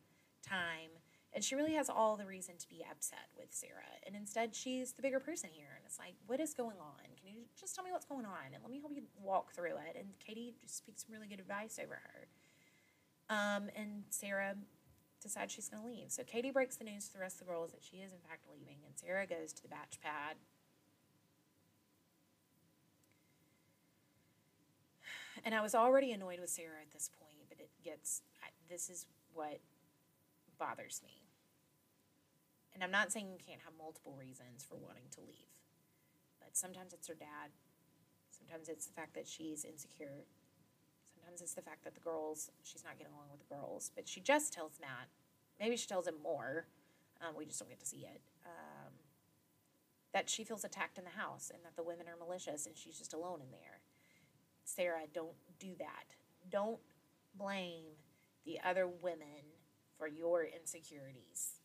time 0.41 0.89
and 1.35 1.43
she 1.43 1.55
really 1.55 1.73
has 1.73 1.89
all 1.89 2.15
the 2.15 2.25
reason 2.25 2.55
to 2.57 2.69
be 2.69 2.85
upset 2.89 3.29
with 3.37 3.47
Sarah. 3.49 3.97
And 4.05 4.15
instead, 4.15 4.53
she's 4.55 4.93
the 4.93 5.01
bigger 5.01 5.19
person 5.19 5.49
here. 5.51 5.73
And 5.75 5.83
it's 5.85 5.97
like, 5.97 6.13
what 6.27 6.39
is 6.39 6.53
going 6.53 6.77
on? 6.79 7.05
Can 7.19 7.27
you 7.27 7.41
just 7.59 7.75
tell 7.75 7.83
me 7.83 7.91
what's 7.91 8.05
going 8.05 8.25
on? 8.25 8.53
And 8.53 8.61
let 8.61 8.71
me 8.71 8.79
help 8.79 8.93
you 8.95 9.03
walk 9.21 9.53
through 9.53 9.77
it. 9.89 9.97
And 9.97 10.07
Katie 10.19 10.53
just 10.61 10.77
speaks 10.77 11.03
some 11.05 11.13
really 11.13 11.27
good 11.27 11.39
advice 11.39 11.79
over 11.81 11.95
her. 11.95 12.27
Um, 13.29 13.69
and 13.75 14.03
Sarah 14.09 14.55
decides 15.23 15.53
she's 15.53 15.69
going 15.69 15.81
to 15.81 15.89
leave. 15.89 16.11
So 16.11 16.23
Katie 16.23 16.51
breaks 16.51 16.75
the 16.75 16.83
news 16.83 17.07
to 17.07 17.13
the 17.13 17.19
rest 17.19 17.41
of 17.41 17.47
the 17.47 17.53
girls 17.53 17.71
that 17.71 17.81
she 17.81 17.97
is, 17.97 18.11
in 18.11 18.19
fact, 18.19 18.43
leaving. 18.51 18.77
And 18.85 18.95
Sarah 18.95 19.25
goes 19.25 19.53
to 19.53 19.63
the 19.63 19.69
batch 19.69 19.99
pad. 20.03 20.35
And 25.45 25.55
I 25.55 25.61
was 25.61 25.73
already 25.75 26.11
annoyed 26.11 26.39
with 26.39 26.49
Sarah 26.49 26.79
at 26.81 26.91
this 26.93 27.09
point, 27.19 27.49
but 27.49 27.59
it 27.59 27.69
gets, 27.83 28.21
this 28.69 28.89
is 28.89 29.07
what 29.33 29.59
bothers 30.59 31.01
me. 31.03 31.21
And 32.73 32.83
I'm 32.83 32.91
not 32.91 33.11
saying 33.11 33.27
you 33.31 33.39
can't 33.45 33.61
have 33.65 33.73
multiple 33.77 34.15
reasons 34.17 34.63
for 34.63 34.75
wanting 34.75 35.09
to 35.11 35.21
leave, 35.21 35.51
but 36.39 36.55
sometimes 36.55 36.93
it's 36.93 37.07
her 37.07 37.13
dad. 37.13 37.51
Sometimes 38.31 38.69
it's 38.69 38.85
the 38.85 38.93
fact 38.93 39.13
that 39.15 39.27
she's 39.27 39.65
insecure. 39.65 40.25
Sometimes 41.23 41.41
it's 41.41 41.53
the 41.53 41.61
fact 41.61 41.83
that 41.85 41.93
the 41.93 42.01
girls, 42.01 42.51
she's 42.63 42.83
not 42.83 42.97
getting 42.97 43.13
along 43.13 43.27
with 43.31 43.39
the 43.47 43.55
girls. 43.55 43.91
But 43.95 44.07
she 44.07 44.19
just 44.19 44.51
tells 44.51 44.73
Matt, 44.81 45.07
maybe 45.59 45.77
she 45.77 45.87
tells 45.87 46.05
him 46.05 46.15
more, 46.21 46.65
um, 47.21 47.35
we 47.37 47.45
just 47.45 47.59
don't 47.59 47.69
get 47.69 47.79
to 47.79 47.85
see 47.85 48.05
it, 48.05 48.21
um, 48.45 48.91
that 50.13 50.29
she 50.29 50.43
feels 50.43 50.63
attacked 50.63 50.97
in 50.97 51.05
the 51.05 51.21
house 51.21 51.49
and 51.53 51.63
that 51.63 51.75
the 51.75 51.83
women 51.83 52.07
are 52.07 52.17
malicious 52.23 52.65
and 52.65 52.77
she's 52.77 52.97
just 52.97 53.13
alone 53.13 53.39
in 53.41 53.51
there. 53.51 53.79
Sarah, 54.65 55.03
don't 55.13 55.35
do 55.59 55.69
that. 55.79 56.15
Don't 56.51 56.79
blame 57.35 57.85
the 58.45 58.59
other 58.63 58.87
women 58.87 59.53
for 59.97 60.07
your 60.07 60.43
insecurities. 60.43 61.59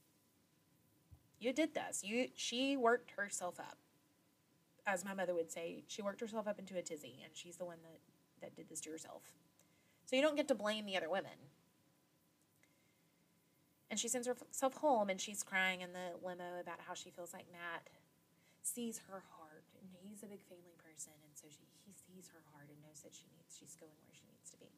You 1.41 1.53
did 1.53 1.75
this. 1.75 2.03
You 2.03 2.29
she 2.35 2.77
worked 2.77 3.13
herself 3.13 3.61
up. 3.61 3.79
As 4.87 5.05
my 5.05 5.15
mother 5.15 5.35
would 5.35 5.51
say, 5.51 5.85
she 5.87 6.03
worked 6.03 6.21
herself 6.21 6.49
up 6.49 6.59
into 6.59 6.77
a 6.77 6.83
tizzy 6.83 7.21
and 7.25 7.33
she's 7.35 7.57
the 7.57 7.65
one 7.65 7.79
that 7.83 8.01
that 8.41 8.57
did 8.57 8.69
this 8.69 8.81
to 8.83 8.91
herself. 8.91 9.23
So 10.09 10.17
you 10.17 10.25
don't 10.25 10.41
get 10.41 10.49
to 10.49 10.57
blame 10.57 10.89
the 10.89 10.97
other 10.97 11.13
women. 11.13 11.37
And 13.93 14.01
she 14.01 14.09
sends 14.09 14.25
herself 14.25 14.73
home 14.81 15.13
and 15.13 15.21
she's 15.21 15.45
crying 15.45 15.85
in 15.85 15.93
the 15.93 16.17
limo 16.25 16.57
about 16.65 16.81
how 16.81 16.97
she 16.97 17.13
feels 17.13 17.37
like 17.37 17.45
Matt 17.53 17.85
sees 18.65 19.05
her 19.05 19.21
heart 19.37 19.69
and 19.77 19.85
he's 20.01 20.25
a 20.25 20.33
big 20.33 20.41
family 20.49 20.77
person 20.81 21.13
and 21.21 21.37
so 21.37 21.45
she, 21.53 21.69
he 21.85 21.93
sees 21.93 22.33
her 22.33 22.41
heart 22.53 22.73
and 22.73 22.81
knows 22.81 23.05
that 23.05 23.13
she 23.13 23.29
needs 23.37 23.53
she's 23.53 23.77
going 23.77 23.93
where 24.09 24.17
she 24.17 24.25
needs 24.33 24.49
to 24.49 24.57
be. 24.57 24.73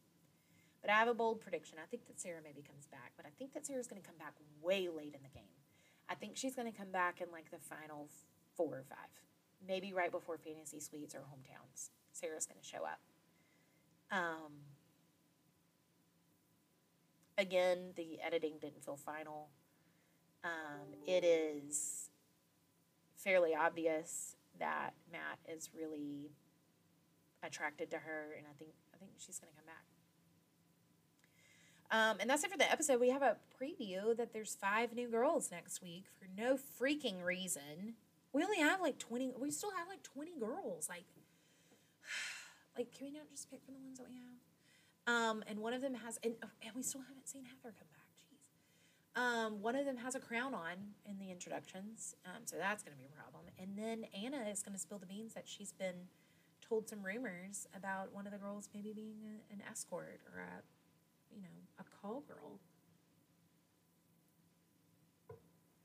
But 0.83 0.91
I 0.91 0.99
have 0.99 1.07
a 1.07 1.15
bold 1.15 1.39
prediction. 1.41 1.79
I 1.79 1.87
think 1.87 2.11
that 2.11 2.19
Sarah 2.19 2.43
maybe 2.43 2.67
comes 2.67 2.91
back, 2.91 3.15
but 3.17 3.23
I 3.27 3.31
think 3.39 3.55
that 3.55 3.67
Sarah's 3.67 3.87
going 3.87 4.03
to 4.03 4.07
come 4.07 4.19
back 4.19 4.35
way 4.59 4.91
late 4.91 5.15
in 5.15 5.23
the 5.23 5.31
game. 5.31 5.55
I 6.11 6.19
think 6.19 6.35
she's 6.35 6.59
going 6.59 6.71
to 6.71 6.75
come 6.77 6.91
back 6.91 7.23
in 7.23 7.31
like 7.31 7.55
the 7.55 7.63
final 7.63 8.11
four 8.59 8.83
or 8.83 8.87
five, 8.91 9.15
maybe 9.63 9.95
right 9.95 10.11
before 10.11 10.39
Fantasy 10.39 10.83
Suites 10.83 11.15
or 11.15 11.23
Hometowns. 11.31 11.95
Sarah's 12.11 12.47
going 12.51 12.59
to 12.59 12.67
show 12.67 12.83
up. 12.83 12.99
Um, 14.11 14.70
again, 17.41 17.93
the 17.97 18.19
editing 18.25 18.55
didn't 18.61 18.85
feel 18.85 18.97
final. 18.97 19.49
Um, 20.45 20.95
it 21.07 21.25
is 21.25 22.11
fairly 23.17 23.55
obvious 23.55 24.37
that 24.59 24.95
Matt 25.11 25.39
is 25.49 25.71
really 25.77 26.31
attracted 27.43 27.91
to 27.91 27.99
her, 27.99 28.35
and 28.37 28.47
I 28.47 28.55
think 28.59 28.73
I 28.95 28.99
think 28.99 29.13
she's 29.19 29.39
going 29.39 29.51
to 29.53 29.57
come 29.57 29.67
back. 29.67 29.85
Um, 31.93 32.19
and 32.21 32.31
that's 32.31 32.45
it 32.45 32.53
for 32.53 32.59
the 32.59 32.71
episode. 32.71 33.01
We 33.01 33.11
have 33.11 33.23
a 33.23 33.37
preview 33.61 34.17
that 34.17 34.33
there's 34.33 34.55
five 34.55 34.95
new 34.95 35.09
girls 35.09 35.51
next 35.51 35.83
week 35.83 36.05
for 36.19 36.29
no 36.41 36.57
freaking 36.57 37.25
reason. 37.25 37.95
We 38.33 38.45
only 38.45 38.59
have 38.59 38.81
like 38.81 38.99
20, 38.99 39.33
we 39.41 39.51
still 39.51 39.73
have 39.77 39.89
like 39.89 40.05
20 40.05 40.39
girls. 40.39 40.89
Like, 40.89 41.03
like 42.79 42.93
can 42.97 43.09
we 43.09 43.13
not 43.13 43.29
just 43.29 43.51
pick 43.51 43.65
from 43.65 43.75
the 43.75 43.81
ones 43.81 43.99
that 43.99 44.07
we 44.09 44.15
have? 44.15 44.50
Um, 45.11 45.43
and 45.47 45.59
one 45.59 45.73
of 45.73 45.83
them 45.83 45.95
has, 45.95 46.19
and, 46.23 46.35
oh, 46.43 46.49
and 46.65 46.75
we 46.75 46.83
still 46.83 47.03
haven't 47.03 47.29
seen 47.29 47.45
Heather 47.45 47.75
come 47.77 47.89
back. 47.93 48.07
Jeez. 48.17 48.41
Um, 49.21 49.63
one 49.63 49.75
of 49.75 49.85
them 49.85 49.97
has 49.97 50.15
a 50.15 50.21
crown 50.21 50.55
on 50.55 50.95
in 51.05 51.19
the 51.19 51.31
introductions, 51.31 52.15
um, 52.27 52.43
so 52.45 52.57
that's 52.57 52.83
going 52.83 52.97
to 52.97 52.99
be 52.99 53.07
a 53.07 53.17
problem. 53.21 53.45
And 53.59 53.77
then 53.77 54.07
Anna 54.15 54.49
is 54.49 54.63
going 54.63 54.75
to 54.75 54.81
spill 54.81 54.99
the 54.99 55.07
beans 55.07 55.35
that 55.35 55.49
she's 55.49 55.73
been 55.73 56.09
told 56.61 56.89
some 56.89 57.03
rumors 57.03 57.67
about 57.75 58.15
one 58.15 58.27
of 58.27 58.33
the 58.33 58.39
girls 58.39 58.69
maybe 58.73 58.93
being 58.93 59.19
a, 59.25 59.53
an 59.53 59.63
escort 59.69 60.21
or 60.33 60.41
a 60.41 60.63
you 61.35 61.43
know, 61.43 61.49
a 61.79 61.85
call 61.85 62.23
girl. 62.27 62.59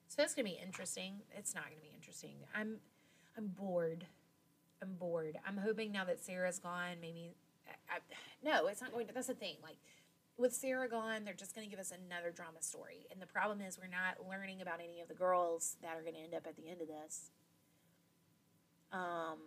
So 0.08 0.22
that's 0.22 0.34
gonna 0.34 0.48
be 0.48 0.60
interesting. 0.64 1.22
It's 1.38 1.54
not 1.54 1.66
gonna 1.66 1.82
be 1.82 1.92
interesting. 1.94 2.36
I'm, 2.56 2.78
I'm 3.38 3.48
bored. 3.48 4.06
I'm 4.82 4.96
bored. 4.96 5.38
I'm 5.46 5.58
hoping 5.58 5.92
now 5.92 6.06
that 6.06 6.24
Sarah's 6.24 6.60
gone, 6.60 6.98
maybe. 7.02 7.36
I, 7.90 8.00
no, 8.44 8.68
it's 8.68 8.82
not 8.82 8.92
going 8.92 9.08
to. 9.08 9.14
That's 9.14 9.28
the 9.28 9.34
thing. 9.34 9.56
Like 9.64 9.78
with 10.38 10.54
Sarah 10.54 10.90
gone, 10.90 11.24
they're 11.26 11.34
just 11.34 11.56
going 11.56 11.68
to 11.68 11.72
give 11.72 11.80
us 11.80 11.92
another 11.92 12.32
drama 12.32 12.62
story. 12.62 13.08
And 13.12 13.22
the 13.22 13.28
problem 13.28 13.62
is, 13.62 13.78
we're 13.78 13.88
not 13.88 14.28
learning 14.30 14.62
about 14.62 14.80
any 14.80 15.02
of 15.02 15.08
the 15.08 15.14
girls 15.14 15.78
that 15.82 15.98
are 15.98 16.02
going 16.02 16.16
to 16.16 16.22
end 16.22 16.34
up 16.34 16.46
at 16.48 16.56
the 16.56 16.70
end 16.70 16.82
of 16.82 16.88
this. 16.88 17.32
Um, 18.92 19.40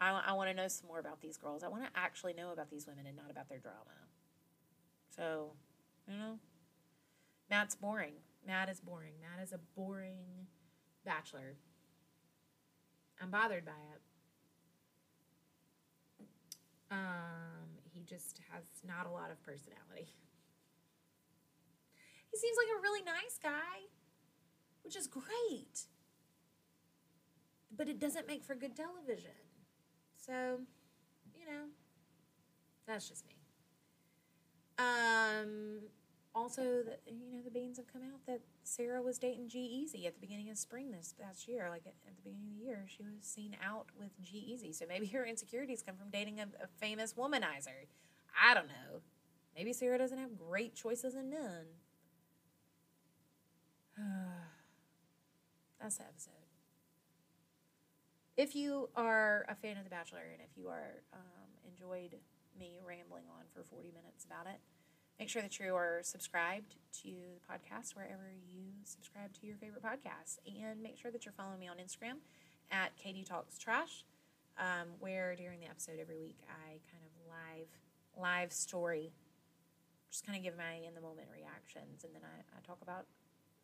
I, 0.00 0.22
I 0.28 0.32
want 0.32 0.50
to 0.50 0.54
know 0.54 0.68
some 0.68 0.88
more 0.88 0.98
about 0.98 1.20
these 1.20 1.36
girls. 1.36 1.62
I 1.62 1.68
want 1.68 1.84
to 1.84 1.90
actually 1.94 2.32
know 2.32 2.52
about 2.52 2.70
these 2.70 2.86
women 2.86 3.06
and 3.06 3.16
not 3.16 3.30
about 3.30 3.48
their 3.48 3.58
drama. 3.58 3.76
So, 5.14 5.52
you 6.08 6.16
know, 6.16 6.38
Matt's 7.50 7.74
boring. 7.74 8.14
Matt 8.46 8.68
is 8.68 8.80
boring. 8.80 9.14
Matt 9.20 9.44
is 9.44 9.52
a 9.52 9.58
boring 9.76 10.46
bachelor. 11.04 11.56
I'm 13.20 13.30
bothered 13.30 13.64
by 13.64 13.72
it. 13.72 14.00
Um, 16.90 17.78
he 17.92 17.99
just 18.10 18.40
has 18.50 18.64
not 18.84 19.06
a 19.06 19.10
lot 19.10 19.30
of 19.30 19.40
personality. 19.42 20.10
He 22.32 22.38
seems 22.38 22.56
like 22.58 22.76
a 22.76 22.82
really 22.82 23.02
nice 23.02 23.38
guy, 23.40 23.86
which 24.82 24.96
is 24.96 25.06
great. 25.06 25.86
But 27.76 27.88
it 27.88 28.00
doesn't 28.00 28.26
make 28.26 28.42
for 28.44 28.56
good 28.56 28.74
television. 28.74 29.30
So, 30.16 30.60
you 31.38 31.46
know, 31.46 31.66
that's 32.86 33.08
just 33.08 33.24
me. 33.26 33.36
Um, 34.78 35.82
also, 36.34 36.62
the, 36.84 36.96
you 37.06 37.30
know, 37.32 37.42
the 37.44 37.50
beans 37.50 37.76
have 37.76 37.92
come 37.92 38.02
out 38.02 38.24
that 38.26 38.40
Sarah 38.62 39.02
was 39.02 39.18
dating 39.18 39.48
G-Eazy 39.48 40.06
at 40.06 40.14
the 40.14 40.20
beginning 40.20 40.48
of 40.50 40.58
spring 40.58 40.92
this 40.92 41.14
past 41.20 41.48
year. 41.48 41.68
Like 41.68 41.82
at, 41.86 41.94
at 42.08 42.16
the 42.16 42.22
beginning 42.22 42.48
of 42.52 42.58
the 42.58 42.64
year, 42.64 42.86
she 42.86 43.02
was 43.02 43.12
seen 43.22 43.56
out 43.64 43.86
with 43.98 44.10
G-Eazy. 44.22 44.74
So 44.74 44.84
maybe 44.88 45.06
her 45.06 45.24
insecurities 45.24 45.82
come 45.82 45.96
from 45.96 46.10
dating 46.10 46.38
a, 46.40 46.44
a 46.62 46.66
famous 46.78 47.14
womanizer. 47.14 47.86
I 48.40 48.54
don't 48.54 48.68
know. 48.68 49.00
Maybe 49.56 49.72
Sarah 49.72 49.98
doesn't 49.98 50.18
have 50.18 50.38
great 50.38 50.74
choices 50.74 51.14
in 51.14 51.30
men. 51.30 51.66
That's 55.80 55.96
the 55.96 56.04
episode. 56.04 56.32
If 58.36 58.54
you 58.54 58.88
are 58.96 59.44
a 59.48 59.54
fan 59.54 59.76
of 59.76 59.84
The 59.84 59.90
Bachelor 59.90 60.22
and 60.32 60.40
if 60.40 60.56
you 60.56 60.68
are 60.68 61.02
um, 61.12 61.50
enjoyed 61.66 62.16
me 62.58 62.78
rambling 62.86 63.24
on 63.36 63.44
for 63.52 63.64
40 63.64 63.88
minutes 63.88 64.24
about 64.24 64.46
it, 64.46 64.60
make 65.20 65.28
sure 65.28 65.42
that 65.42 65.60
you 65.60 65.76
are 65.76 66.00
subscribed 66.02 66.76
to 67.02 67.08
the 67.10 67.44
podcast 67.44 67.94
wherever 67.94 68.32
you 68.48 68.72
subscribe 68.84 69.30
to 69.34 69.46
your 69.46 69.56
favorite 69.58 69.82
podcast. 69.82 70.38
And 70.46 70.82
make 70.82 70.96
sure 70.96 71.10
that 71.10 71.26
you're 71.26 71.34
following 71.36 71.60
me 71.60 71.68
on 71.68 71.76
Instagram 71.76 72.24
at 72.72 72.96
Katie 72.96 73.22
Talks 73.22 73.58
Trash, 73.58 74.06
um, 74.58 74.88
where 74.98 75.36
during 75.36 75.60
the 75.60 75.66
episode 75.66 75.98
every 76.00 76.18
week 76.18 76.38
I 76.48 76.80
kind 76.90 77.04
of 77.04 77.12
live 77.28 77.68
live 78.18 78.50
story, 78.50 79.12
just 80.10 80.26
kind 80.26 80.38
of 80.38 80.42
give 80.42 80.56
my 80.56 80.80
in 80.88 80.94
the 80.94 81.02
moment 81.02 81.28
reactions, 81.30 82.02
and 82.02 82.14
then 82.14 82.22
I, 82.24 82.40
I 82.56 82.66
talk 82.66 82.78
about 82.82 83.04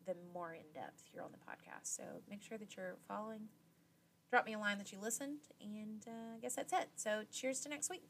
them 0.05 0.17
more 0.33 0.53
in 0.53 0.63
depth 0.73 1.03
here 1.11 1.21
on 1.23 1.31
the 1.31 1.37
podcast. 1.37 1.95
So 1.97 2.03
make 2.29 2.43
sure 2.43 2.59
that 2.59 2.77
you're 2.77 2.97
following. 3.07 3.49
Drop 4.29 4.45
me 4.45 4.53
a 4.53 4.59
line 4.59 4.77
that 4.77 4.91
you 4.91 4.99
listened, 5.01 5.39
and 5.59 6.05
uh, 6.07 6.35
I 6.35 6.39
guess 6.39 6.55
that's 6.55 6.71
it. 6.71 6.89
So 6.95 7.23
cheers 7.31 7.61
to 7.61 7.69
next 7.69 7.89
week. 7.89 8.03